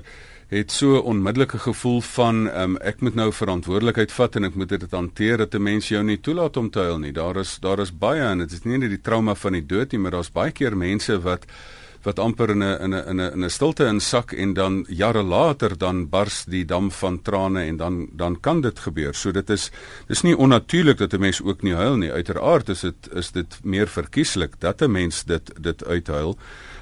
het 0.49 0.71
so 0.71 1.01
onmiddellike 1.03 1.59
gevoel 1.59 1.99
van 2.01 2.47
um, 2.47 2.77
ek 2.79 3.03
moet 3.03 3.19
nou 3.19 3.27
verantwoordelikheid 3.35 4.15
vat 4.15 4.39
en 4.39 4.47
ek 4.47 4.55
moet 4.55 4.71
dit 4.71 4.95
hanteer 4.95 5.43
dat 5.43 5.53
'n 5.53 5.61
mens 5.61 5.91
jou 5.91 6.03
nie 6.03 6.17
toelaat 6.17 6.57
om 6.57 6.69
te 6.69 6.79
huil 6.79 6.99
nie. 6.99 7.11
Daar 7.11 7.37
is 7.37 7.59
daar 7.59 7.79
is 7.79 7.91
baie 7.91 8.23
en 8.23 8.37
dit 8.37 8.51
is 8.51 8.63
nie 8.63 8.77
net 8.77 8.89
die 8.89 9.01
trauma 9.01 9.35
van 9.35 9.53
die 9.53 9.65
dood 9.65 9.91
nie, 9.91 9.99
maar 9.99 10.11
daar's 10.11 10.31
baie 10.31 10.51
keer 10.51 10.77
mense 10.77 11.19
wat 11.21 11.45
wat 12.03 12.19
amper 12.19 12.49
in 12.49 12.63
'n 12.63 12.81
in 12.81 12.93
'n 12.93 13.07
in 13.09 13.19
'n 13.19 13.33
in 13.33 13.43
'n 13.43 13.49
stilte 13.49 13.85
insak 13.85 14.31
en 14.31 14.53
dan 14.53 14.85
jare 14.87 15.23
later 15.23 15.77
dan 15.77 16.09
bars 16.09 16.45
die 16.45 16.65
dam 16.65 16.91
van 16.91 17.21
trane 17.21 17.63
en 17.63 17.77
dan 17.77 18.07
dan 18.11 18.39
kan 18.39 18.61
dit 18.61 18.79
gebeur. 18.79 19.13
So 19.13 19.31
dit 19.31 19.49
is 19.49 19.71
dis 20.07 20.21
nie 20.21 20.37
onnatuurlik 20.37 20.97
dat 20.97 21.13
'n 21.13 21.19
mens 21.19 21.41
ook 21.41 21.61
nie 21.61 21.73
huil 21.73 21.97
nie. 21.97 22.11
Uiteraard 22.11 22.69
is 22.69 22.79
dit 22.79 23.09
is 23.13 23.31
dit 23.31 23.59
meer 23.63 23.87
verkieslik 23.87 24.59
dat 24.59 24.81
'n 24.81 24.91
mens 24.91 25.23
dit 25.23 25.51
dit 25.61 25.85
uithuil. 25.85 26.37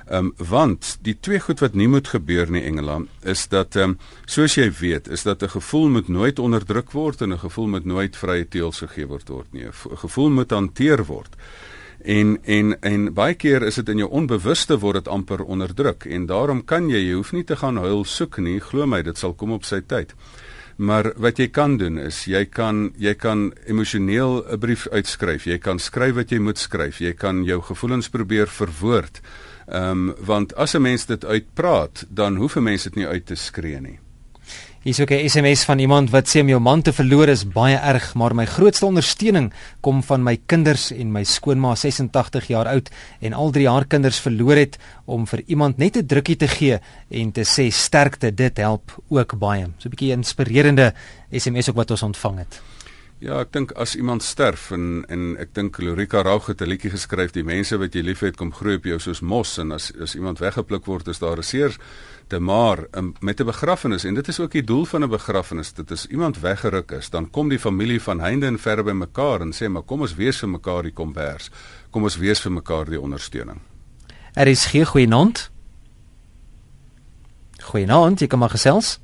Ehm 0.07 0.25
um, 0.25 0.33
want 0.37 0.97
die 1.01 1.17
twee 1.19 1.39
goed 1.39 1.59
wat 1.59 1.73
nie 1.73 1.87
moet 1.87 2.07
gebeur 2.07 2.51
nie 2.51 2.63
Engeland 2.63 3.09
is 3.23 3.47
dat 3.47 3.75
ehm 3.75 3.89
um, 3.89 3.97
soos 4.25 4.55
jy 4.55 4.71
weet 4.79 5.07
is 5.07 5.23
dat 5.23 5.43
'n 5.43 5.49
gevoel 5.49 5.89
moet 5.89 6.07
nooit 6.07 6.39
onderdruk 6.39 6.91
word 6.91 7.21
en 7.21 7.33
'n 7.33 7.39
gevoel 7.39 7.67
moet 7.67 7.85
nooit 7.85 8.17
vrye 8.17 8.47
teels 8.47 8.77
gegee 8.77 9.07
word 9.07 9.29
nie. 9.51 9.65
'n 9.65 9.97
Gevoel 9.97 10.29
moet 10.29 10.51
hanteer 10.51 11.05
word. 11.05 11.35
En 12.03 12.37
en 12.43 12.81
en 12.81 13.13
baie 13.13 13.33
keer 13.33 13.63
is 13.63 13.75
dit 13.75 13.89
in 13.89 13.97
jou 13.97 14.09
onbewuste 14.09 14.77
word 14.79 15.03
dit 15.03 15.07
amper 15.07 15.43
onderdruk 15.43 16.05
en 16.05 16.25
daarom 16.25 16.65
kan 16.65 16.89
jy 16.89 17.01
jy 17.07 17.15
hoef 17.15 17.31
nie 17.33 17.43
te 17.43 17.55
gaan 17.55 17.77
huil 17.77 18.05
soek 18.05 18.37
nie 18.37 18.59
glo 18.59 18.85
my 18.85 19.01
dit 19.01 19.17
sal 19.17 19.33
kom 19.33 19.51
op 19.51 19.65
sy 19.65 19.81
tyd. 19.81 20.13
Maar 20.77 21.13
wat 21.17 21.39
jy 21.41 21.47
kan 21.49 21.77
doen 21.77 21.97
is 21.97 22.25
jy 22.29 22.45
kan 22.45 22.91
jy 23.01 23.15
kan 23.15 23.51
emosioneel 23.65 24.45
'n 24.45 24.59
brief 24.59 24.87
uitskryf. 24.87 25.45
Jy 25.45 25.57
kan 25.57 25.79
skryf 25.79 26.15
wat 26.15 26.29
jy 26.29 26.39
moet 26.39 26.57
skryf. 26.57 26.99
Jy 26.99 27.13
kan 27.13 27.43
jou 27.43 27.61
gevoelens 27.61 28.09
probeer 28.09 28.47
verwoord. 28.47 29.21
Ehm 29.67 30.09
um, 30.09 30.15
want 30.19 30.55
as 30.55 30.75
'n 30.75 30.81
mens 30.81 31.05
dit 31.05 31.25
uitpraat, 31.25 32.05
dan 32.09 32.35
hoef 32.35 32.55
'n 32.55 32.63
mens 32.63 32.83
dit 32.83 32.95
nie 32.95 33.07
uit 33.07 33.25
te 33.25 33.35
skree 33.35 33.81
nie. 33.81 33.99
Hier's 34.87 34.99
ook 34.99 35.11
'n 35.11 35.29
SMS 35.29 35.63
van 35.63 35.79
iemand 35.79 36.09
wat 36.09 36.29
sê 36.29 36.47
jou 36.47 36.59
man 36.59 36.81
te 36.81 36.93
verloor 36.93 37.27
is 37.27 37.47
baie 37.47 37.75
erg, 37.75 38.13
maar 38.15 38.35
my 38.35 38.45
grootste 38.45 38.85
ondersteuning 38.85 39.53
kom 39.81 40.03
van 40.03 40.23
my 40.23 40.39
kinders 40.45 40.91
en 40.91 41.11
my 41.11 41.23
skoonma 41.23 41.75
86 41.75 42.47
jaar 42.47 42.67
oud 42.67 42.89
en 43.19 43.33
al 43.33 43.51
drie 43.51 43.69
haar 43.69 43.85
kinders 43.85 44.19
verloor 44.19 44.55
het 44.55 44.77
om 45.05 45.27
vir 45.27 45.43
iemand 45.45 45.77
net 45.77 45.97
'n 45.97 46.05
drukkie 46.05 46.35
te 46.35 46.47
gee 46.47 46.79
en 47.09 47.31
te 47.31 47.43
sê 47.43 47.69
sterkte, 47.69 48.33
dit 48.33 48.57
help 48.57 49.03
ook 49.09 49.39
baie. 49.39 49.67
So 49.77 49.89
'n 49.89 49.91
bietjie 49.91 50.11
inspirerende 50.11 50.93
SMS 51.31 51.69
ook 51.69 51.75
wat 51.75 51.91
ons 51.91 52.03
ontvang 52.03 52.37
het. 52.37 52.61
Ja, 53.17 53.39
ek 53.39 53.49
dink 53.51 53.71
as 53.71 53.95
iemand 53.95 54.21
sterf 54.23 54.67
en 54.71 55.05
en 55.09 55.37
ek 55.41 55.55
dink 55.57 55.79
Lorika 55.81 56.21
Raug 56.21 56.45
het 56.47 56.61
'n 56.61 56.69
liedjie 56.69 56.91
geskryf, 56.91 57.31
die 57.31 57.43
mense 57.43 57.77
wat 57.77 57.93
jy 57.93 58.01
liefhet 58.01 58.37
kom 58.37 58.53
groei 58.53 58.75
op 58.75 58.83
jou 58.85 58.99
soos 58.99 59.21
mos 59.21 59.57
en 59.57 59.71
as 59.71 59.91
as 60.01 60.15
iemand 60.15 60.39
weggepluk 60.39 60.85
word, 60.85 61.07
is 61.07 61.19
daar 61.19 61.37
'n 61.37 61.43
seer 61.43 61.77
te 62.27 62.39
maar 62.39 62.85
um, 62.91 63.13
met 63.19 63.39
'n 63.39 63.45
begrafnis 63.45 64.03
en 64.03 64.13
dit 64.13 64.27
is 64.27 64.39
ook 64.39 64.51
die 64.51 64.63
doel 64.63 64.85
van 64.85 65.03
'n 65.03 65.09
begrafnis. 65.09 65.73
Dit 65.73 65.91
is 65.91 66.05
iemand 66.05 66.39
weggeruk 66.39 66.91
is, 66.91 67.09
dan 67.09 67.29
kom 67.29 67.49
die 67.49 67.59
familie 67.59 68.01
van 68.01 68.19
heinde 68.19 68.45
en 68.45 68.59
verre 68.59 68.83
by 68.83 68.91
mekaar 68.91 69.41
en 69.41 69.53
sê 69.53 69.69
maar 69.69 69.81
kom 69.81 70.01
ons 70.01 70.15
wees 70.15 70.39
vir 70.39 70.49
mekaar 70.49 70.83
die 70.83 70.93
kombers. 70.93 71.51
Kom 71.89 72.03
ons 72.03 72.17
wees 72.17 72.41
vir 72.41 72.51
mekaar 72.51 72.85
die 72.85 73.01
ondersteuning. 73.01 73.59
Er 74.33 74.47
is 74.47 74.65
geen 74.65 74.85
goeienaand. 74.85 75.51
Goeienaand, 77.61 78.19
jy 78.19 78.27
kan 78.27 78.39
maar 78.39 78.49
gesels. 78.49 78.99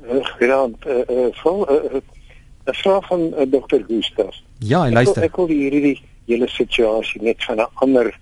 Goeienaand. 0.00 0.86
Eh 0.86 0.92
uh, 1.08 1.16
uh, 1.16 1.34
vol 1.42 1.70
uh, 1.70 2.00
vraag 2.64 3.06
van 3.06 3.20
uh, 3.20 3.40
eh, 3.40 3.50
Dr. 3.50 3.80
Gustaf. 3.86 4.36
Ja, 4.58 4.82
hy 4.82 4.92
luister. 4.92 5.22
Ek 5.22 5.36
wil 5.36 5.50
hierdie 5.52 5.96
hele 6.28 6.48
situasie 6.48 7.22
net 7.22 7.44
van 7.44 7.56
'n 7.56 7.68
ander 7.74 8.12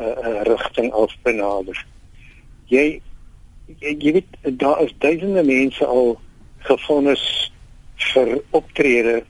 uh, 0.00 0.06
uh, 0.06 0.42
rigting 0.42 0.92
af 0.92 1.14
benader. 1.22 1.86
Jy, 2.64 3.02
jy 3.80 3.96
jy 3.98 4.12
weet 4.12 4.58
daar 4.58 4.82
is 4.82 4.94
duisende 4.98 5.44
mense 5.44 5.86
al 5.86 6.18
gefonnis 6.58 7.52
vir 8.12 8.40
optrede 8.50 9.22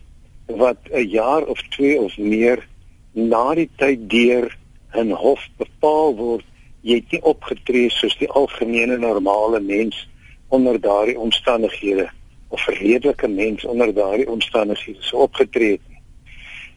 wat 0.47 0.79
'n 0.91 1.09
jaar 1.09 1.45
of 1.45 1.63
2 1.77 2.01
of 2.01 2.17
meer 2.19 2.69
na 3.13 3.55
die 3.55 3.71
tyd 3.77 4.11
deur 4.11 4.57
'n 4.95 5.11
hof 5.11 5.49
bepaal 5.57 6.17
word 6.17 6.45
jy 6.83 6.95
het 6.95 7.13
nie 7.13 7.23
opgetree 7.23 7.91
soos 7.91 8.17
die 8.19 8.29
algemene 8.29 8.99
normale 8.99 9.61
mens 9.61 10.09
onder 10.49 10.81
daardie 10.81 11.19
omstandighede 11.19 12.11
of 12.49 12.67
redelike 12.67 13.29
mens 13.29 13.65
onder 13.65 13.95
daardie 13.95 14.29
omstandighede 14.31 15.03
so 15.03 15.17
opgetree 15.17 15.71
het 15.71 15.81
nie. 15.89 16.03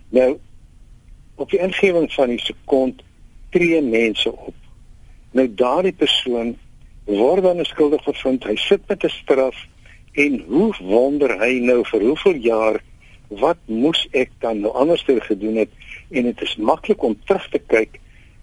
Nou 0.10 0.38
op 1.36 1.50
die 1.50 1.60
ingewing 1.60 2.14
van 2.14 2.32
die 2.32 2.40
sekond 2.40 3.02
tree 3.50 3.82
mense 3.82 4.32
op. 4.32 4.56
Nou 5.32 5.48
daardie 5.54 5.94
persoon 5.94 6.56
word 7.06 7.44
dan 7.44 7.66
skuldig 7.66 8.04
bevind. 8.04 8.44
Hy 8.44 8.56
sit 8.56 8.82
met 8.88 9.04
'n 9.04 9.10
straf 9.10 9.56
en 10.14 10.44
hoe 10.48 10.74
wonder 10.80 11.40
hy 11.40 11.60
nou 11.60 11.84
vir 11.86 12.02
hoeveel 12.02 12.36
jaar 12.36 12.82
wat 13.30 13.58
moes 13.66 14.08
ek 14.12 14.32
dan 14.40 14.62
nou 14.62 14.72
anders 14.74 15.04
gedoen 15.06 15.56
het 15.56 15.70
en 16.10 16.24
dit 16.24 16.42
is 16.42 16.56
maklik 16.56 17.04
om 17.04 17.18
terug 17.26 17.50
te 17.50 17.60
kyk 17.60 18.00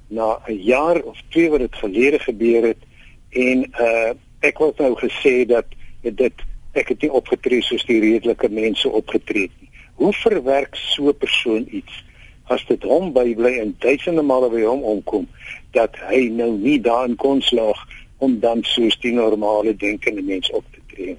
na 0.09 0.39
'n 0.49 0.59
jaar 0.63 1.01
of 1.03 1.19
twee 1.29 1.51
wat 1.51 1.61
dit 1.61 1.75
gelede 1.75 2.19
gebeur 2.19 2.63
het 2.63 2.83
en 3.31 3.65
uh 3.81 4.13
ek 4.43 4.59
wou 4.59 4.73
nou 4.79 4.95
gesê 4.99 5.47
dat 5.47 5.67
dit 6.03 6.35
ek 6.73 6.89
het 6.89 7.03
nie 7.03 7.13
opgetree 7.13 7.63
soos 7.63 7.85
die 7.87 8.01
redelike 8.01 8.49
mense 8.49 8.89
opgetree 8.89 9.43
het 9.43 9.61
nie. 9.61 9.71
Hoe 9.95 10.13
verwerk 10.13 10.75
so 10.77 11.09
'n 11.09 11.17
persoon 11.17 11.67
iets 11.71 12.05
as 12.49 12.65
dit 12.67 12.83
hom 12.83 13.13
bybly 13.13 13.59
en 13.59 13.77
duisende 13.79 14.23
male 14.23 14.51
by 14.51 14.63
hom 14.67 14.83
omkom 14.83 15.29
dat 15.71 15.97
hy 16.11 16.29
nou 16.29 16.51
nie 16.59 16.81
daarin 16.81 17.17
kon 17.17 17.41
slaag 17.41 17.87
om 18.23 18.39
dan 18.41 18.63
soos 18.63 18.99
die 19.03 19.13
normale 19.13 19.75
denkende 19.77 20.23
mens 20.23 20.51
op 20.51 20.65
te 20.71 20.81
tree. 20.95 21.17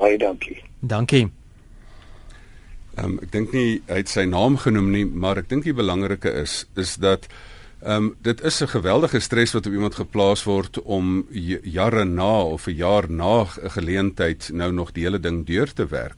Baie 0.00 0.18
dankie. 0.18 0.58
Dankie. 0.80 1.28
Ehm 2.96 3.06
um, 3.06 3.18
ek 3.24 3.32
dink 3.32 3.54
nie 3.56 3.80
hy 3.88 4.02
het 4.02 4.12
sy 4.12 4.26
naam 4.28 4.58
genoem 4.60 4.90
nie, 4.92 5.06
maar 5.06 5.40
ek 5.40 5.48
dink 5.48 5.64
die 5.64 5.76
belangrike 5.76 6.32
is 6.42 6.64
is 6.76 6.98
dat 7.00 7.30
Ehm 7.80 7.96
um, 7.96 8.16
dit 8.20 8.40
is 8.44 8.60
'n 8.60 8.68
geweldige 8.68 9.20
stres 9.20 9.52
wat 9.52 9.66
op 9.66 9.72
iemand 9.72 9.94
geplaas 9.94 10.44
word 10.44 10.82
om 10.82 11.26
jare 11.62 12.04
na 12.04 12.42
of 12.42 12.66
'n 12.66 12.76
jaar 12.76 13.10
na 13.10 13.40
'n 13.42 13.70
geleentheid 13.70 14.50
nou 14.52 14.72
nog 14.72 14.92
die 14.92 15.04
hele 15.04 15.20
ding 15.20 15.46
deur 15.46 15.72
te 15.72 15.86
werk. 15.86 16.16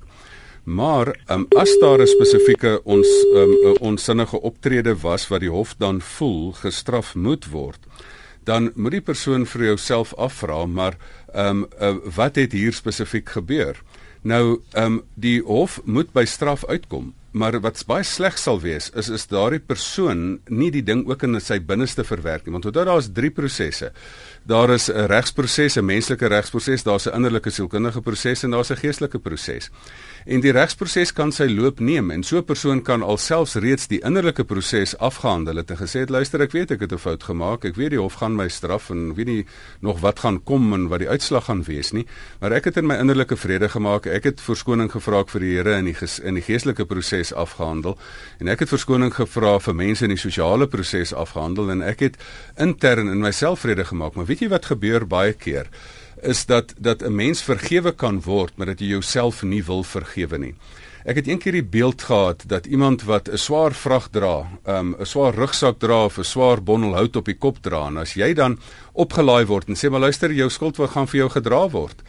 Maar 0.65 1.17
um, 1.29 1.47
as 1.49 1.79
daar 1.79 2.01
'n 2.01 2.07
spesifieke 2.07 2.81
ons 2.85 3.27
um, 3.35 3.77
onsinnige 3.81 4.41
optrede 4.41 4.97
was 4.97 5.29
wat 5.29 5.41
die 5.41 5.51
hof 5.51 5.75
dan 5.79 6.01
voel 6.01 6.53
gestraf 6.53 7.15
moet 7.15 7.47
word, 7.47 7.87
dan 8.45 8.73
moet 8.75 8.99
die 8.99 9.05
persoon 9.05 9.47
vir 9.47 9.65
jouself 9.73 10.15
afvra, 10.15 10.67
maar 10.67 10.99
ehm 11.33 11.65
um, 11.65 11.67
uh, 11.81 11.97
wat 12.17 12.37
het 12.37 12.53
hier 12.53 12.73
spesifiek 12.73 13.29
gebeur? 13.29 13.83
Nou, 14.23 14.61
ehm 14.73 14.85
um, 14.85 15.03
die 15.15 15.41
hof 15.43 15.81
moet 15.85 16.13
by 16.13 16.25
straf 16.25 16.65
uitkom 16.65 17.13
maar 17.33 17.57
wat 17.65 17.81
baie 17.89 18.05
sleg 18.05 18.37
sal 18.39 18.61
wees 18.61 18.91
is 18.99 19.09
is 19.13 19.25
daardie 19.31 19.61
persoon 19.65 20.41
nie 20.53 20.71
die 20.73 20.85
ding 20.85 21.07
ook 21.09 21.25
in 21.25 21.41
sy 21.41 21.59
binneste 21.65 22.05
verwerk 22.05 22.45
nie 22.45 22.53
want 22.53 22.69
onthou 22.69 22.85
daar 22.85 23.01
is 23.01 23.09
drie 23.17 23.33
prosesse 23.33 23.89
daar 24.45 24.71
is 24.71 24.91
'n 24.91 25.07
regsproses 25.07 25.77
'n 25.77 25.85
menslike 25.85 26.27
regsproses 26.27 26.83
daar's 26.83 27.07
'n 27.07 27.15
innerlike 27.15 27.51
sielkundige 27.51 28.01
proses 28.01 28.43
en 28.43 28.51
daar's 28.51 28.71
'n 28.71 28.77
geestelike 28.77 29.19
proses 29.19 29.71
en 30.27 30.41
die 30.41 30.53
regsproses 30.53 31.13
kan 31.13 31.33
sy 31.33 31.47
loop 31.49 31.81
neem 31.81 32.11
en 32.11 32.23
so 32.23 32.37
'n 32.39 32.45
persoon 32.45 32.83
kan 32.83 33.03
alselfs 33.03 33.55
reeds 33.55 33.87
die 33.87 34.01
innerlike 34.01 34.45
proses 34.45 34.99
afgehandel 34.99 35.57
het 35.57 35.71
en 35.71 35.77
gesê 35.77 36.01
het 36.01 36.11
luister 36.11 36.41
ek 36.41 36.53
weet 36.53 36.71
ek 36.71 36.81
het 36.81 36.93
'n 36.93 36.99
fout 36.99 37.23
gemaak 37.23 37.65
ek 37.65 37.77
weet 37.77 37.91
die 37.91 37.99
hof 37.99 38.15
gaan 38.15 38.37
my 38.37 38.49
straf 38.49 38.91
en 38.91 39.15
weet 39.15 39.27
nie 39.27 39.47
nog 39.81 40.01
wat 40.01 40.19
gaan 40.19 40.43
kom 40.43 40.73
en 40.73 40.89
wat 40.89 40.99
die 40.99 41.09
uitslag 41.09 41.45
gaan 41.45 41.63
wees 41.63 41.93
nie 41.93 42.07
maar 42.41 42.53
ek 42.53 42.65
het 42.65 42.77
in 42.77 42.87
my 42.87 42.97
innerlike 42.97 43.37
vrede 43.37 43.69
gemaak 43.69 44.07
ek 44.07 44.25
het 44.25 44.41
verskoning 44.41 44.91
gevra 44.91 45.25
vir 45.25 45.41
die 45.41 45.53
Here 45.53 45.77
in 45.77 45.85
die 45.85 45.97
in 46.23 46.35
die 46.35 46.43
geestelike 46.43 46.85
proses 46.85 47.33
afgehandel 47.33 47.99
en 48.39 48.49
ek 48.49 48.59
het 48.61 48.69
verskoning 48.69 49.15
gevra 49.15 49.59
vir 49.59 49.75
mense 49.75 50.05
in 50.05 50.11
die 50.11 50.19
sosiale 50.19 50.67
proses 50.67 51.15
afgehandel 51.15 51.71
en 51.71 51.83
ek 51.83 52.01
het 52.01 52.17
intern 52.57 53.09
in 53.09 53.21
myself 53.21 53.61
vrede 53.61 53.85
gemaak 53.85 54.15
maar 54.15 54.27
weet 54.33 54.47
jy 54.47 54.53
wat 54.53 54.71
gebeur 54.73 55.05
baie 55.05 55.35
keer 55.37 55.69
is 56.23 56.47
dat 56.47 56.73
dat 56.79 57.03
'n 57.03 57.15
mens 57.15 57.43
vergewe 57.43 57.93
kan 57.93 58.21
word, 58.23 58.53
maar 58.57 58.67
dat 58.67 58.81
jy 58.81 58.87
jouself 58.87 59.43
nie 59.43 59.65
wil 59.65 59.83
vergewe 59.83 60.39
nie. 60.39 60.55
Ek 61.05 61.17
het 61.17 61.27
eendag 61.27 61.53
die 61.53 61.65
beeld 61.65 62.03
gehad 62.03 62.45
dat 62.47 62.67
iemand 62.67 63.03
wat 63.03 63.29
'n 63.29 63.37
swaar 63.37 63.75
vrag 63.75 64.09
dra, 64.09 64.47
um, 64.67 64.95
'n 64.99 65.07
swaar 65.07 65.35
rugsak 65.35 65.79
dra 65.79 66.05
of 66.05 66.19
'n 66.19 66.25
swaar 66.25 66.63
bondel 66.63 66.95
hout 66.95 67.17
op 67.17 67.25
die 67.25 67.39
kop 67.39 67.59
dra, 67.61 67.87
en 67.87 67.97
as 67.97 68.15
jy 68.15 68.35
dan 68.35 68.59
opgelaai 68.93 69.47
word 69.47 69.69
en 69.69 69.75
sê 69.75 69.91
maar 69.91 70.01
luister, 70.01 70.33
jou 70.33 70.49
skuld 70.49 70.77
wat 70.77 70.91
gaan 70.91 71.09
vir 71.09 71.19
jou 71.19 71.29
gedra 71.29 71.69
word. 71.69 72.03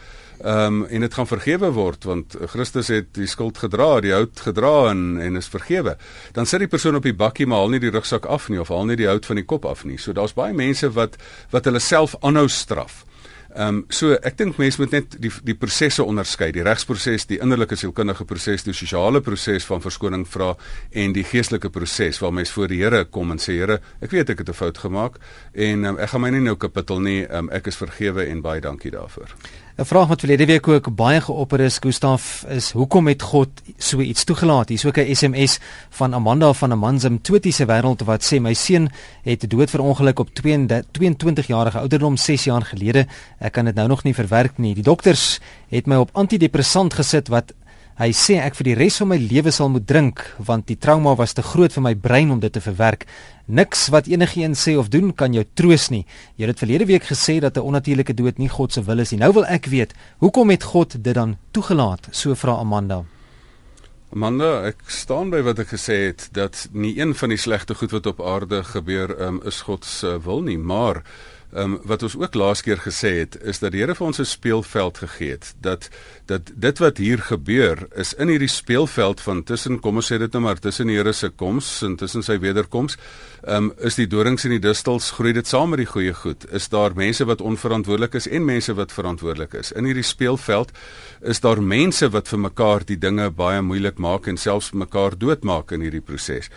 Ehm 0.44 0.82
um, 0.82 0.84
en 0.84 1.00
dit 1.00 1.14
gaan 1.14 1.26
vergewe 1.26 1.70
word 1.72 2.04
want 2.04 2.34
Christus 2.52 2.90
het 2.92 3.14
die 3.16 3.26
skuld 3.26 3.56
gedra, 3.58 4.00
die 4.04 4.12
hout 4.12 4.40
gedra 4.44 4.90
en 4.90 5.16
en 5.16 5.40
is 5.40 5.48
vergewe. 5.48 5.96
Dan 6.36 6.46
sit 6.46 6.60
die 6.60 6.68
persoon 6.68 7.00
op 7.00 7.06
die 7.08 7.16
bakkie 7.16 7.46
maar 7.46 7.64
haal 7.64 7.72
nie 7.72 7.80
die 7.80 7.92
rugsak 7.94 8.28
af 8.28 8.50
nie 8.52 8.60
of 8.60 8.68
haal 8.68 8.84
nie 8.84 8.98
die 9.00 9.08
hout 9.08 9.24
van 9.24 9.40
die 9.40 9.48
kop 9.48 9.64
af 9.64 9.86
nie. 9.88 9.96
So 9.98 10.12
daar's 10.12 10.36
baie 10.36 10.52
mense 10.52 10.92
wat 10.92 11.16
wat 11.50 11.64
hulle 11.64 11.80
self 11.80 12.16
aanhou 12.20 12.48
straf. 12.48 13.06
Ehm 13.54 13.68
um, 13.68 13.80
so 13.88 14.12
ek 14.20 14.36
dink 14.36 14.60
mense 14.60 14.82
moet 14.82 14.92
net 14.92 15.16
die 15.22 15.32
die 15.48 15.56
prosesse 15.56 16.04
onderskei, 16.04 16.50
die 16.52 16.66
regsproses, 16.66 17.24
die 17.30 17.40
innerlike 17.40 17.76
sielkundige 17.80 18.28
proses, 18.28 18.68
die 18.68 18.76
sosiale 18.76 19.24
proses 19.24 19.64
van 19.64 19.80
verskoning 19.80 20.28
vra 20.28 20.52
en 20.92 21.16
die 21.16 21.24
geestelike 21.24 21.70
proses 21.72 22.20
waar 22.20 22.34
mens 22.34 22.52
voor 22.52 22.68
die 22.68 22.82
Here 22.82 23.04
kom 23.04 23.32
en 23.32 23.40
sê 23.40 23.56
Here, 23.62 23.80
ek 24.02 24.12
weet 24.12 24.30
ek 24.34 24.44
het 24.44 24.50
'n 24.50 24.60
fout 24.60 24.78
gemaak 24.78 25.20
en 25.54 25.84
um, 25.84 25.98
ek 25.98 26.10
gaan 26.10 26.20
my 26.20 26.30
nie 26.30 26.44
nou 26.44 26.56
kapittel 26.56 27.00
nie, 27.00 27.22
um, 27.30 27.48
ek 27.48 27.66
is 27.66 27.80
vergewe 27.80 28.26
en 28.26 28.42
baie 28.42 28.60
dankie 28.60 28.90
daarvoor. 28.90 29.32
'n 29.74 29.84
Vraag 29.84 30.06
wat 30.06 30.20
verlede 30.20 30.46
week 30.46 30.68
ook 30.68 30.94
baie 30.94 31.20
geopper 31.20 31.60
is, 31.60 31.78
Gustaf, 31.78 32.44
is 32.48 32.70
hoekom 32.70 33.06
het 33.06 33.22
God 33.22 33.48
so 33.76 34.00
iets 34.00 34.24
toegelaat? 34.24 34.68
Hier's 34.68 34.84
ook 34.84 34.98
'n 34.98 35.14
SMS 35.14 35.58
van 35.90 36.14
Amanda 36.14 36.52
van 36.52 36.72
Amanzim 36.72 37.20
Twitiese 37.20 37.66
wêreld 37.66 38.04
wat 38.04 38.22
sê 38.22 38.40
my 38.40 38.54
seun 38.54 38.88
het 39.22 39.50
dood 39.50 39.70
verongeluk 39.70 40.18
op 40.18 40.28
22 40.34 41.46
jarige 41.46 41.78
ouderdom 41.78 42.16
6 42.16 42.44
jaar 42.44 42.62
gelede. 42.62 43.06
Ek 43.38 43.52
kan 43.52 43.64
dit 43.64 43.74
nou 43.74 43.88
nog 43.88 44.02
nie 44.04 44.14
verwerk 44.14 44.58
nie. 44.58 44.74
Die 44.74 44.82
dokters 44.82 45.40
het 45.68 45.86
my 45.86 45.96
op 45.96 46.10
antidepressant 46.12 46.94
gesit 46.94 47.28
wat 47.28 47.52
Hy 47.94 48.08
sê 48.10 48.40
ek 48.42 48.56
vir 48.58 48.66
die 48.66 48.74
res 48.74 48.96
van 48.98 49.12
my 49.12 49.16
lewe 49.22 49.52
sal 49.54 49.68
moet 49.70 49.84
drink 49.86 50.24
want 50.42 50.66
die 50.66 50.74
trauma 50.74 51.12
was 51.14 51.36
te 51.38 51.44
groot 51.46 51.70
vir 51.70 51.84
my 51.84 51.92
brein 51.94 52.32
om 52.34 52.40
dit 52.42 52.50
te 52.50 52.58
verwerk. 52.58 53.04
Niks 53.46 53.84
wat 53.94 54.08
enigiemand 54.10 54.58
sê 54.58 54.74
of 54.74 54.88
doen 54.90 55.12
kan 55.14 55.30
jou 55.36 55.44
troos 55.54 55.92
nie. 55.94 56.02
Jy 56.34 56.48
het 56.50 56.58
verlede 56.58 56.88
week 56.90 57.06
gesê 57.06 57.38
dat 57.38 57.56
'n 57.56 57.62
onnatuurlike 57.62 58.14
dood 58.14 58.38
nie 58.38 58.48
God 58.48 58.72
se 58.72 58.82
wil 58.82 58.98
is 58.98 59.12
nie. 59.12 59.20
Nou 59.20 59.32
wil 59.32 59.46
ek 59.46 59.66
weet, 59.66 59.94
hoekom 60.18 60.50
het 60.50 60.62
God 60.62 61.04
dit 61.04 61.14
dan 61.14 61.36
toegelaat? 61.52 62.08
So 62.10 62.34
vra 62.34 62.58
Amanda. 62.58 63.04
Amanda, 64.12 64.66
ek 64.66 64.82
staan 64.86 65.30
by 65.30 65.42
wat 65.42 65.58
ek 65.58 65.68
gesê 65.68 66.06
het 66.06 66.28
dat 66.32 66.68
nie 66.72 66.98
een 66.98 67.14
van 67.14 67.28
die 67.28 67.38
slegte 67.38 67.74
goed 67.74 67.90
wat 67.90 68.06
op 68.06 68.20
aarde 68.20 68.64
gebeur 68.64 69.10
um, 69.20 69.40
is 69.44 69.60
God 69.60 69.84
se 69.84 70.18
wil 70.24 70.42
nie, 70.42 70.58
maar 70.58 71.04
Ehm 71.54 71.72
um, 71.72 71.80
wat 71.86 72.02
ons 72.02 72.16
ook 72.18 72.34
laas 72.34 72.64
keer 72.66 72.80
gesê 72.82 73.10
het 73.20 73.36
is 73.46 73.60
dat 73.62 73.70
die 73.70 73.80
Here 73.80 73.94
vir 73.94 74.06
ons 74.06 74.18
'n 74.18 74.24
speelveld 74.26 74.98
gegee 74.98 75.30
het. 75.30 75.54
Dat 75.60 75.88
dat 76.26 76.50
dit 76.54 76.78
wat 76.78 76.96
hier 76.96 77.18
gebeur 77.18 77.86
is 77.94 78.14
in 78.14 78.28
hierdie 78.28 78.48
speelveld 78.48 79.20
van 79.20 79.42
tussen 79.42 79.80
kom 79.80 79.96
ons 79.96 80.12
sê 80.12 80.18
dit 80.18 80.32
nou 80.32 80.42
maar 80.42 80.58
tussen 80.58 80.86
die 80.86 80.96
Here 80.96 81.12
se 81.12 81.28
koms 81.28 81.82
en 81.82 81.96
tussen 81.96 82.22
sy 82.22 82.38
wederkoms. 82.38 82.96
Ehm 83.46 83.56
um, 83.56 83.72
is 83.78 83.94
die 83.94 84.06
dorings 84.06 84.44
en 84.44 84.50
die 84.50 84.58
distels 84.58 85.10
groei 85.10 85.32
dit 85.32 85.46
saam 85.46 85.68
met 85.68 85.78
die 85.78 85.86
goeie 85.86 86.14
goed. 86.14 86.52
Is 86.52 86.68
daar 86.68 86.94
mense 86.94 87.24
wat 87.24 87.40
onverantwoordelik 87.40 88.14
is 88.14 88.28
en 88.28 88.44
mense 88.44 88.74
wat 88.74 88.92
verantwoordelik 88.92 89.54
is. 89.54 89.72
In 89.72 89.84
hierdie 89.84 90.02
speelveld 90.02 90.72
is 91.20 91.40
daar 91.40 91.62
mense 91.62 92.08
wat 92.10 92.28
vir 92.28 92.38
mekaar 92.38 92.84
die 92.84 92.98
dinge 92.98 93.30
baie 93.30 93.62
moeilik 93.62 93.98
maak 93.98 94.26
en 94.26 94.36
selfs 94.36 94.72
mekaar 94.72 95.18
doodmaak 95.18 95.70
in 95.70 95.80
hierdie 95.80 96.00
proses. 96.00 96.50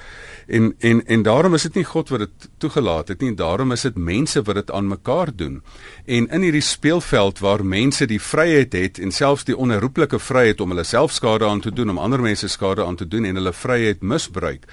En 0.48 0.74
en 0.80 1.06
en 1.06 1.24
daarom 1.24 1.54
is 1.54 1.64
dit 1.64 1.76
nie 1.76 1.84
God 1.84 2.10
wat 2.10 2.20
dit 2.20 2.50
toegelaat 2.58 3.08
het 3.08 3.22
nie, 3.22 3.34
daarom 3.36 3.72
is 3.72 3.86
dit 3.88 3.98
mense 3.98 4.42
wat 4.42 4.56
dit 4.56 4.72
aan 4.72 4.88
mekaar 4.88 5.32
doen. 5.36 5.62
En 6.06 6.30
in 6.30 6.46
hierdie 6.46 6.64
speelveld 6.66 7.40
waar 7.40 7.66
mense 7.66 8.06
die 8.10 8.22
vryheid 8.22 8.74
het 8.74 9.00
en 9.00 9.12
selfs 9.12 9.46
die 9.48 9.58
onherroepelike 9.58 10.20
vryheid 10.20 10.62
om 10.62 10.74
hulle 10.74 10.86
self 10.88 11.12
skade 11.12 11.46
aan 11.46 11.62
te 11.62 11.72
doen, 11.72 11.90
om 11.90 12.02
ander 12.02 12.22
mense 12.22 12.48
skade 12.48 12.86
aan 12.86 12.96
te 12.96 13.08
doen 13.08 13.26
en 13.26 13.36
hulle 13.36 13.54
vryheid 13.54 14.02
misbruik, 14.02 14.66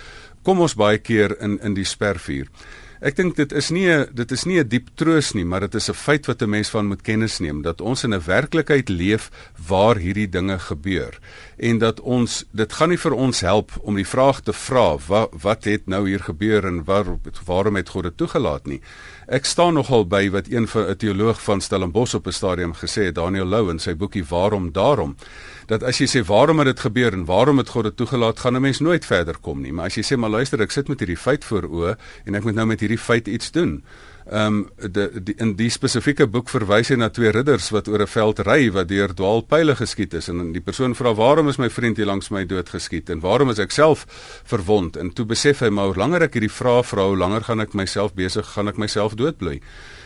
kom 0.43 0.61
ons 0.61 0.77
baie 0.77 0.99
keer 0.99 1.37
in 1.41 1.59
in 1.63 1.75
die 1.75 1.89
spervuur. 1.89 2.49
Ek 3.05 3.19
dink 3.19 3.35
dit 3.37 3.51
is 3.53 3.67
nie 3.69 3.85
'n 3.93 4.09
dit 4.17 4.31
is 4.33 4.45
nie 4.49 4.59
'n 4.61 4.69
diep 4.69 4.89
troos 4.97 5.35
nie, 5.35 5.45
maar 5.45 5.61
dit 5.61 5.75
is 5.75 5.91
'n 5.91 5.93
feit 5.93 6.27
wat 6.27 6.41
'n 6.43 6.49
mens 6.49 6.71
van 6.71 6.87
moet 6.87 7.03
kennis 7.03 7.39
neem 7.39 7.61
dat 7.63 7.81
ons 7.81 8.05
in 8.05 8.15
'n 8.15 8.25
werklikheid 8.25 8.89
leef 8.89 9.31
waar 9.69 9.97
hierdie 9.97 10.29
dinge 10.29 10.59
gebeur 10.59 11.21
en 11.59 11.79
dat 11.79 12.01
ons 12.01 12.45
dit 12.53 12.73
gaan 12.73 12.89
nie 12.89 12.99
vir 12.99 13.13
ons 13.13 13.41
help 13.41 13.71
om 13.83 13.95
die 13.95 14.07
vraag 14.07 14.41
te 14.41 14.53
vra 14.53 14.97
wat 15.07 15.31
wat 15.43 15.65
het 15.65 15.87
nou 15.87 16.09
hier 16.09 16.21
gebeur 16.21 16.65
en 16.65 16.85
waar 16.85 17.05
waarom 17.45 17.77
het 17.77 17.89
God 17.89 18.03
dit 18.03 18.17
toegelaat 18.17 18.67
nie. 18.67 18.81
Ek 19.29 19.45
staan 19.45 19.75
nogal 19.75 20.07
by 20.07 20.31
wat 20.31 20.49
een 20.49 20.69
van 20.69 20.89
'n 20.89 20.97
teoloog 20.97 21.43
van 21.43 21.61
Stellenbosch 21.61 22.15
op 22.15 22.27
'n 22.27 22.33
stadium 22.33 22.73
gesê 22.73 23.05
het, 23.05 23.15
Daniel 23.15 23.47
Lou 23.47 23.71
in 23.71 23.79
sy 23.79 23.95
boekie 23.95 24.25
Waarom 24.25 24.73
daarom 24.73 25.17
dat 25.67 25.83
as 25.83 25.99
jy 25.99 26.07
sê 26.07 26.25
waarom 26.27 26.59
het 26.59 26.67
dit 26.67 26.81
gebeur 26.81 27.13
en 27.13 27.25
waarom 27.25 27.59
het 27.59 27.69
God 27.69 27.85
dit 27.85 27.97
toegelaat, 27.97 28.41
gaan 28.41 28.57
'n 28.57 28.61
mens 28.61 28.81
nooit 28.81 29.05
verder 29.05 29.37
kom 29.41 29.61
nie. 29.61 29.73
Maar 29.73 29.87
as 29.87 29.95
jy 29.95 30.03
sê 30.03 30.17
maar 30.17 30.31
luister, 30.31 30.61
ek 30.61 30.71
sit 30.71 30.89
met 30.89 30.99
hierdie 30.99 31.17
feit 31.17 31.45
voor 31.45 31.63
oë 31.63 31.97
en 32.25 32.35
ek 32.35 32.45
moet 32.45 32.55
nou 32.55 32.67
met 32.67 32.81
hierdie 32.81 32.99
feit 32.99 33.29
iets 33.29 33.51
doen. 33.51 33.83
Ehm 34.25 34.47
um, 34.47 34.91
die, 34.93 35.23
die 35.23 35.35
in 35.37 35.51
die 35.57 35.69
spesifieke 35.69 36.27
boek 36.27 36.49
verwys 36.49 36.89
hy 36.89 36.97
na 36.97 37.11
twee 37.13 37.29
ridders 37.35 37.69
wat 37.75 37.89
oor 37.93 38.03
'n 38.03 38.09
veld 38.09 38.39
ry 38.47 38.71
wat 38.73 38.89
deur 38.89 39.13
dwaalpyle 39.15 39.77
geskiet 39.77 40.15
is. 40.15 40.29
En 40.29 40.53
die 40.53 40.65
persoon 40.65 40.95
vra 40.95 41.15
waarom 41.15 41.49
is 41.49 41.59
my 41.59 41.69
vriend 41.71 41.97
hier 41.97 42.07
langs 42.07 42.31
my 42.31 42.47
dood 42.47 42.69
geskiet? 42.69 43.11
En 43.11 43.21
waarom 43.21 43.51
is 43.51 43.59
ek 43.59 43.71
self 43.71 44.07
verwond? 44.45 44.97
En 44.97 45.13
toe 45.13 45.27
besef 45.27 45.61
hy 45.61 45.69
maar 45.69 45.87
hoe 45.87 45.97
langer 45.97 46.23
ek 46.23 46.35
hierdie 46.35 46.51
vrae 46.53 46.83
vra 46.83 47.05
hoe 47.05 47.17
langer 47.17 47.45
gaan 47.45 47.61
ek 47.61 47.75
myself 47.75 48.15
besig 48.15 48.47
gaan 48.47 48.69
ek 48.69 48.77
myself 48.77 49.15
doodbloei 49.15 49.61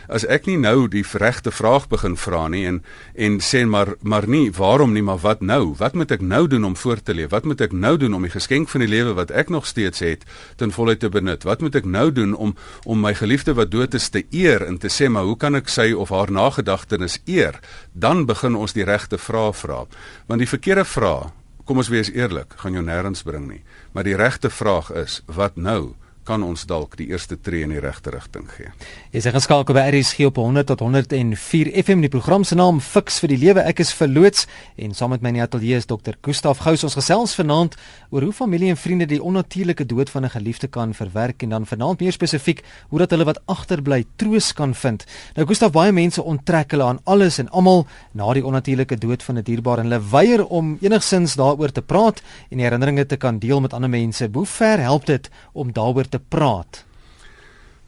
as 0.08 0.24
ek 0.24 0.46
nie 0.48 0.56
nou 0.56 0.88
die 0.88 1.04
regte 1.20 1.52
vraag 1.52 1.86
begin 1.92 2.16
vra 2.16 2.46
nie 2.48 2.64
en 2.68 2.80
en 3.14 3.38
sê 3.44 3.64
maar 3.68 3.94
maar 4.02 4.26
nie 4.28 4.50
waarom 4.56 4.92
nie 4.92 5.02
maar 5.02 5.20
wat 5.20 5.40
nou? 5.40 5.74
Wat 5.78 5.94
moet 5.94 6.10
ek 6.16 6.22
nou 6.24 6.46
doen 6.48 6.64
om 6.64 6.76
voort 6.76 7.04
te 7.04 7.14
leef? 7.14 7.30
Wat 7.30 7.44
moet 7.44 7.60
ek 7.60 7.72
nou 7.72 7.96
doen 7.96 8.14
om 8.14 8.24
die 8.24 8.32
geskenk 8.32 8.68
van 8.72 8.84
die 8.84 8.88
lewe 8.88 9.14
wat 9.18 9.30
ek 9.30 9.52
nog 9.52 9.66
steeds 9.66 10.00
het 10.00 10.24
ten 10.56 10.72
volle 10.72 10.96
te 10.96 11.08
benut? 11.08 11.44
Wat 11.44 11.60
moet 11.60 11.76
ek 11.76 11.84
nou 11.84 12.08
doen 12.12 12.34
om 12.34 12.56
om 12.84 13.00
my 13.00 13.14
geliefde 13.14 13.54
wat 13.54 13.70
dood 13.70 13.94
is 13.94 14.07
te 14.10 14.24
eer 14.30 14.64
en 14.66 14.78
te 14.78 14.90
sê 14.92 15.08
maar 15.08 15.28
hoe 15.28 15.36
kan 15.36 15.58
ek 15.58 15.68
sy 15.72 15.92
of 15.92 16.12
haar 16.14 16.32
nagedagtenis 16.32 17.20
eer 17.26 17.60
dan 17.92 18.26
begin 18.26 18.56
ons 18.56 18.76
die 18.76 18.86
regte 18.88 19.18
vrae 19.18 19.52
vra 19.52 19.84
want 20.26 20.42
die 20.42 20.50
verkeerde 20.50 20.84
vraag 20.84 21.32
kom 21.68 21.82
ons 21.82 21.92
wees 21.92 22.10
eerlik 22.14 22.56
gaan 22.62 22.76
jou 22.78 22.84
nêrens 22.84 23.24
bring 23.24 23.48
nie 23.48 23.62
maar 23.92 24.08
die 24.08 24.16
regte 24.16 24.50
vraag 24.50 24.90
is 25.04 25.22
wat 25.26 25.56
nou 25.56 25.94
kan 26.28 26.44
ons 26.44 26.66
dalk 26.68 26.96
die 27.00 27.08
eerste 27.12 27.38
tree 27.40 27.64
in 27.64 27.72
die 27.72 27.80
regte 27.82 28.12
rigting 28.12 28.48
gee. 28.52 28.70
Jy 29.14 29.22
sê 29.24 29.32
geskakel 29.32 29.76
by 29.76 29.86
RSG 29.88 30.28
op 30.28 30.40
100 30.42 30.68
tot 30.68 30.84
104 30.84 31.70
FM 31.84 32.04
die 32.04 32.12
program 32.12 32.44
se 32.44 32.58
naam 32.58 32.82
Fix 32.84 33.20
vir 33.22 33.32
die 33.32 33.40
lewe. 33.46 33.64
Ek 33.64 33.80
is 33.84 33.94
verloots 33.96 34.44
en 34.76 34.96
saam 34.96 35.14
met 35.14 35.24
my 35.24 35.32
in 35.32 35.40
die 35.40 35.44
ateljee 35.46 35.80
is 35.80 35.88
dokter 35.88 36.18
Gustaf 36.26 36.60
Gous. 36.64 36.84
Ons 36.84 36.98
gesels 37.00 37.36
vanaand 37.38 37.78
oor 38.10 38.22
hoe 38.22 38.32
familie 38.32 38.68
en 38.72 38.76
vriende 38.76 39.06
die 39.06 39.22
onnatuurlike 39.22 39.86
dood 39.86 40.10
van 40.10 40.24
'n 40.24 40.30
geliefde 40.30 40.66
kan 40.66 40.94
verwerk 40.94 41.42
en 41.42 41.48
dan 41.48 41.66
vanaand 41.66 42.00
meer 42.00 42.12
spesifiek 42.12 42.62
hoe 42.88 42.98
dat 42.98 43.10
hulle 43.10 43.24
wat 43.24 43.40
agterbly 43.44 44.04
troos 44.16 44.52
kan 44.52 44.74
vind. 44.74 45.04
Nou 45.34 45.46
Gustaf 45.46 45.72
baie 45.72 45.92
mense 45.92 46.22
onttrek 46.22 46.70
hulle 46.70 46.84
aan 46.84 47.00
alles 47.04 47.38
en 47.38 47.48
almal 47.48 47.86
na 48.12 48.32
die 48.32 48.44
onnatuurlike 48.44 48.98
dood 48.98 49.22
van 49.22 49.38
'n 49.38 49.42
dierbaar 49.42 49.78
en 49.78 49.90
hulle 49.90 50.08
weier 50.10 50.46
om 50.46 50.78
enigsins 50.80 51.34
daaroor 51.34 51.72
te 51.72 51.82
praat 51.82 52.22
en 52.50 52.58
herinneringe 52.58 53.06
te 53.06 53.16
kan 53.16 53.38
deel 53.38 53.60
met 53.60 53.72
ander 53.72 53.90
mense. 53.90 54.28
Hoe 54.32 54.46
ver 54.46 54.78
help 54.78 55.06
dit 55.06 55.30
om 55.52 55.72
daaroor 55.72 56.08
te 56.08 56.18
praat. 56.18 56.84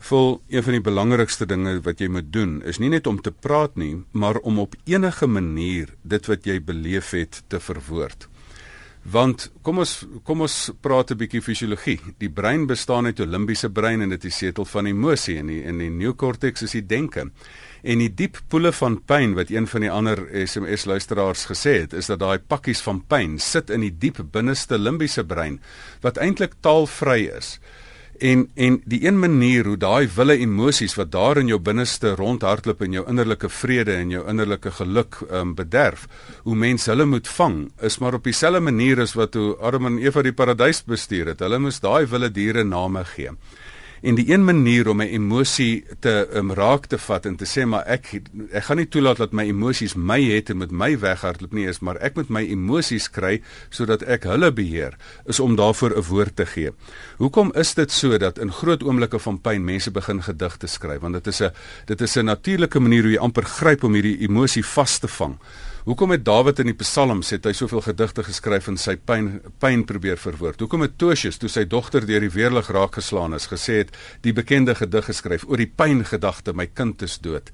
Vol 0.01 0.41
een 0.49 0.63
van 0.65 0.73
die 0.73 0.81
belangrikste 0.81 1.45
dinge 1.47 1.75
wat 1.85 2.01
jy 2.01 2.07
moet 2.09 2.31
doen 2.33 2.63
is 2.65 2.79
nie 2.81 2.89
net 2.89 3.07
om 3.07 3.19
te 3.21 3.31
praat 3.31 3.77
nie, 3.77 3.99
maar 4.17 4.39
om 4.41 4.59
op 4.59 4.75
enige 4.89 5.27
manier 5.29 5.93
dit 6.03 6.27
wat 6.27 6.49
jy 6.49 6.57
beleef 6.65 7.11
het 7.13 7.43
te 7.53 7.61
verwoord. 7.61 8.30
Want 9.09 9.47
kom 9.65 9.79
ons 9.81 9.93
kom 10.29 10.43
ons 10.45 10.55
praat 10.81 11.11
'n 11.11 11.17
bietjie 11.17 11.41
fisiologie. 11.41 12.01
Die 12.19 12.29
brein 12.29 12.67
bestaan 12.67 13.07
uit 13.07 13.19
'n 13.21 13.31
limbiese 13.31 13.71
brein 13.71 14.03
en 14.03 14.11
dit 14.11 14.25
is 14.25 14.37
setel 14.37 14.65
van 14.65 14.87
emosie 14.87 15.39
en 15.39 15.47
die 15.47 15.63
in 15.63 15.79
die 15.79 15.91
neokorteks 15.91 16.63
is 16.63 16.73
die 16.73 16.87
denke. 16.87 17.31
En 17.83 17.99
die 17.99 18.15
diep 18.15 18.41
poele 18.49 18.73
van 18.73 19.03
pyn 19.05 19.35
wat 19.35 19.51
een 19.51 19.67
van 19.67 19.81
die 19.81 19.91
ander 19.91 20.29
SMS 20.47 20.85
luisteraars 20.85 21.47
gesê 21.47 21.81
het, 21.81 21.93
is 21.93 22.07
dat 22.07 22.19
daai 22.19 22.39
pakkies 22.39 22.81
van 22.81 23.03
pyn 23.07 23.39
sit 23.39 23.71
in 23.71 23.81
die 23.81 23.99
diep 23.99 24.21
binneste 24.31 24.79
limbiese 24.79 25.25
brein 25.25 25.61
wat 26.01 26.19
eintlik 26.19 26.55
taalvry 26.61 27.31
is. 27.37 27.59
En 28.21 28.43
en 28.55 28.75
die 28.85 29.01
een 29.07 29.17
manier 29.19 29.65
hoe 29.65 29.79
daai 29.81 30.09
wille 30.13 30.35
emosies 30.45 30.95
wat 30.99 31.09
daar 31.13 31.39
in 31.41 31.49
jou 31.49 31.57
binneste 31.65 32.11
rondhardloop 32.19 32.83
in 32.85 32.99
jou 32.99 33.05
innerlike 33.09 33.49
vrede 33.49 33.95
en 33.97 34.13
jou 34.13 34.27
innerlike 34.29 34.71
geluk 34.77 35.17
um, 35.31 35.55
bederf, 35.57 36.05
hoe 36.45 36.57
mense 36.57 36.91
hulle 36.93 37.07
moet 37.09 37.29
vang, 37.29 37.57
is 37.81 37.97
maar 37.99 38.19
op 38.19 38.29
dieselfde 38.29 38.61
manier 38.61 39.01
as 39.01 39.17
wat 39.17 39.39
hoe 39.41 39.57
Adam 39.65 39.89
en 39.89 39.99
Eva 40.05 40.23
die 40.23 40.37
paradys 40.37 40.83
bestuur 40.85 41.33
het. 41.33 41.41
Hulle 41.41 41.63
moes 41.65 41.81
daai 41.81 42.05
wille 42.13 42.29
diere 42.29 42.65
name 42.65 43.07
gee. 43.15 43.33
En 44.01 44.17
die 44.17 44.31
een 44.33 44.45
manier 44.45 44.89
om 44.89 44.97
my 44.97 45.07
emosie 45.13 45.85
te 46.01 46.13
um, 46.39 46.53
raak 46.57 46.87
te 46.89 46.99
vat 46.99 47.27
en 47.29 47.35
te 47.37 47.45
sê 47.45 47.67
maar 47.69 47.85
ek 47.85 48.09
ek 48.49 48.65
gaan 48.65 48.81
nie 48.81 48.89
toelaat 48.89 49.21
dat 49.21 49.35
my 49.37 49.45
emosies 49.51 49.93
my 49.95 50.17
het 50.23 50.49
en 50.53 50.61
met 50.63 50.73
my 50.73 50.95
weghardloop 51.03 51.53
nie 51.57 51.67
is 51.69 51.83
maar 51.85 52.01
ek 52.01 52.17
moet 52.17 52.33
my 52.33 52.43
emosies 52.49 53.11
kry 53.13 53.43
sodat 53.69 54.07
ek 54.09 54.25
hulle 54.31 54.49
beheer 54.57 54.97
is 55.29 55.41
om 55.45 55.59
daarvoor 55.61 55.99
'n 55.99 56.07
woord 56.09 56.37
te 56.37 56.47
gee. 56.47 56.73
Hoekom 57.19 57.53
is 57.55 57.75
dit 57.75 57.93
so 57.93 58.19
dat 58.19 58.39
in 58.39 58.53
groot 58.53 58.83
oomblikke 58.83 59.19
van 59.19 59.41
pyn 59.41 59.65
mense 59.65 59.91
begin 59.91 60.23
gedigte 60.23 60.67
skryf 60.67 61.01
want 61.01 61.15
dit 61.15 61.27
is 61.27 61.43
'n 61.43 61.53
dit 61.87 62.01
is 62.01 62.17
'n 62.17 62.25
natuurlike 62.25 62.81
manier 62.81 63.03
hoe 63.03 63.13
jy 63.13 63.19
amper 63.19 63.45
gryp 63.45 63.85
om 63.85 63.95
hierdie 63.95 64.21
emosie 64.21 64.65
vas 64.65 64.99
te 64.99 65.09
vang. 65.09 65.37
Hoekom 65.85 66.11
het 66.13 66.25
Dawid 66.25 66.59
in 66.61 66.69
die 66.69 66.77
Psalms 66.77 67.31
het 67.33 67.47
hy 67.49 67.55
soveel 67.57 67.81
gedigte 67.87 68.21
geskryf 68.27 68.67
en 68.69 68.77
sy 68.77 68.99
pyn 69.01 69.31
pyn 69.63 69.87
probeer 69.89 70.19
verwoord? 70.21 70.61
Hoekom 70.61 70.85
het 70.85 70.99
Toshius 71.01 71.41
toe 71.41 71.49
sy 71.49 71.63
dogter 71.65 72.05
deur 72.05 72.21
die 72.21 72.33
weerlig 72.35 72.69
raak 72.69 72.99
geslaan 72.99 73.33
is 73.33 73.49
gesê 73.49 73.79
het 73.79 73.95
die 74.21 74.35
bekende 74.37 74.75
gedig 74.77 75.09
geskryf 75.09 75.47
oor 75.49 75.57
die 75.57 75.71
pyngedagte 75.73 76.53
my 76.53 76.67
kind 76.69 77.01
is 77.07 77.17
dood? 77.25 77.49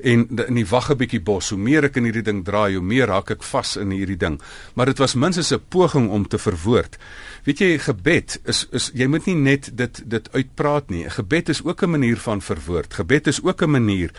En 0.00 0.28
in 0.46 0.54
die 0.54 0.66
wagge 0.66 0.96
bietjie 0.96 1.20
bos, 1.20 1.50
hoe 1.50 1.58
meer 1.58 1.84
ek 1.84 1.96
in 1.96 2.04
hierdie 2.04 2.22
ding 2.22 2.44
draai, 2.44 2.74
hoe 2.74 2.84
meer 2.84 3.06
raak 3.06 3.30
ek 3.30 3.42
vas 3.42 3.76
in 3.76 3.90
hierdie 3.90 4.18
ding. 4.18 4.40
Maar 4.74 4.86
dit 4.92 4.98
was 4.98 5.14
minstens 5.14 5.52
'n 5.52 5.62
poging 5.68 6.08
om 6.10 6.28
te 6.28 6.38
verwoord. 6.38 6.98
Weet 7.44 7.58
jy, 7.58 7.78
gebed 7.78 8.40
is 8.44 8.66
is 8.72 8.90
jy 8.94 9.06
moet 9.06 9.26
nie 9.26 9.34
net 9.34 9.70
dit 9.72 10.02
dit 10.10 10.28
uitpraat 10.32 10.90
nie. 10.90 11.08
Gebed 11.10 11.48
is 11.48 11.64
ook 11.64 11.82
'n 11.82 11.90
manier 11.90 12.16
van 12.16 12.42
verwoord. 12.42 12.94
Gebed 12.94 13.26
is 13.26 13.42
ook 13.42 13.62
'n 13.62 13.70
manier 13.70 14.12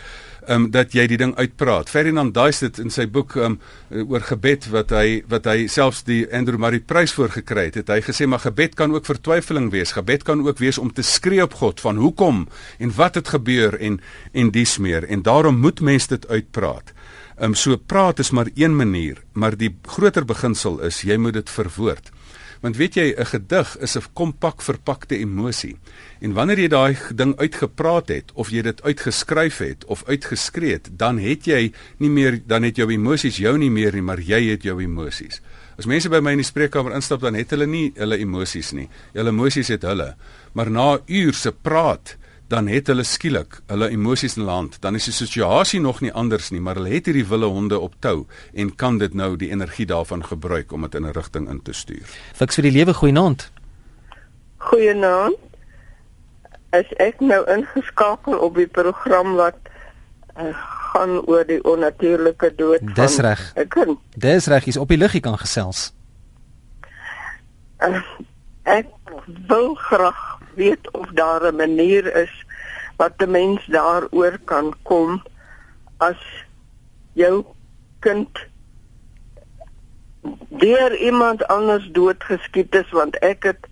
ehm 0.46 0.64
um, 0.64 0.70
dat 0.70 0.92
jy 0.92 1.06
die 1.06 1.16
ding 1.16 1.34
uitpraat. 1.36 1.90
Ferdinand 1.90 2.34
Duis 2.34 2.60
het 2.60 2.78
in 2.78 2.90
sy 2.90 3.06
boek 3.06 3.36
ehm 3.36 3.58
um, 3.90 4.08
oor 4.10 4.20
gebed 4.20 4.66
wat 4.72 4.90
hy 4.90 5.22
wat 5.28 5.44
hy 5.44 5.66
selfs 5.70 6.02
die 6.02 6.26
Andrew 6.32 6.58
Murray 6.58 6.80
prys 6.80 7.12
voor 7.12 7.30
gekry 7.30 7.64
het, 7.68 7.74
het 7.74 7.88
hy 7.88 8.00
gesê 8.00 8.26
maar 8.26 8.42
gebed 8.42 8.74
kan 8.74 8.90
ook 8.94 9.06
vertwyfeling 9.06 9.70
wees. 9.70 9.92
Gebed 9.92 10.22
kan 10.22 10.42
ook 10.46 10.58
wees 10.58 10.78
om 10.78 10.92
te 10.92 11.02
skree 11.02 11.42
op 11.42 11.54
God 11.54 11.80
van 11.80 11.96
hoekom 11.96 12.48
en 12.78 12.94
wat 12.96 13.14
het 13.14 13.28
gebeur 13.28 13.78
en 13.78 14.00
en 14.32 14.50
dies 14.50 14.78
meer 14.78 15.04
en 15.04 15.22
daarom 15.22 15.60
moet 15.60 15.69
mens 15.78 16.06
dit 16.10 16.28
uitpraat. 16.28 16.90
Ehm 17.38 17.44
um, 17.44 17.54
so 17.54 17.76
praat 17.76 18.18
is 18.18 18.30
maar 18.30 18.50
een 18.54 18.74
manier, 18.76 19.22
maar 19.32 19.56
die 19.56 19.70
groter 19.82 20.24
beginsel 20.24 20.80
is 20.80 21.02
jy 21.06 21.16
moet 21.16 21.38
dit 21.38 21.50
verwoord. 21.50 22.10
Want 22.60 22.76
weet 22.76 22.94
jy, 22.94 23.14
'n 23.16 23.26
gedig 23.26 23.78
is 23.78 23.96
'n 23.96 24.12
kompak 24.12 24.62
verpakte 24.62 25.16
emosie. 25.16 25.76
En 26.20 26.32
wanneer 26.32 26.58
jy 26.58 26.68
daai 26.68 26.96
ding 27.14 27.36
uitgepraat 27.36 28.08
het 28.08 28.32
of 28.34 28.50
jy 28.50 28.62
dit 28.62 28.82
uitgeskryf 28.82 29.58
het 29.58 29.84
of 29.84 30.04
uitgeskree 30.04 30.72
het, 30.72 30.90
dan 30.92 31.18
het 31.18 31.44
jy 31.44 31.72
nie 31.98 32.10
meer 32.10 32.42
dan 32.46 32.62
het 32.62 32.76
jou 32.76 32.90
emosies 32.90 33.36
jou 33.36 33.58
nie 33.58 33.70
meer 33.70 33.92
nie, 33.92 34.02
maar 34.02 34.20
jy 34.20 34.50
het 34.50 34.62
jou 34.62 34.80
emosies. 34.82 35.40
As 35.78 35.86
mense 35.86 36.08
by 36.08 36.20
my 36.20 36.30
in 36.30 36.42
die 36.42 36.44
spreekkamer 36.44 36.92
instap, 36.92 37.20
dan 37.20 37.34
het 37.34 37.50
hulle 37.50 37.66
nie 37.66 37.92
hulle 37.96 38.18
emosies 38.18 38.72
nie. 38.72 38.88
Hulle 39.12 39.28
emosies 39.28 39.68
het 39.68 39.82
hulle. 39.82 40.16
Maar 40.52 40.70
na 40.70 40.98
ure 41.06 41.32
se 41.32 41.52
praat, 41.52 42.16
dan 42.50 42.66
het 42.66 42.88
hulle 42.90 43.04
skielik 43.06 43.60
hulle 43.70 43.88
emosies 43.94 44.34
in 44.36 44.46
land. 44.48 44.80
Dan 44.82 44.98
is 44.98 45.06
die 45.06 45.14
situasie 45.14 45.80
nog 45.80 46.00
nie 46.02 46.12
anders 46.12 46.50
nie, 46.50 46.60
maar 46.60 46.80
hulle 46.80 46.90
het 46.90 47.06
hierdie 47.06 47.26
wille 47.28 47.46
honde 47.46 47.78
op 47.78 47.94
tou 48.02 48.26
en 48.52 48.72
kan 48.74 48.98
dit 48.98 49.14
nou 49.14 49.36
die 49.38 49.52
energie 49.54 49.86
daarvan 49.86 50.24
gebruik 50.26 50.72
om 50.72 50.82
dit 50.82 50.94
in 50.98 51.06
'n 51.06 51.14
rigting 51.14 51.48
in 51.48 51.62
te 51.62 51.72
stuur. 51.72 52.06
Fiks 52.34 52.54
vir 52.54 52.62
die 52.62 52.72
lewe 52.72 52.94
goeienaand. 52.94 53.50
Goeienaand. 54.56 55.38
As 56.70 56.90
ek 56.96 57.20
nou 57.20 57.46
ingeskakel 57.50 58.38
op 58.38 58.54
die 58.54 58.66
program 58.66 59.34
wat 59.34 59.58
uh, 60.38 60.54
gaan 60.92 61.20
oor 61.26 61.46
die 61.46 61.64
onnatuurlike 61.64 62.54
dood 62.56 62.80
van 62.82 62.94
Dis 62.94 63.18
reg. 63.18 63.52
Dis 64.14 64.46
reg, 64.46 64.66
is 64.66 64.76
op 64.76 64.88
die 64.88 64.98
lig 64.98 65.20
kan 65.20 65.38
gesels. 65.38 65.92
Uh, 67.78 68.02
ek 68.62 68.86
wil 69.46 69.74
graag 69.74 70.30
weet 70.54 70.90
of 70.90 71.06
daar 71.14 71.52
'n 71.52 71.56
manier 71.56 72.14
is 72.14 72.39
wat 73.00 73.16
'n 73.24 73.30
mens 73.30 73.66
daaroor 73.66 74.38
kan 74.44 74.74
kom 74.82 75.22
as 75.96 76.20
jou 77.12 77.44
kind 78.00 78.46
deur 80.48 80.96
iemand 80.96 81.46
anders 81.46 81.88
doodgeskiet 81.92 82.74
is 82.74 82.90
want 82.90 83.16
ek 83.32 83.42
het 83.50 83.68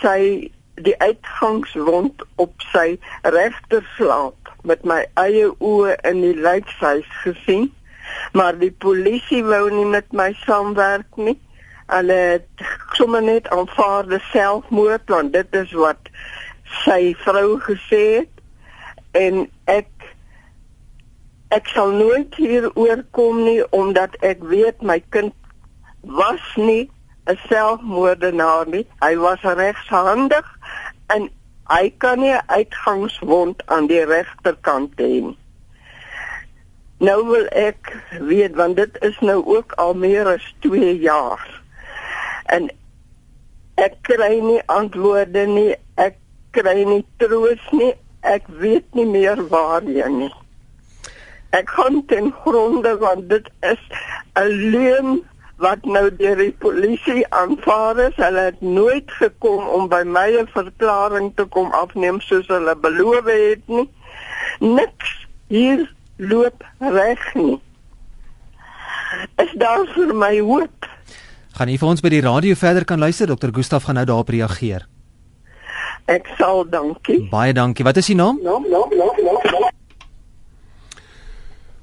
sy 0.00 0.50
die 0.74 0.98
uitgangswond 0.98 2.24
op 2.36 2.54
sy 2.72 2.98
regterslaap 3.22 4.54
met 4.62 4.84
my 4.84 5.00
eie 5.14 5.48
oë 5.58 5.96
in 6.10 6.22
die 6.26 6.36
lijkhuis 6.36 7.10
gesien 7.24 7.68
maar 8.32 8.58
die 8.58 8.72
polisie 8.72 9.42
wou 9.44 9.68
nie 9.72 9.86
met 9.86 10.12
my 10.12 10.32
saamwerk 10.44 11.16
nie. 11.16 11.36
Hulle 11.88 12.16
het 12.34 12.66
sommer 12.98 13.22
net 13.24 13.48
aanvaarde 13.54 14.20
selfmoord 14.30 15.08
want 15.12 15.32
dit 15.32 15.60
is 15.62 15.72
wat 15.72 16.10
sy 16.84 17.14
vrou 17.24 17.56
gesê 17.64 18.02
het 18.18 18.37
en 19.12 19.46
ek 19.64 19.88
ek 21.54 21.68
sal 21.72 21.94
nooit 21.96 22.34
hier 22.36 22.68
oorkom 22.76 23.42
nie 23.44 23.62
omdat 23.72 24.16
ek 24.20 24.42
weet 24.44 24.82
my 24.84 24.98
kind 25.14 25.32
was 26.02 26.44
nie 26.56 26.90
'n 27.28 27.38
selfmoordenaar 27.48 28.68
nie. 28.68 28.86
Hy 29.00 29.16
was 29.16 29.40
regshandig 29.42 30.46
en 31.06 31.28
hy 31.68 31.90
kan 31.98 32.18
nie 32.18 32.36
uitgangswond 32.46 33.62
aan 33.66 33.86
die 33.86 34.04
regterkant 34.04 34.92
hê 34.96 35.20
nie. 35.28 35.38
Nou 36.98 37.26
wil 37.28 37.46
ek 37.46 37.92
weet 38.20 38.56
want 38.56 38.76
dit 38.76 38.96
is 39.06 39.18
nou 39.20 39.44
ook 39.46 39.72
al 39.72 39.94
meer 39.94 40.26
as 40.26 40.54
2 40.64 40.98
jaar. 40.98 41.62
En 42.46 42.70
ek 43.74 43.94
kry 44.02 44.40
nie 44.40 44.62
antwoorde 44.66 45.46
nie 45.46 45.76
ek 45.94 46.16
kry 46.50 46.82
nie 46.84 47.04
troos 47.22 47.70
nie 47.70 47.92
ek 48.20 48.46
weet 48.60 48.94
nie 48.94 49.06
meer 49.06 49.40
waarheen 49.48 50.18
nie 50.18 50.34
ek 51.56 51.70
gaan 51.70 52.02
ten 52.06 52.32
gronde 52.44 52.96
want 52.98 53.28
dit 53.28 53.50
is 53.60 53.82
'n 54.34 54.48
leuen 54.74 55.22
wat 55.58 55.84
nou 55.84 56.06
deur 56.16 56.36
die 56.36 56.54
polisie 56.64 57.24
aanvaar 57.34 57.98
is 58.08 58.16
hulle 58.16 58.44
het 58.50 58.60
nooit 58.60 59.10
gekom 59.20 59.68
om 59.68 59.88
by 59.88 60.02
my 60.04 60.28
'n 60.40 60.50
verklaring 60.54 61.32
te 61.36 61.44
kom 61.44 61.72
afneem 61.72 62.20
soos 62.20 62.46
hulle 62.46 62.76
beloof 62.76 63.24
het 63.24 63.62
nie 63.66 63.88
niks 64.58 65.26
hier 65.48 65.88
loop 66.16 66.64
reg 66.78 67.34
nie 67.34 67.60
is 69.36 69.52
daar 69.54 69.86
vir 69.94 70.14
my 70.14 70.38
hoop 70.40 70.78
Gaan 71.58 71.68
u 71.68 71.78
vir 71.78 71.88
ons 71.88 72.00
by 72.00 72.10
die 72.12 72.20
radio 72.22 72.54
verder 72.54 72.84
kan 72.84 73.00
luister? 73.02 73.26
Dr. 73.26 73.50
Gustaf 73.50 73.82
gaan 73.82 73.96
nou 73.98 74.04
daarop 74.06 74.28
reageer. 74.28 74.86
Ek 76.08 76.24
sal, 76.38 76.64
dankie. 76.72 77.26
Baie 77.28 77.52
dankie. 77.52 77.84
Wat 77.84 77.98
is 78.00 78.08
u 78.08 78.14
naam? 78.16 78.38
Naam, 78.42 78.64
naam, 78.72 78.94
naam, 78.96 79.18
naam. 79.24 79.68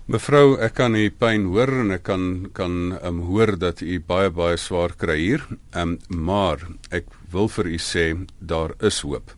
Mevrou, 0.05 0.55
ek 0.61 0.75
kan 0.77 0.93
u 0.93 1.03
pyn 1.09 1.47
hoor 1.49 1.71
en 1.81 1.93
ek 1.95 2.03
kan 2.05 2.25
kan 2.53 2.73
um, 3.05 3.23
hoor 3.25 3.55
dat 3.57 3.81
u 3.81 3.95
baie 4.05 4.29
baie 4.29 4.57
swaar 4.61 4.93
kry 5.01 5.15
hier. 5.17 5.45
Um, 5.73 5.95
maar 6.09 6.61
ek 6.93 7.09
wil 7.33 7.49
vir 7.49 7.71
u 7.73 7.79
sê 7.81 8.03
daar 8.37 8.75
is 8.85 8.99
hoop. 9.05 9.33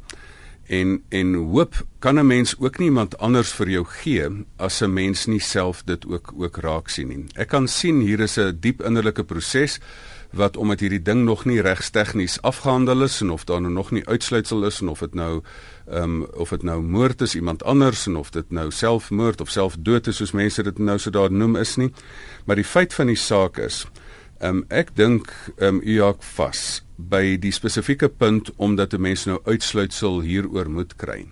En 0.67 0.97
en 1.15 1.35
hoop 1.53 1.79
kan 2.03 2.19
'n 2.19 2.27
mens 2.27 2.55
ook 2.59 2.79
nie 2.79 2.91
iemand 2.91 3.15
anders 3.19 3.51
vir 3.55 3.69
jou 3.69 3.85
gee 3.85 4.27
as 4.59 4.81
'n 4.81 4.93
mens 4.93 5.27
nie 5.27 5.39
self 5.39 5.83
dit 5.83 6.05
ook 6.05 6.33
ook 6.35 6.57
raak 6.57 6.89
sien 6.89 7.07
nie. 7.07 7.25
Ek 7.35 7.47
kan 7.47 7.67
sien 7.67 8.01
hier 8.01 8.19
is 8.19 8.37
'n 8.37 8.59
diep 8.59 8.81
innerlike 8.81 9.23
proses 9.23 9.79
wat 10.31 10.57
omdat 10.57 10.79
hierdie 10.79 11.01
ding 11.01 11.23
nog 11.23 11.45
nie 11.45 11.61
regs 11.61 11.89
tegnies 11.89 12.41
afgehandel 12.41 13.03
is 13.03 13.21
en 13.21 13.29
of 13.29 13.43
daar 13.43 13.61
nou 13.61 13.73
nog 13.73 13.91
nie 13.91 14.05
uitsluitsel 14.07 14.65
is 14.65 14.81
en 14.81 14.87
of 14.87 14.99
dit 14.99 15.13
nou 15.13 15.41
ehm 15.87 16.03
um, 16.03 16.25
of 16.33 16.49
dit 16.49 16.63
nou 16.63 16.81
moord 16.81 17.21
is 17.21 17.35
iemand 17.35 17.63
anders 17.63 18.07
en 18.07 18.15
of 18.15 18.29
dit 18.29 18.51
nou 18.51 18.71
selfmoord 18.71 19.41
of 19.41 19.49
selfdood 19.49 20.07
is 20.07 20.15
soos 20.15 20.31
mense 20.31 20.63
dit 20.63 20.79
nou 20.79 20.97
so 20.99 21.09
daar 21.09 21.31
noem 21.31 21.55
is 21.55 21.75
nie. 21.75 21.93
Maar 22.45 22.55
die 22.55 22.67
feit 22.67 22.93
van 22.93 23.07
die 23.07 23.15
saak 23.15 23.57
is 23.57 23.85
ehm 24.39 24.57
um, 24.57 24.65
ek 24.69 24.95
dink 24.95 25.31
ehm 25.57 25.75
um, 25.75 25.81
u 25.83 25.93
jaak 25.93 26.23
vas 26.35 26.83
by 26.97 27.37
die 27.37 27.51
spesifieke 27.51 28.09
punt 28.09 28.51
omdat 28.55 28.93
'n 28.93 29.01
mens 29.01 29.25
nou 29.25 29.39
uitsluitsel 29.45 30.21
hieroor 30.21 30.69
moet 30.69 30.95
kry. 30.95 31.25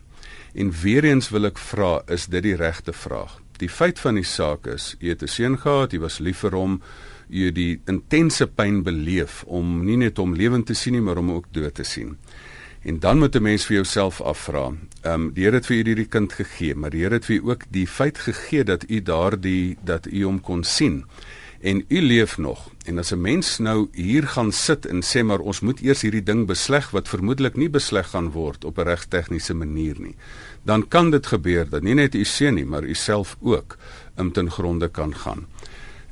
En 0.53 0.71
weer 0.71 1.03
eens 1.03 1.29
wil 1.29 1.45
ek 1.45 1.57
vra, 1.57 2.01
is 2.07 2.25
dit 2.25 2.43
die 2.43 2.55
regte 2.55 2.93
vraag? 2.93 3.41
Die 3.57 3.69
feit 3.69 3.99
van 3.99 4.15
die 4.15 4.23
saak 4.23 4.67
is, 4.67 4.95
jy 4.99 5.09
het 5.09 5.23
'n 5.23 5.27
seun 5.27 5.57
gehad, 5.59 5.91
jy 5.91 5.99
was 5.99 6.19
lief 6.19 6.37
vir 6.39 6.51
hom, 6.51 6.81
jy 7.29 7.51
die 7.51 7.81
intense 7.87 8.47
pyn 8.47 8.83
beleef 8.83 9.43
om 9.47 9.85
nie 9.85 9.97
net 9.97 10.19
om 10.19 10.35
lewend 10.35 10.65
te 10.65 10.73
sien 10.73 10.93
nie, 10.93 11.01
maar 11.01 11.17
om 11.17 11.31
ook 11.31 11.45
dood 11.51 11.73
te 11.73 11.83
sien. 11.83 12.17
En 12.85 12.99
dan 12.99 13.17
moet 13.17 13.35
'n 13.35 13.41
mens 13.41 13.65
vir 13.65 13.75
jouself 13.75 14.21
afvra. 14.21 14.73
Ehm 15.01 15.13
um, 15.13 15.33
die 15.33 15.43
Here 15.43 15.55
het 15.55 15.65
vir 15.65 15.75
u 15.75 15.83
hierdie 15.83 16.05
kind 16.07 16.33
gegee, 16.33 16.75
maar 16.75 16.89
die 16.89 17.01
Here 17.01 17.13
het 17.13 17.25
vir 17.25 17.35
u 17.35 17.49
ook 17.49 17.63
die 17.69 17.87
feit 17.87 18.17
gegee 18.17 18.63
dat 18.63 18.89
u 18.89 19.01
daardie 19.01 19.77
dat 19.83 20.05
u 20.05 20.23
hom 20.23 20.41
kon 20.41 20.63
sien. 20.63 21.05
En 21.61 21.85
u 21.87 22.01
leef 22.01 22.37
nog. 22.37 22.69
En 22.85 22.97
as 22.97 23.11
'n 23.11 23.21
mens 23.21 23.57
nou 23.57 23.87
hier 23.91 24.27
gaan 24.27 24.51
sit 24.51 24.85
en 24.85 25.01
sê 25.01 25.23
maar 25.23 25.39
ons 25.39 25.59
moet 25.59 25.81
eers 25.81 26.01
hierdie 26.01 26.23
ding 26.23 26.45
besleg 26.47 26.91
wat 26.91 27.09
vermoedelik 27.09 27.55
nie 27.55 27.69
besleg 27.69 28.07
gaan 28.07 28.31
word 28.31 28.65
op 28.65 28.77
'n 28.77 28.81
reg 28.81 29.05
tegniese 29.05 29.53
manier 29.53 29.95
nie, 29.99 30.15
dan 30.63 30.87
kan 30.87 31.09
dit 31.09 31.25
gebeur 31.25 31.69
dat 31.69 31.81
nie 31.81 31.93
net 31.93 32.15
u 32.15 32.23
seun 32.23 32.53
nie, 32.53 32.65
maar 32.65 32.83
u 32.83 32.93
self 32.93 33.37
ook 33.41 33.77
in 34.17 34.31
ten 34.31 34.51
gronde 34.51 34.87
kan 34.87 35.15
gaan. 35.15 35.45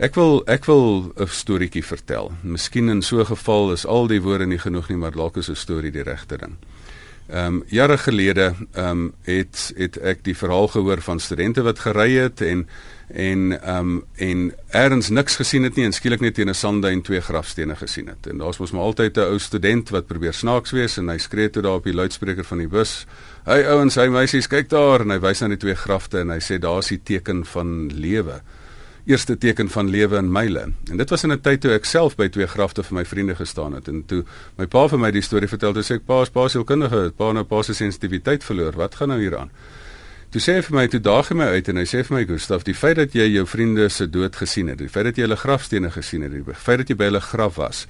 Ek 0.01 0.15
wil 0.17 0.41
ek 0.49 0.65
wil 0.65 1.13
'n 1.21 1.27
storieetjie 1.27 1.85
vertel. 1.85 2.31
Miskien 2.41 2.89
in 2.89 3.01
so 3.01 3.19
'n 3.19 3.25
geval 3.25 3.71
is 3.71 3.85
al 3.85 4.07
die 4.07 4.21
woorde 4.21 4.45
nie 4.45 4.57
genoeg 4.57 4.89
nie, 4.89 4.97
maar 4.97 5.11
dalk 5.11 5.37
is 5.37 5.49
'n 5.49 5.55
storie 5.55 5.91
die 5.91 6.01
regte 6.01 6.37
ding. 6.37 6.57
Ehm 7.29 7.45
um, 7.45 7.63
jare 7.67 7.97
gelede 7.97 8.55
ehm 8.73 8.89
um, 8.89 9.13
het 9.21 9.71
het 9.77 9.97
ek 9.97 10.23
die 10.23 10.37
verhaal 10.37 10.67
gehoor 10.67 11.01
van 11.01 11.19
studente 11.19 11.61
wat 11.61 11.79
gery 11.79 12.11
het 12.15 12.41
en 12.41 12.67
en 13.07 13.61
ehm 13.61 13.77
um, 13.77 14.03
en 14.15 14.53
eers 14.71 15.09
niks 15.09 15.35
gesien 15.35 15.63
het 15.63 15.75
nie 15.75 15.85
en 15.85 15.93
skielik 15.93 16.21
net 16.21 16.33
teen 16.33 16.49
'n 16.49 16.53
sandduin 16.53 17.01
twee 17.01 17.21
grafstene 17.21 17.75
gesien 17.75 18.07
het. 18.07 18.27
En 18.27 18.37
daar's 18.37 18.57
mos 18.57 18.71
maar 18.71 18.81
altyd 18.81 19.17
'n 19.17 19.19
ou 19.19 19.39
student 19.39 19.89
wat 19.89 20.07
probeer 20.07 20.33
snaaks 20.33 20.71
wees 20.71 20.97
en 20.97 21.09
hy 21.09 21.17
skree 21.17 21.49
toe 21.49 21.61
daar 21.61 21.75
op 21.75 21.83
die 21.83 21.93
luidspreker 21.93 22.43
van 22.43 22.57
die 22.57 22.67
bus: 22.67 23.05
"Hey 23.45 23.67
ouens, 23.67 23.95
hy 23.95 24.07
meisies, 24.07 24.47
kyk 24.47 24.69
daar!" 24.69 25.01
en 25.01 25.09
hy 25.09 25.19
wys 25.19 25.39
na 25.39 25.47
die 25.47 25.57
twee 25.57 25.75
grafte 25.75 26.19
en 26.19 26.29
hy 26.29 26.39
sê: 26.39 26.59
"Daar's 26.59 26.87
die 26.87 27.01
teken 27.03 27.45
van 27.45 27.91
lewe." 27.93 28.41
Eerste 29.05 29.37
teken 29.37 29.69
van 29.69 29.89
lewe 29.89 30.17
in 30.17 30.31
myle. 30.31 30.71
En 30.91 30.97
dit 30.97 31.09
was 31.09 31.23
in 31.23 31.31
'n 31.31 31.41
tyd 31.41 31.61
toe 31.61 31.71
ek 31.71 31.85
self 31.85 32.15
by 32.15 32.27
twee 32.29 32.47
grafte 32.47 32.83
vir 32.83 32.93
my 32.93 33.05
vriende 33.05 33.35
gestaan 33.35 33.73
het 33.73 33.87
en 33.87 34.05
toe 34.05 34.23
my 34.57 34.65
pa 34.65 34.87
vir 34.87 34.99
my 34.99 35.11
die 35.11 35.21
storie 35.21 35.47
vertel, 35.47 35.73
toe 35.73 35.83
sê 35.83 35.95
ek 35.95 36.05
pa's 36.05 36.29
pa's 36.29 36.51
sielkundige, 36.51 37.11
pa 37.17 37.31
nou 37.31 37.43
pa 37.43 37.61
se 37.61 37.73
sensitiwiteit 37.73 38.43
verloor. 38.43 38.75
Wat 38.75 38.95
gaan 38.95 39.07
nou 39.07 39.19
hier 39.19 39.37
aan? 39.37 39.49
Toe 40.29 40.41
sê 40.41 40.55
hy 40.55 40.61
vir 40.61 40.75
my 40.75 40.87
toe 40.87 40.99
daag 40.99 41.27
hy 41.29 41.35
my 41.35 41.45
uit 41.45 41.67
en 41.69 41.77
hy 41.77 41.83
sê 41.85 42.03
vir 42.03 42.17
my 42.17 42.25
Gustaf, 42.25 42.63
die 42.63 42.73
feit 42.73 42.95
dat 42.95 43.13
jy 43.13 43.27
jou 43.35 43.45
vriende 43.45 43.89
se 43.89 44.07
dood 44.09 44.35
gesien 44.35 44.67
het, 44.67 44.77
die 44.77 44.89
feit 44.89 45.05
dat 45.05 45.15
jy 45.15 45.27
hulle 45.27 45.35
grafstene 45.35 45.91
gesien 45.91 46.21
het, 46.21 46.31
die 46.31 46.55
feit 46.57 46.77
dat 46.77 46.89
jy 46.89 46.95
by 46.95 47.03
hulle 47.11 47.21
graf 47.21 47.55
was, 47.55 47.87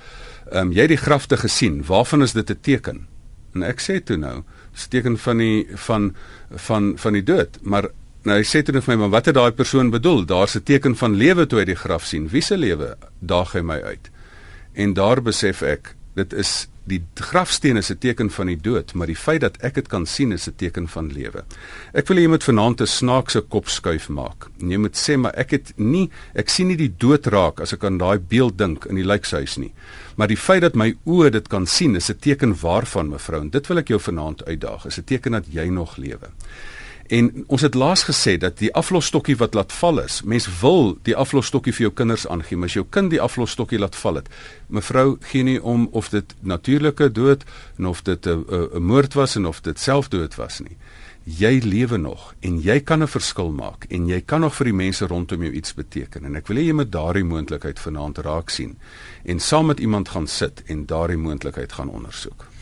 ehm 0.51 0.67
um, 0.67 0.71
jy 0.71 0.81
het 0.81 0.89
die 0.89 0.97
grafte 0.97 1.37
gesien. 1.37 1.83
Waarvan 1.87 2.21
is 2.21 2.33
dit 2.33 2.49
'n 2.49 2.59
teken? 2.61 3.07
En 3.53 3.63
ek 3.63 3.79
sê 3.79 4.03
toe 4.03 4.17
nou, 4.17 4.43
dis 4.73 4.87
teken 4.87 5.17
van 5.17 5.37
die 5.37 5.67
van 5.87 6.15
van 6.67 6.97
van 6.97 7.13
die 7.13 7.23
dood, 7.23 7.59
maar 7.61 7.89
Nou 8.23 8.37
hy 8.39 8.43
sê 8.47 8.61
toe 8.63 8.79
vir 8.79 8.93
my, 8.93 8.95
maar 9.01 9.15
wat 9.17 9.25
het 9.27 9.35
daai 9.35 9.51
persoon 9.51 9.89
bedoel? 9.91 10.25
Daar's 10.25 10.55
'n 10.55 10.63
teken 10.63 10.95
van 10.95 11.15
lewe 11.15 11.45
toe 11.45 11.59
hy 11.59 11.65
die 11.65 11.75
graf 11.75 12.05
sien. 12.05 12.29
Wie 12.29 12.41
se 12.41 12.57
lewe 12.57 12.95
daag 13.19 13.51
hy 13.51 13.61
my 13.61 13.81
uit? 13.81 14.09
En 14.73 14.93
daar 14.93 15.21
besef 15.21 15.61
ek, 15.61 15.95
dit 16.15 16.33
is 16.33 16.67
die 16.85 17.01
grafsteen 17.15 17.77
is 17.77 17.89
'n 17.91 17.97
teken 17.97 18.29
van 18.29 18.47
die 18.47 18.61
dood, 18.61 18.93
maar 18.93 19.07
die 19.07 19.15
feit 19.15 19.41
dat 19.41 19.57
ek 19.57 19.73
dit 19.73 19.87
kan 19.87 20.05
sien 20.05 20.31
is 20.31 20.47
'n 20.47 20.55
teken 20.55 20.87
van 20.87 21.11
lewe. 21.11 21.43
Ek 21.93 22.07
wil 22.07 22.17
hê 22.17 22.21
jy 22.21 22.27
moet 22.27 22.43
vanaand 22.43 22.81
'n 22.81 22.87
snaakse 22.87 23.41
kop 23.41 23.67
skuif 23.67 24.09
maak. 24.09 24.49
En 24.59 24.71
jy 24.71 24.77
moet 24.77 24.95
sê 24.95 25.17
maar 25.17 25.33
ek 25.35 25.51
het 25.51 25.73
nie 25.77 26.09
ek 26.33 26.49
sien 26.49 26.67
nie 26.67 26.77
die 26.77 26.93
dood 26.97 27.27
raak 27.27 27.59
as 27.59 27.73
ek 27.73 27.83
aan 27.83 27.97
daai 27.97 28.19
beeld 28.19 28.57
dink 28.57 28.85
in 28.85 28.95
die 28.95 29.05
lijkhuis 29.05 29.57
nie. 29.57 29.73
Maar 30.15 30.27
die 30.27 30.37
feit 30.37 30.61
dat 30.61 30.75
my 30.75 30.95
oë 31.05 31.29
dit 31.29 31.47
kan 31.47 31.67
sien 31.67 31.95
is 31.95 32.09
'n 32.09 32.19
teken 32.19 32.55
waarvan 32.61 33.09
mevrou 33.09 33.41
en 33.41 33.49
dit 33.49 33.67
wil 33.67 33.77
ek 33.77 33.87
jou 33.87 33.99
vanaand 33.99 34.45
uitdaag. 34.45 34.85
Is 34.85 34.97
'n 34.97 35.03
teken 35.03 35.31
dat 35.31 35.45
jy 35.51 35.69
nog 35.69 35.97
lewe. 35.97 36.29
En 37.13 37.27
ons 37.47 37.61
het 37.61 37.75
laas 37.77 38.03
gesê 38.07 38.37
dat 38.41 38.57
die 38.57 38.71
aflosstokkie 38.73 39.35
wat 39.37 39.53
laat 39.53 39.73
val 39.75 39.99
is, 40.01 40.21
mens 40.25 40.47
wil 40.61 40.95
die 41.05 41.13
aflosstokkie 41.13 41.73
vir 41.75 41.85
jou 41.85 41.91
kinders 41.99 42.23
aangee, 42.25 42.57
maar 42.57 42.71
as 42.71 42.77
jou 42.79 42.85
kind 42.89 43.11
die 43.13 43.21
aflosstokkie 43.21 43.77
laat 43.77 43.97
val 44.01 44.17
het, 44.17 44.31
mevrou 44.73 45.19
gee 45.29 45.45
nie 45.45 45.59
om 45.61 45.85
of 45.91 46.09
dit 46.09 46.33
natuurlike 46.41 47.11
dood 47.13 47.43
en 47.77 47.91
of 47.91 48.01
dit 48.01 48.25
'n 48.25 48.45
'n 48.49 48.81
moord 48.81 49.13
was 49.13 49.35
en 49.35 49.45
of 49.45 49.61
dit 49.61 49.79
selfdood 49.79 50.35
was 50.35 50.59
nie. 50.59 50.77
Jy 51.25 51.61
lewe 51.63 51.97
nog 51.97 52.33
en 52.41 52.59
jy 52.61 52.79
kan 52.79 53.03
'n 53.03 53.07
verskil 53.07 53.51
maak 53.51 53.85
en 53.89 54.07
jy 54.07 54.21
kan 54.21 54.41
nog 54.41 54.55
vir 54.55 54.65
die 54.65 54.73
mense 54.73 55.07
rondom 55.07 55.43
jou 55.43 55.53
iets 55.53 55.73
beteken 55.73 56.25
en 56.25 56.35
ek 56.35 56.47
wil 56.47 56.57
hê 56.57 56.65
jy 56.65 56.73
moet 56.73 56.91
daardie 56.91 57.23
moontlikheid 57.23 57.79
vanaand 57.79 58.17
raak 58.17 58.49
sien 58.49 58.77
en 59.23 59.39
saam 59.39 59.65
met 59.65 59.79
iemand 59.79 60.09
gaan 60.09 60.27
sit 60.27 60.63
en 60.65 60.85
daardie 60.85 61.17
moontlikheid 61.17 61.73
gaan 61.73 61.89
ondersoek. 61.89 62.52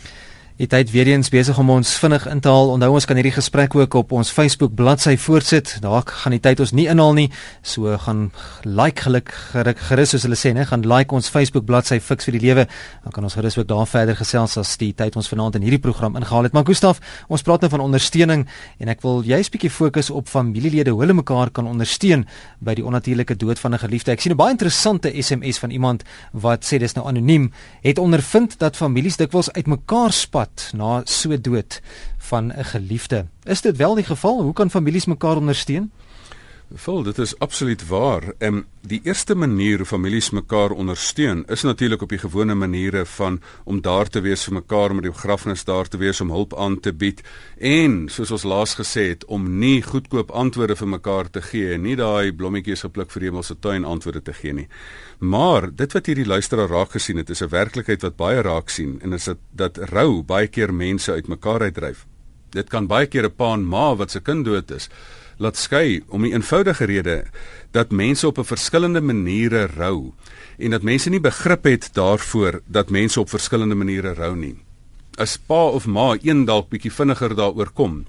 Die 0.62 0.68
tyd 0.70 0.92
weer 0.94 1.08
eens 1.10 1.32
besig 1.34 1.58
om 1.58 1.72
ons 1.74 1.90
vinnig 1.98 2.28
in 2.30 2.38
te 2.46 2.50
haal. 2.54 2.68
Onthou 2.76 2.92
ons 2.94 3.08
kan 3.10 3.18
hierdie 3.18 3.34
gesprek 3.34 3.74
ook 3.74 3.96
op 3.98 4.12
ons 4.14 4.30
Facebook 4.30 4.76
bladsy 4.78 5.16
voortsit. 5.18 5.72
Daar 5.82 6.04
gaan 6.06 6.36
die 6.36 6.40
tyd 6.44 6.60
ons 6.62 6.70
nie 6.78 6.84
inhaal 6.86 7.16
nie. 7.18 7.32
So 7.66 7.96
gaan 8.04 8.28
like 8.62 9.02
geluk 9.08 9.32
gerus 9.90 10.14
soos 10.14 10.28
hulle 10.28 10.38
sê, 10.38 10.52
né? 10.54 10.68
Gaan 10.70 10.86
like 10.86 11.18
ons 11.18 11.32
Facebook 11.34 11.66
bladsy 11.66 11.98
Fix 11.98 12.30
vir 12.30 12.38
die 12.38 12.44
Lewe. 12.44 12.68
Dan 13.02 13.16
kan 13.16 13.26
ons 13.26 13.38
gerus 13.40 13.58
ook 13.58 13.66
daar 13.72 13.90
verder 13.90 14.20
gesels 14.20 14.54
as 14.62 14.76
die 14.78 14.92
tyd 14.94 15.18
ons 15.18 15.32
vanaand 15.32 15.58
in 15.58 15.66
hierdie 15.66 15.82
program 15.82 16.20
ingehaal 16.22 16.46
het. 16.46 16.54
Maar 16.54 16.70
Gustaf, 16.70 17.02
ons 17.26 17.42
praat 17.42 17.66
nou 17.66 17.72
van 17.74 17.86
ondersteuning 17.88 18.46
en 18.78 18.94
ek 18.94 19.02
wil 19.02 19.26
juist 19.26 19.50
bietjie 19.58 19.74
fokus 19.74 20.14
op 20.14 20.30
familielede 20.30 20.94
hoe 20.94 21.02
hulle 21.02 21.18
mekaar 21.24 21.50
kan 21.50 21.66
ondersteun 21.66 22.28
by 22.62 22.78
die 22.78 22.86
onnatuurlike 22.86 23.40
dood 23.42 23.58
van 23.58 23.74
'n 23.74 23.82
geliefde. 23.82 24.12
Ek 24.12 24.22
sien 24.22 24.34
'n 24.34 24.38
baie 24.38 24.54
interessante 24.54 25.10
SMS 25.10 25.58
van 25.58 25.72
iemand 25.72 26.04
wat 26.34 26.62
sê 26.64 26.78
dis 26.78 26.94
nou 26.94 27.08
anoniem, 27.08 27.52
het 27.82 27.98
ondervind 27.98 28.60
dat 28.60 28.78
families 28.78 29.18
dikwels 29.18 29.50
uitmekaar 29.52 30.14
spat 30.14 30.51
pad 30.56 30.74
na 30.74 31.02
so 31.06 31.38
dood 31.38 31.82
van 32.18 32.52
'n 32.52 32.64
geliefde. 32.64 33.26
Is 33.44 33.62
dit 33.62 33.78
wel 33.78 33.96
die 33.96 34.04
geval? 34.04 34.42
Hoe 34.42 34.54
kan 34.54 34.70
families 34.70 35.06
mekaar 35.06 35.36
ondersteun? 35.36 35.92
Vol, 36.72 37.04
dit 37.04 37.18
is 37.18 37.34
absoluut 37.40 37.82
waar. 37.88 38.24
Ehm 38.38 38.56
um, 38.56 38.66
die 38.82 39.02
eerste 39.04 39.36
manier 39.36 39.78
hoe 39.78 39.86
families 39.86 40.30
mekaar 40.30 40.72
ondersteun 40.72 41.44
is 41.48 41.62
natuurlik 41.62 42.02
op 42.02 42.10
die 42.10 42.18
gewone 42.18 42.56
maniere 42.56 43.06
van 43.06 43.42
om 43.64 43.82
daar 43.82 44.08
te 44.08 44.22
wees 44.22 44.44
vir 44.44 44.54
mekaar 44.54 44.92
om 44.92 45.02
die 45.02 45.12
begrafnis 45.12 45.64
daar 45.64 45.88
te 45.88 45.98
wees 45.98 46.22
om 46.22 46.32
hulp 46.32 46.56
aan 46.58 46.80
te 46.80 46.94
bied 46.94 47.22
en 47.58 48.10
soos 48.10 48.32
ons 48.32 48.44
laas 48.44 48.76
gesê 48.80 49.08
het 49.10 49.26
om 49.26 49.60
nie 49.60 49.82
goedkoop 49.82 50.32
antwoorde 50.32 50.76
vir 50.76 50.88
mekaar 50.88 51.30
te 51.30 51.42
gee 51.42 51.74
en 51.74 51.84
nie 51.84 51.96
daai 51.96 52.32
blommetjies 52.32 52.86
gepluk 52.88 53.12
vir 53.12 53.28
hemelse 53.28 53.60
tuin 53.60 53.86
antwoorde 53.86 54.22
te 54.22 54.34
gee 54.34 54.54
nie. 54.54 54.68
Maar 55.20 55.76
dit 55.76 55.94
wat 55.94 56.06
hierdie 56.06 56.28
luisteraar 56.28 56.70
raak 56.70 56.92
gesien 56.92 57.18
het 57.18 57.30
is 57.30 57.42
'n 57.42 57.50
werklikheid 57.50 58.02
wat 58.02 58.16
baie 58.16 58.42
raak 58.42 58.70
sien 58.70 59.00
en 59.04 59.14
is 59.14 59.26
dit 59.26 59.38
dat 59.52 59.78
rou 59.78 60.24
baie 60.24 60.48
keer 60.48 60.74
mense 60.74 61.12
uitmekaar 61.12 61.62
uitdryf. 61.62 62.06
Dit 62.50 62.70
kan 62.70 62.88
baie 62.88 63.08
keer 63.08 63.26
'n 63.26 63.36
pa 63.36 63.54
en 63.54 63.66
ma 63.66 63.96
wat 63.96 64.12
se 64.12 64.22
kind 64.22 64.46
dood 64.46 64.72
is 64.72 64.90
laat 65.42 65.58
skei 65.58 66.02
om 66.14 66.22
die 66.26 66.34
eenvoudige 66.36 66.86
rede 66.86 67.18
dat 67.74 67.92
mense 67.92 68.28
op 68.28 68.38
'n 68.38 68.46
verskillende 68.46 69.02
maniere 69.02 69.66
rou 69.66 70.14
en 70.58 70.72
dat 70.72 70.84
mense 70.84 71.10
nie 71.10 71.20
begrip 71.20 71.64
het 71.64 71.90
daarvoor 71.94 72.62
dat 72.66 72.90
mense 72.90 73.20
op 73.20 73.30
verskillende 73.30 73.76
maniere 73.76 74.14
rou 74.14 74.36
nie. 74.36 74.56
As 75.18 75.38
pa 75.38 75.66
of 75.68 75.88
ma 75.88 76.18
een 76.22 76.46
dalk 76.46 76.70
bietjie 76.70 76.92
vinniger 76.92 77.36
daaroor 77.36 77.72
kom 77.74 78.06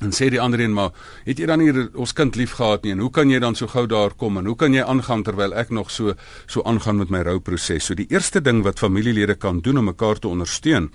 en 0.00 0.10
sê 0.10 0.28
die 0.28 0.40
ander 0.40 0.60
een 0.60 0.72
maar 0.72 0.90
het 1.24 1.38
jy 1.38 1.46
dan 1.46 1.58
nie 1.58 1.88
ons 1.94 2.12
kind 2.12 2.36
liefgehad 2.36 2.82
nie 2.82 2.92
en 2.92 2.98
hoe 2.98 3.10
kan 3.10 3.30
jy 3.30 3.38
dan 3.38 3.54
so 3.54 3.66
gou 3.66 3.86
daar 3.86 4.14
kom 4.14 4.38
en 4.38 4.46
hoe 4.46 4.56
kan 4.56 4.74
jy 4.74 4.82
aangaan 4.82 5.22
terwyl 5.22 5.54
ek 5.54 5.70
nog 5.70 5.90
so 5.90 6.14
so 6.46 6.62
aangaan 6.62 6.96
met 6.96 7.10
my 7.10 7.22
rouproses. 7.22 7.84
So 7.84 7.94
die 7.94 8.10
eerste 8.10 8.40
ding 8.40 8.62
wat 8.62 8.78
familielede 8.78 9.34
kan 9.34 9.60
doen 9.60 9.78
om 9.78 9.84
mekaar 9.84 10.18
te 10.18 10.28
ondersteun 10.28 10.90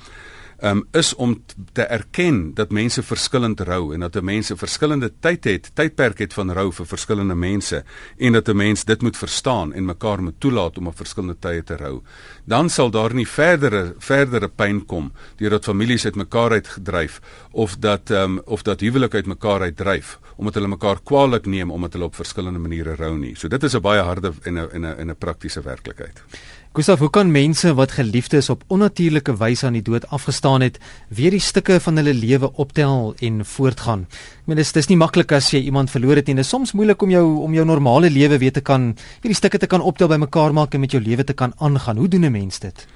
um, 0.62 0.88
is 0.91 1.16
om 1.16 1.43
te 1.72 1.82
erken 1.82 2.53
dat 2.53 2.72
mense 2.72 3.03
verskillend 3.03 3.60
rou 3.60 3.93
en 3.93 3.99
dat 3.99 4.16
'n 4.16 4.24
mens 4.24 4.51
'n 4.51 4.57
verskillende 4.57 5.12
tyd 5.20 5.43
het, 5.43 5.72
tydperk 5.74 6.18
het 6.18 6.34
van 6.34 6.51
rou 6.51 6.72
vir 6.74 6.86
verskillende 6.86 7.36
mense 7.36 7.84
en 8.18 8.34
dat 8.34 8.47
'n 8.47 8.55
mens 8.55 8.86
dit 8.86 9.01
moet 9.01 9.18
verstaan 9.18 9.74
en 9.74 9.86
mekaar 9.86 10.24
moet 10.24 10.39
toelaat 10.39 10.78
om 10.78 10.88
op 10.88 10.97
verskillende 10.97 11.39
tye 11.39 11.64
te 11.64 11.76
rou. 11.76 12.01
Dan 12.50 12.70
sal 12.70 12.89
daar 12.89 13.14
nie 13.14 13.28
verdere 13.30 13.82
verdere 14.02 14.47
pyn 14.50 14.80
kom 14.89 15.12
deurdat 15.38 15.68
families 15.70 16.06
uitmekaar 16.10 16.56
uitgedryf 16.58 17.20
of 17.52 17.76
dat 17.78 18.10
um, 18.10 18.39
of 18.45 18.64
dat 18.66 18.82
huwelike 18.82 19.22
uitmekaar 19.22 19.68
uitdryf 19.70 20.18
omdat 20.39 20.58
hulle 20.58 20.72
mekaar 20.72 21.04
kwaadlik 21.04 21.45
neem 21.45 21.72
omdat 21.72 21.93
hulle 21.93 22.08
op 22.10 22.16
verskillende 22.16 22.60
maniere 22.60 22.95
rou 22.95 23.18
nie. 23.18 23.36
So 23.36 23.47
dit 23.47 23.64
is 23.64 23.76
'n 23.76 23.82
baie 23.82 24.02
harde 24.02 24.34
en 24.43 24.58
'n 24.58 24.70
en 24.74 24.82
'n 24.82 24.97
en 24.97 25.10
'n 25.10 25.16
praktiese 25.18 25.62
werklikheid. 25.62 26.24
Gustav, 26.70 27.00
hoe 27.00 27.10
kan 27.10 27.32
mense 27.32 27.74
wat 27.74 27.91
geliefdes 27.97 28.50
op 28.54 28.62
onnatuurlike 28.68 29.34
wyse 29.38 29.66
aan 29.66 29.74
die 29.74 29.82
dood 29.82 30.04
afgestaan 30.14 30.62
het, 30.62 30.76
weer 31.10 31.34
die 31.34 31.41
stukke 31.41 31.80
van 31.82 31.97
hulle 31.97 32.14
lewe 32.14 32.52
optel 32.62 33.16
en 33.26 33.39
voortgaan? 33.45 34.06
Ek 34.06 34.45
meen 34.45 34.62
dis 34.62 34.72
dis 34.72 34.88
nie 34.88 34.97
maklik 34.97 35.34
as 35.34 35.50
jy 35.50 35.64
iemand 35.66 35.89
verloor 35.89 36.22
het 36.22 36.30
nie. 36.30 36.36
Dit 36.38 36.45
is 36.45 36.52
soms 36.54 36.76
moeilik 36.78 37.02
om 37.02 37.10
jou 37.10 37.24
om 37.41 37.54
jou 37.58 37.66
normale 37.66 38.10
lewe 38.14 38.38
weer 38.38 38.54
te 38.54 38.62
kan 38.62 38.93
weer 38.93 39.34
die 39.34 39.39
stukke 39.39 39.58
te 39.58 39.68
kan 39.68 39.82
optel 39.82 40.08
bymekaar 40.08 40.54
maak 40.54 40.78
en 40.78 40.86
met 40.86 40.93
jou 40.93 41.02
lewe 41.02 41.26
te 41.26 41.34
kan 41.34 41.54
aangaan. 41.58 41.97
Hoe 41.97 42.08
doen 42.08 42.26
'n 42.26 42.32
mens 42.40 42.64
dit? 42.64 42.88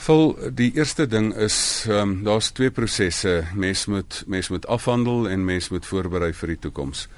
Vol 0.00 0.30
die 0.56 0.70
eerste 0.78 1.04
ding 1.06 1.34
is 1.36 1.84
ehm 1.88 1.98
um, 1.98 2.12
daar's 2.24 2.52
twee 2.56 2.70
prosesse. 2.72 3.42
Mens 3.54 3.84
moet 3.86 4.22
mens 4.26 4.48
moet 4.48 4.66
afhandel 4.66 5.28
en 5.28 5.44
mens 5.44 5.68
moet 5.68 5.86
voorberei 5.86 6.32
vir 6.32 6.54
die 6.54 6.62
toekoms. 6.68 7.08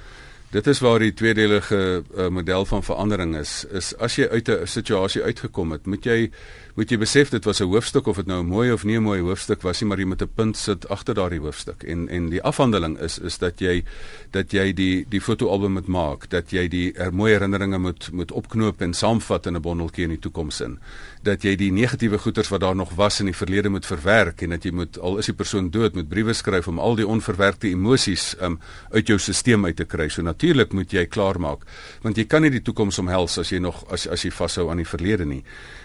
Dit 0.53 0.67
is 0.67 0.83
waar 0.85 0.99
die 1.01 1.15
tweedelige 1.15 2.03
uh, 2.03 2.27
model 2.29 2.67
van 2.69 2.83
verandering 2.85 3.37
is. 3.39 3.63
Is 3.71 3.95
as 3.97 4.19
jy 4.19 4.27
uit 4.29 4.49
'n 4.49 4.67
situasie 4.67 5.23
uitgekom 5.23 5.73
het, 5.73 5.87
moet 5.87 6.05
jy 6.05 6.31
moet 6.75 6.91
jy 6.91 6.97
besef 6.99 7.31
dit 7.31 7.45
was 7.45 7.61
'n 7.61 7.69
hoofstuk 7.69 8.07
of 8.07 8.17
dit 8.17 8.27
nou 8.27 8.41
'n 8.43 8.47
mooi 8.47 8.73
of 8.73 8.85
nie 8.85 8.97
'n 8.97 9.03
mooi 9.03 9.21
hoofstuk 9.21 9.63
was 9.63 9.81
nie, 9.81 9.89
maar 9.89 9.99
jy 9.99 10.07
moet 10.07 10.23
'n 10.23 10.31
punt 10.35 10.57
sit 10.57 10.89
agter 10.89 11.15
daardie 11.15 11.41
hoofstuk. 11.41 11.83
En 11.83 12.09
en 12.09 12.31
die 12.31 12.43
afhandeling 12.43 12.99
is 12.99 13.19
is 13.19 13.39
dat 13.39 13.61
jy 13.61 13.85
dat 14.31 14.53
jy 14.53 14.73
die 14.73 15.07
die 15.09 15.21
fotoalbum 15.21 15.73
moet 15.73 15.87
maak, 15.87 16.31
dat 16.31 16.51
jy 16.51 16.69
die 16.69 16.93
er, 16.93 17.15
mooi 17.15 17.33
herinneringe 17.33 17.79
moet 17.79 18.11
moet 18.13 18.33
opknoop 18.33 18.81
en 18.81 18.95
saamvat 18.95 19.47
in 19.47 19.57
'n 19.57 19.61
bondeltjie 19.61 20.05
in 20.05 20.11
die 20.11 20.19
toekoms 20.19 20.61
in. 20.61 20.79
Dat 21.23 21.43
jy 21.43 21.57
die 21.57 21.71
negatiewe 21.73 22.19
goeters 22.19 22.49
wat 22.49 22.61
daar 22.61 22.77
nog 22.77 22.95
was 22.99 23.21
in 23.21 23.27
die 23.31 23.37
verlede 23.37 23.69
moet 23.69 23.87
verwerk 23.87 24.43
en 24.43 24.51
dat 24.51 24.65
jy 24.65 24.73
moet 24.73 24.99
al 24.99 25.19
is 25.19 25.27
die 25.27 25.35
persoon 25.35 25.71
dood 25.71 25.95
met 25.95 26.09
briewe 26.09 26.33
skryf 26.35 26.69
om 26.69 26.79
al 26.79 26.97
die 26.99 27.07
onverwerkte 27.07 27.69
emosies 27.69 28.35
um, 28.41 28.59
uit 28.91 29.07
jou 29.07 29.19
stelsel 29.19 29.65
uit 29.65 29.77
te 29.77 29.85
kry. 29.85 30.09
So 30.09 30.23
natuurlik 30.23 30.73
moet 30.73 30.93
jy 30.93 31.07
klaarmaak 31.07 31.67
want 32.03 32.17
jy 32.17 32.25
kan 32.25 32.43
nie 32.43 32.51
die 32.51 32.63
toekoms 32.63 32.99
omhels 32.99 33.39
as 33.39 33.53
jy 33.53 33.61
nog 33.63 33.85
as 33.93 34.07
as 34.07 34.25
jy 34.25 34.31
vashou 34.31 34.71
aan 34.71 34.83
die 34.83 34.89
verlede 34.89 35.25
nie. 35.25 35.43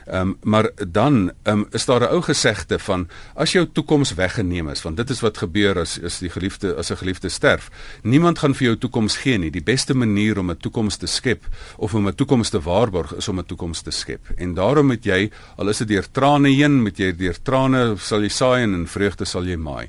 Ehm 0.07 0.21
um, 0.21 0.38
maar 0.43 0.69
dan 0.88 1.31
um, 1.43 1.65
is 1.71 1.85
daar 1.85 2.01
'n 2.01 2.13
ou 2.15 2.21
gesegde 2.21 2.79
van 2.79 3.07
as 3.35 3.51
jou 3.51 3.65
toekoms 3.71 4.13
weggeneem 4.13 4.69
is, 4.69 4.81
want 4.81 4.97
dit 4.97 5.09
is 5.09 5.19
wat 5.19 5.38
gebeur 5.38 5.79
as 5.79 5.99
as 6.03 6.19
die 6.19 6.29
geliefde 6.29 6.75
as 6.75 6.91
'n 6.91 6.97
geliefde 6.97 7.29
sterf. 7.29 7.69
Niemand 8.03 8.39
gaan 8.39 8.55
vir 8.55 8.65
jou 8.65 8.77
toekoms 8.77 9.17
gee 9.17 9.38
nie. 9.38 9.51
Die 9.51 9.63
beste 9.63 9.93
manier 9.93 10.39
om 10.39 10.49
'n 10.49 10.57
toekoms 10.57 10.97
te 10.97 11.07
skep 11.07 11.43
of 11.77 11.93
om 11.93 12.07
'n 12.07 12.15
toekoms 12.15 12.49
te 12.49 12.59
waarborg 12.59 13.15
is 13.15 13.27
om 13.27 13.39
'n 13.39 13.45
toekoms 13.45 13.81
te 13.81 13.91
skep. 13.91 14.25
En 14.35 14.53
daarom 14.53 14.85
moet 14.85 15.03
jy 15.03 15.26
al 15.57 15.69
is 15.69 15.84
dit 15.84 15.95
deur 15.95 16.07
trane 16.11 16.49
heen, 16.49 16.82
moet 16.84 16.99
jy 16.99 17.11
deur 17.17 17.38
trane 17.43 17.97
sal 17.97 18.21
jy 18.21 18.30
saai 18.30 18.63
en 18.63 18.73
in 18.73 18.88
vreugde 18.88 19.25
sal 19.25 19.47
jy 19.47 19.57
maai. 19.57 19.88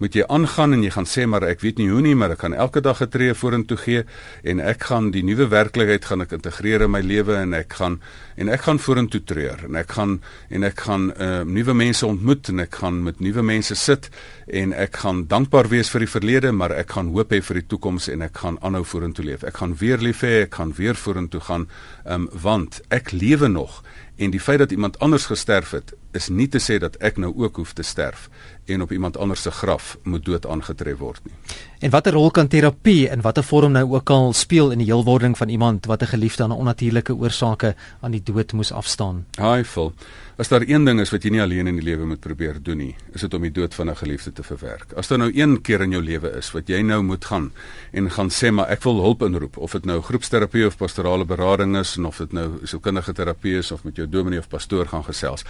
Moet 0.00 0.14
jy 0.16 0.22
aangaan 0.32 0.72
en 0.72 0.80
jy 0.80 0.90
gaan 0.94 1.04
sê 1.04 1.26
maar 1.28 1.44
ek 1.44 1.60
weet 1.60 1.76
nie 1.76 1.90
hoe 1.90 2.00
nie 2.00 2.14
maar 2.16 2.32
ek 2.32 2.40
gaan 2.46 2.54
elke 2.56 2.80
dag 2.80 3.02
'n 3.02 3.10
tree 3.12 3.34
vorentoe 3.36 3.76
gee 3.76 4.04
en 4.42 4.60
ek 4.60 4.84
gaan 4.88 5.10
die 5.12 5.22
nuwe 5.22 5.44
werklikheid 5.52 6.04
gaan 6.04 6.22
ek 6.22 6.32
integreer 6.32 6.82
in 6.82 6.90
my 6.90 7.02
lewe 7.04 7.36
en 7.36 7.52
ek 7.52 7.76
gaan 7.76 8.00
en 8.36 8.48
ek 8.48 8.62
gaan 8.64 8.78
vorentoe 8.78 9.20
treur 9.20 9.60
en 9.68 9.76
ek 9.76 9.92
gaan 9.92 10.22
en 10.48 10.64
ek 10.64 10.80
gaan 10.80 11.12
uh, 11.20 11.44
nuwe 11.44 11.74
mense 11.74 12.06
ontmoet 12.06 12.48
en 12.48 12.60
ek 12.60 12.74
gaan 12.80 13.02
met 13.04 13.20
nuwe 13.20 13.42
mense 13.42 13.74
sit 13.74 14.08
en 14.48 14.72
ek 14.72 14.96
gaan 14.96 15.26
dankbaar 15.28 15.68
wees 15.68 15.90
vir 15.90 16.00
die 16.00 16.14
verlede 16.16 16.52
maar 16.52 16.72
ek 16.72 16.96
gaan 16.96 17.12
hoop 17.12 17.30
hê 17.32 17.42
vir 17.42 17.60
die 17.60 17.68
toekoms 17.68 18.08
en 18.08 18.22
ek 18.22 18.38
gaan 18.38 18.56
aanhou 18.62 18.84
vorentoe 18.84 19.24
leef. 19.24 19.44
Ek 19.44 19.60
gaan 19.60 19.76
weer 19.76 19.98
lief 19.98 20.24
hê 20.24 20.44
ek 20.48 20.54
gaan 20.54 20.72
weer 20.72 20.94
vorentoe 20.94 21.40
gaan 21.40 21.68
um, 22.06 22.30
want 22.32 22.80
ek 22.88 23.12
lewe 23.12 23.48
nog 23.48 23.82
en 24.24 24.30
die 24.30 24.40
feit 24.40 24.58
dat 24.58 24.70
iemand 24.70 24.98
anders 24.98 25.26
gesterf 25.26 25.70
het 25.70 25.94
is 26.12 26.28
nie 26.28 26.48
te 26.48 26.58
sê 26.58 26.78
dat 26.78 26.96
ek 26.96 27.16
nou 27.16 27.32
ook 27.36 27.56
hoef 27.56 27.72
te 27.72 27.82
sterf 27.82 28.28
en 28.70 28.82
op 28.82 28.92
iemand 28.92 29.16
anders 29.16 29.42
se 29.42 29.50
graf 29.50 29.96
moet 30.02 30.24
dood 30.24 30.46
aangetref 30.46 30.98
word 30.98 31.24
nie. 31.24 31.34
En 31.80 31.90
watter 31.90 32.12
rol 32.12 32.30
kan 32.30 32.48
terapie 32.48 33.08
in 33.10 33.20
watter 33.24 33.44
vorm 33.44 33.72
nou 33.72 33.86
ook 33.94 34.10
al 34.10 34.32
speel 34.32 34.70
in 34.70 34.82
die 34.82 34.90
heelwording 34.90 35.36
van 35.36 35.48
iemand 35.48 35.86
wat 35.86 36.02
'n 36.02 36.12
geliefde 36.14 36.42
aan 36.42 36.50
'n 36.50 36.60
onnatuurlike 36.62 37.14
oorsake 37.14 37.74
aan 38.00 38.10
die 38.10 38.22
dood 38.22 38.52
moes 38.52 38.72
afstaan? 38.72 39.26
Haai, 39.38 39.64
vol. 39.64 39.92
As 40.36 40.48
daar 40.48 40.62
een 40.64 40.84
ding 40.84 41.00
is 41.00 41.10
wat 41.10 41.22
jy 41.22 41.30
nie 41.30 41.42
alleen 41.42 41.66
in 41.66 41.74
die 41.74 41.84
lewe 41.84 42.06
moet 42.06 42.20
probeer 42.20 42.62
doen 42.62 42.78
nie, 42.78 42.94
is 43.12 43.20
dit 43.20 43.34
om 43.34 43.42
die 43.42 43.52
dood 43.52 43.74
van 43.74 43.90
'n 43.90 43.96
geliefde 43.96 44.32
te 44.32 44.42
verwerk. 44.42 44.92
As 44.96 45.08
daar 45.08 45.18
nou 45.18 45.30
een 45.34 45.60
keer 45.60 45.80
in 45.80 45.90
jou 45.90 46.02
lewe 46.02 46.36
is 46.36 46.50
wat 46.52 46.68
jy 46.68 46.80
nou 46.82 47.02
moet 47.02 47.24
gaan 47.24 47.52
en 47.92 48.10
gaan 48.10 48.30
sê 48.30 48.50
maar 48.50 48.68
ek 48.68 48.82
wil 48.82 49.02
hulp 49.02 49.22
inroep, 49.22 49.56
of 49.56 49.72
dit 49.72 49.84
nou 49.84 50.00
groepsterapie 50.00 50.66
of 50.66 50.76
pastorale 50.76 51.24
berading 51.24 51.76
is 51.76 51.98
of 51.98 52.16
dit 52.16 52.32
nou 52.32 52.58
sielkundige 52.64 53.12
terapie 53.12 53.58
is 53.58 53.70
of 53.72 53.84
met 53.84 53.96
jou 53.96 54.08
dominee 54.08 54.38
of 54.38 54.48
pastoor 54.48 54.86
gaan 54.86 55.04
gesels. 55.04 55.44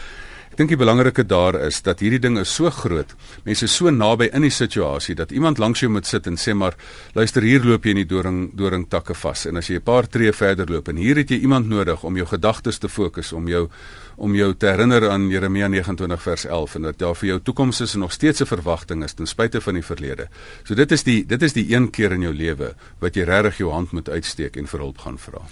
Ek 0.51 0.59
dink 0.59 0.73
die 0.73 0.81
belangrike 0.81 1.23
daar 1.31 1.55
is 1.63 1.77
dat 1.87 2.01
hierdie 2.03 2.19
ding 2.19 2.35
is 2.41 2.51
so 2.51 2.73
groot. 2.75 3.13
Mense 3.47 3.69
is 3.69 3.75
so 3.79 3.91
naby 3.95 4.27
in 4.35 4.43
die 4.43 4.51
situasie 4.51 5.15
dat 5.15 5.31
iemand 5.31 5.61
langs 5.63 5.79
jou 5.79 5.89
moet 5.95 6.09
sit 6.11 6.27
en 6.27 6.35
sê 6.35 6.57
maar 6.59 6.75
luister 7.15 7.45
hier 7.47 7.63
loop 7.63 7.85
jy 7.87 7.93
in 7.95 8.01
die 8.01 8.09
doring 8.11 8.41
doring 8.59 8.89
takke 8.91 9.15
vas 9.15 9.45
en 9.47 9.63
as 9.63 9.69
jy 9.71 9.79
'n 9.79 9.87
paar 9.87 10.09
tree 10.11 10.33
verder 10.33 10.67
loop 10.67 10.89
en 10.89 10.97
hier 10.97 11.17
het 11.17 11.31
jy 11.31 11.39
iemand 11.47 11.69
nodig 11.69 12.03
om 12.03 12.17
jou 12.17 12.27
gedagtes 12.27 12.79
te 12.79 12.89
fokus 12.89 13.33
om 13.33 13.47
jou 13.47 13.69
om 14.17 14.35
jou 14.35 14.53
te 14.55 14.67
herinner 14.67 15.09
aan 15.09 15.31
Jeremia 15.31 15.69
29 15.69 16.23
vers 16.23 16.45
11 16.45 16.75
en 16.75 16.83
dat 16.83 16.99
daar 16.99 17.15
vir 17.15 17.29
jou 17.29 17.41
toekoms 17.41 17.81
is 17.81 17.95
en 17.95 18.01
nog 18.01 18.13
steeds 18.13 18.41
'n 18.41 18.47
verwagting 18.47 19.05
is 19.05 19.15
ten 19.15 19.27
spyte 19.27 19.61
van 19.61 19.75
die 19.75 19.85
verlede. 19.85 20.29
So 20.65 20.75
dit 20.75 20.93
is 20.93 21.03
die 21.05 21.27
dit 21.27 21.43
is 21.43 21.53
die 21.53 21.73
een 21.75 21.91
keer 21.91 22.13
in 22.13 22.23
jou 22.23 22.35
lewe 22.35 22.75
wat 22.99 23.15
jy 23.15 23.23
regtig 23.23 23.59
jou 23.59 23.71
hand 23.71 23.93
moet 23.93 24.09
uitsteek 24.09 24.57
en 24.57 24.67
vir 24.67 24.81
hulp 24.81 24.99
gaan 24.99 25.19
vra. 25.19 25.43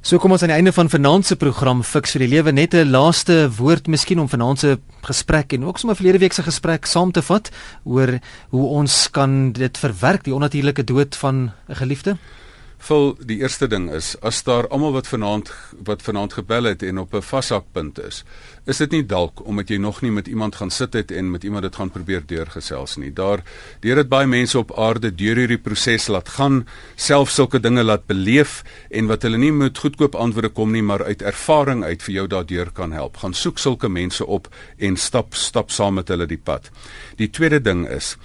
So 0.00 0.16
kom 0.16 0.32
ons 0.32 0.40
aan 0.40 0.48
die 0.48 0.56
einde 0.56 0.72
van 0.72 0.88
vanaand 0.88 1.26
se 1.28 1.36
program 1.36 1.82
Fix 1.84 2.14
vir 2.16 2.22
die 2.24 2.30
lewe 2.32 2.52
net 2.56 2.72
'n 2.72 2.88
laaste 2.88 3.50
woord 3.52 3.86
miskien 3.86 4.18
om 4.18 4.28
vanaand 4.28 4.58
se 4.58 4.78
gesprek 5.04 5.52
en 5.52 5.64
ook 5.64 5.78
sommer 5.78 5.96
verlede 5.96 6.18
week 6.18 6.32
se 6.32 6.42
gesprek 6.42 6.86
saam 6.86 7.12
te 7.12 7.20
vat 7.20 7.50
oor 7.84 8.18
hoe 8.48 8.66
ons 8.80 9.10
kan 9.10 9.52
dit 9.52 9.78
verwerk 9.78 10.24
die 10.24 10.32
onnatuurlike 10.34 10.84
dood 10.84 11.16
van 11.16 11.52
'n 11.68 11.74
geliefde. 11.74 12.16
Vul 12.80 13.10
die 13.28 13.36
eerste 13.42 13.66
ding 13.68 13.90
is 13.92 14.14
as 14.24 14.38
daar 14.46 14.64
almal 14.72 14.94
wat 14.94 15.08
vanaand 15.10 15.50
wat 15.84 16.00
vanaand 16.02 16.32
gebel 16.38 16.64
het 16.70 16.82
en 16.82 16.98
op 16.98 17.14
'n 17.14 17.22
vashakpunt 17.22 18.00
is, 18.00 18.24
is 18.66 18.78
dit 18.78 18.90
nie 18.90 19.06
dalk 19.06 19.44
omdat 19.46 19.68
jy 19.68 19.76
nog 19.76 20.00
nie 20.02 20.10
met 20.10 20.28
iemand 20.28 20.56
gaan 20.56 20.70
sit 20.70 20.92
het 20.92 21.10
en 21.10 21.30
met 21.30 21.44
iemand 21.44 21.62
dit 21.62 21.76
gaan 21.76 21.90
probeer 21.90 22.22
deurgesels 22.26 22.96
nie. 22.96 23.12
Daar 23.12 23.42
deur 23.80 23.94
dit 23.94 24.08
baie 24.08 24.26
mense 24.26 24.58
op 24.58 24.72
aarde 24.78 25.14
deur 25.14 25.36
hierdie 25.36 25.58
proses 25.58 26.08
laat 26.08 26.28
gaan, 26.28 26.66
self 26.96 27.30
sulke 27.30 27.60
dinge 27.60 27.82
laat 27.82 28.06
beleef 28.06 28.64
en 28.90 29.06
wat 29.06 29.22
hulle 29.22 29.38
nie 29.38 29.52
met 29.52 29.78
goedkoop 29.78 30.14
antwoorde 30.14 30.48
kom 30.48 30.72
nie, 30.72 30.82
maar 30.82 31.04
uit 31.04 31.22
ervaring 31.22 31.84
uit 31.84 32.02
vir 32.02 32.14
jou 32.14 32.26
daardeur 32.26 32.70
kan 32.72 32.92
help. 32.92 33.16
Gaan 33.16 33.34
soek 33.34 33.58
sulke 33.58 33.88
mense 33.88 34.26
op 34.26 34.48
en 34.78 34.96
stap 34.96 35.34
stap 35.34 35.70
saam 35.70 35.94
met 35.94 36.08
hulle 36.08 36.26
die 36.26 36.38
pad. 36.38 36.70
Die 37.16 37.30
tweede 37.30 37.60
ding 37.60 37.88
is 37.88 38.16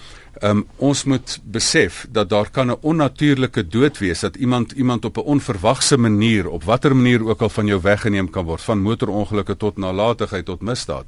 Um, 0.43 0.65
ons 0.83 1.03
moet 1.03 1.39
besef 1.43 2.07
dat 2.11 2.29
daar 2.29 2.49
kan 2.51 2.67
'n 2.71 2.77
onnatuurlike 2.81 3.67
dood 3.67 3.97
wees 3.97 4.19
dat 4.19 4.35
iemand 4.35 4.71
iemand 4.71 5.05
op 5.05 5.17
'n 5.17 5.29
onverwagse 5.35 5.97
manier 5.97 6.49
op 6.49 6.63
watter 6.63 6.95
manier 6.95 7.27
ook 7.27 7.41
al 7.41 7.49
van 7.49 7.65
jou 7.65 7.81
weggeneem 7.81 8.29
kan 8.29 8.45
word 8.45 8.61
van 8.61 8.81
motorongelukke 8.81 9.57
tot 9.57 9.77
nalatigheid 9.77 10.45
tot 10.45 10.61
misdaad. 10.61 11.05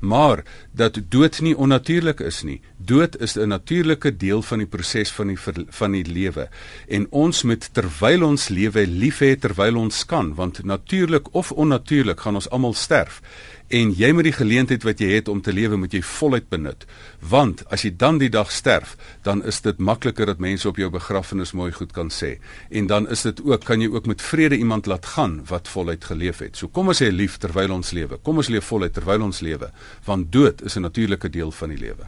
Maar 0.00 0.44
dat 0.72 1.00
dood 1.08 1.40
nie 1.40 1.56
onnatuurlik 1.56 2.20
is 2.20 2.42
nie. 2.42 2.60
Dood 2.76 3.20
is 3.20 3.36
'n 3.36 3.48
natuurlike 3.48 4.16
deel 4.16 4.42
van 4.42 4.58
die 4.58 4.66
proses 4.66 5.10
van 5.10 5.26
die 5.26 5.38
van 5.68 5.90
die 5.90 6.04
lewe. 6.04 6.48
En 6.88 7.06
ons 7.10 7.42
moet 7.42 7.68
terwyl 7.72 8.22
ons 8.22 8.48
lewe 8.48 8.86
lief 8.86 9.18
hê 9.18 9.38
terwyl 9.38 9.76
ons 9.76 10.06
kan 10.06 10.34
want 10.34 10.64
natuurlik 10.64 11.34
of 11.34 11.52
onnatuurlik 11.52 12.20
gaan 12.20 12.34
ons 12.34 12.50
almal 12.50 12.74
sterf 12.74 13.22
en 13.68 13.90
jy 13.98 14.12
moet 14.14 14.28
die 14.28 14.36
geleentheid 14.36 14.84
wat 14.86 15.00
jy 15.02 15.08
het 15.16 15.28
om 15.28 15.40
te 15.42 15.52
lewe 15.54 15.78
moet 15.80 15.94
jy 15.94 16.02
voluit 16.06 16.46
benut 16.52 16.86
want 17.20 17.64
as 17.74 17.82
jy 17.82 17.90
dan 17.98 18.20
die 18.22 18.30
dag 18.30 18.52
sterf 18.54 18.94
dan 19.26 19.42
is 19.42 19.60
dit 19.64 19.78
makliker 19.78 20.26
dat 20.30 20.42
mense 20.42 20.68
op 20.68 20.78
jou 20.78 20.90
begrafnis 20.90 21.52
mooi 21.52 21.72
goed 21.74 21.92
kan 21.96 22.10
sê 22.14 22.36
en 22.70 22.86
dan 22.86 23.08
is 23.10 23.26
dit 23.26 23.42
ook 23.42 23.64
kan 23.66 23.82
jy 23.82 23.90
ook 23.90 24.06
met 24.06 24.22
vrede 24.22 24.56
iemand 24.56 24.86
laat 24.86 25.06
gaan 25.16 25.40
wat 25.50 25.68
voluit 25.68 26.04
geleef 26.04 26.44
het 26.44 26.56
so 26.56 26.68
kom 26.68 26.94
ons 26.94 27.02
hê 27.02 27.10
lief 27.10 27.40
terwyl 27.42 27.74
ons 27.74 27.90
lewe 27.90 28.20
kom 28.22 28.38
ons 28.38 28.52
leef 28.52 28.70
voluit 28.70 28.94
terwyl 28.94 29.26
ons 29.26 29.42
lewe 29.42 29.70
want 30.06 30.32
dood 30.32 30.62
is 30.62 30.76
'n 30.76 30.86
natuurlike 30.86 31.28
deel 31.28 31.50
van 31.50 31.68
die 31.68 31.78
lewe 31.78 32.06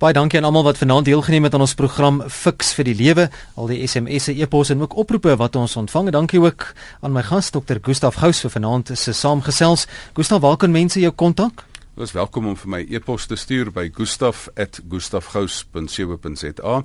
Baie 0.00 0.14
dankie 0.16 0.38
aan 0.38 0.46
almal 0.48 0.62
wat 0.64 0.78
vanaand 0.80 1.04
deelgeneem 1.04 1.44
het 1.44 1.54
aan 1.54 1.60
ons 1.60 1.74
program 1.76 2.22
Fix 2.32 2.70
vir 2.72 2.86
die 2.88 2.94
Lewe, 2.96 3.26
al 3.60 3.66
die 3.68 3.82
SMS'e, 3.84 4.32
e-posse 4.32 4.72
en 4.72 4.80
ook 4.80 4.94
oproepe 4.96 5.34
wat 5.36 5.58
ons 5.60 5.74
ontvang. 5.76 6.08
Dankie 6.14 6.40
ook 6.40 6.64
aan 7.04 7.12
my 7.12 7.20
gas 7.28 7.50
Dr. 7.52 7.82
Gustaf 7.84 8.16
Gous 8.16 8.40
vir 8.40 8.54
vanaand 8.54 8.94
se 8.96 9.12
saamgesels. 9.12 9.84
Gustaf, 10.16 10.40
waar 10.40 10.56
kan 10.56 10.72
mense 10.72 10.99
jou 11.00 11.12
kontak? 11.12 11.64
Jy 11.96 12.02
is 12.02 12.12
welkom 12.12 12.46
om 12.46 12.56
vir 12.56 12.70
my 12.70 12.86
e-pos 12.88 13.26
te 13.26 13.36
stuur 13.36 13.72
by 13.72 13.90
gustaf@gustafgous.co.za 13.92 16.84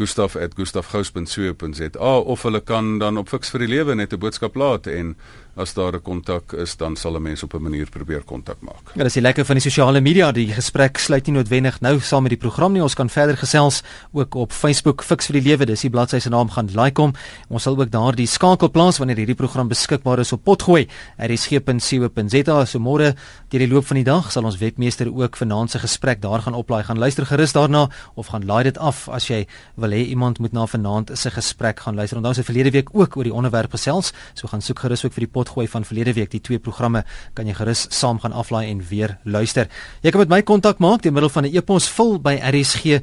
gustaf@gustafgous.co.za 0.00 2.18
of 2.18 2.42
hulle 2.42 2.60
kan 2.60 2.98
dan 2.98 3.18
op 3.18 3.28
Fix 3.28 3.50
vir 3.50 3.60
die 3.60 3.68
Lewe 3.68 3.94
net 3.94 4.12
'n 4.12 4.18
boodskap 4.18 4.56
laat 4.56 4.86
en 4.86 5.16
as 5.56 5.74
daar 5.74 5.94
'n 5.94 6.02
kontak 6.02 6.52
is, 6.52 6.76
dan 6.76 6.96
sal 6.96 7.16
'n 7.16 7.22
mens 7.22 7.42
op 7.42 7.54
'n 7.54 7.62
manier 7.62 7.88
probeer 7.90 8.22
kontak 8.22 8.60
maak. 8.60 8.94
Ja, 8.94 9.02
dis 9.02 9.14
lekker 9.14 9.44
van 9.44 9.56
die 9.56 9.70
sosiale 9.70 10.00
media. 10.00 10.32
Die 10.32 10.52
gesprek 10.52 10.98
sluit 10.98 11.26
nie 11.26 11.34
noodwendig 11.34 11.80
nou 11.80 12.00
saam 12.00 12.22
met 12.22 12.30
die 12.30 12.38
program 12.38 12.72
nie. 12.72 12.82
Ons 12.82 12.94
kan 12.94 13.08
verder 13.08 13.36
gesels 13.36 13.82
ook 14.12 14.34
op 14.34 14.52
Facebook 14.52 15.02
Fix 15.02 15.26
vir 15.26 15.40
die 15.40 15.50
Lewe. 15.50 15.66
Dis 15.66 15.80
die 15.80 15.90
bladsy 15.90 16.18
se 16.18 16.28
naam 16.28 16.50
gaan 16.50 16.68
like 16.74 17.00
hom. 17.00 17.12
Ons 17.48 17.62
sal 17.62 17.78
ook 17.78 17.90
daar 17.90 18.14
die 18.14 18.26
skakel 18.26 18.70
plaas 18.70 18.98
wanneer 18.98 19.16
hierdie 19.16 19.34
program 19.34 19.68
beskikbaar 19.68 20.18
is 20.18 20.32
op 20.32 20.44
potgooi. 20.44 20.88
rsg.co.za. 21.18 22.64
So 22.64 22.78
môre 22.78 23.14
deur 23.48 23.60
die 23.60 23.68
loop 23.68 23.86
van 23.86 23.96
die 23.96 24.04
dag 24.04 24.32
sal 24.32 24.44
ons 24.44 24.58
webmeester 24.58 25.08
ook 25.14 25.36
vanaand 25.36 25.70
se 25.70 25.78
gesprek 25.78 26.20
daar 26.22 26.42
gaan 26.42 26.54
oplaai. 26.54 26.82
Gaan 26.84 26.98
luister 26.98 27.26
gerus 27.26 27.52
daarna 27.52 27.88
of 28.14 28.26
gaan 28.26 28.46
laai 28.46 28.64
dit 28.64 28.78
af 28.78 29.08
as 29.08 29.28
jy 29.28 29.46
wil 29.76 29.90
hê 29.90 30.06
iemand 30.08 30.38
moet 30.38 30.52
na 30.52 30.66
vanaand 30.66 31.10
se 31.14 31.30
gesprek 31.30 31.80
gaan 31.80 31.94
luister. 31.94 32.16
Onthou 32.16 32.34
se 32.34 32.42
verlede 32.42 32.70
week 32.70 32.88
ook 32.92 33.16
oor 33.16 33.24
die 33.24 33.34
onderwerp 33.34 33.70
gesels. 33.70 34.12
So 34.34 34.48
gaan 34.48 34.62
soek 34.62 34.78
gerus 34.78 35.04
ook 35.04 35.12
vir 35.12 35.26
die 35.26 35.32
potgooi 35.40 35.66
van 35.68 35.84
verlede 35.88 36.12
week. 36.18 36.30
Die 36.34 36.44
twee 36.44 36.60
programme 36.60 37.04
kan 37.34 37.48
jy 37.48 37.54
gerus 37.56 37.86
saam 37.94 38.20
gaan 38.20 38.36
aflaai 38.36 38.66
en 38.70 38.84
weer 38.90 39.18
luister. 39.24 39.68
Jy 40.04 40.10
kan 40.12 40.20
met 40.24 40.34
my 40.36 40.42
kontak 40.42 40.78
maak 40.84 41.02
deur 41.02 41.12
middel 41.16 41.32
van 41.32 41.44
'n 41.44 41.54
e-pos 41.56 41.88
vul 41.88 42.18
by 42.20 42.34
rsg.co.za. 42.52 43.00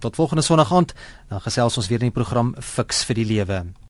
Tot 0.00 0.16
volgende 0.16 0.42
Sondag 0.42 0.72
aand, 0.72 0.94
dan 1.28 1.40
gesels 1.40 1.76
ons 1.76 1.88
weer 1.88 2.00
in 2.00 2.12
die 2.12 2.20
program 2.22 2.54
Fix 2.60 3.04
vir 3.04 3.14
die 3.14 3.24
lewe. 3.24 3.85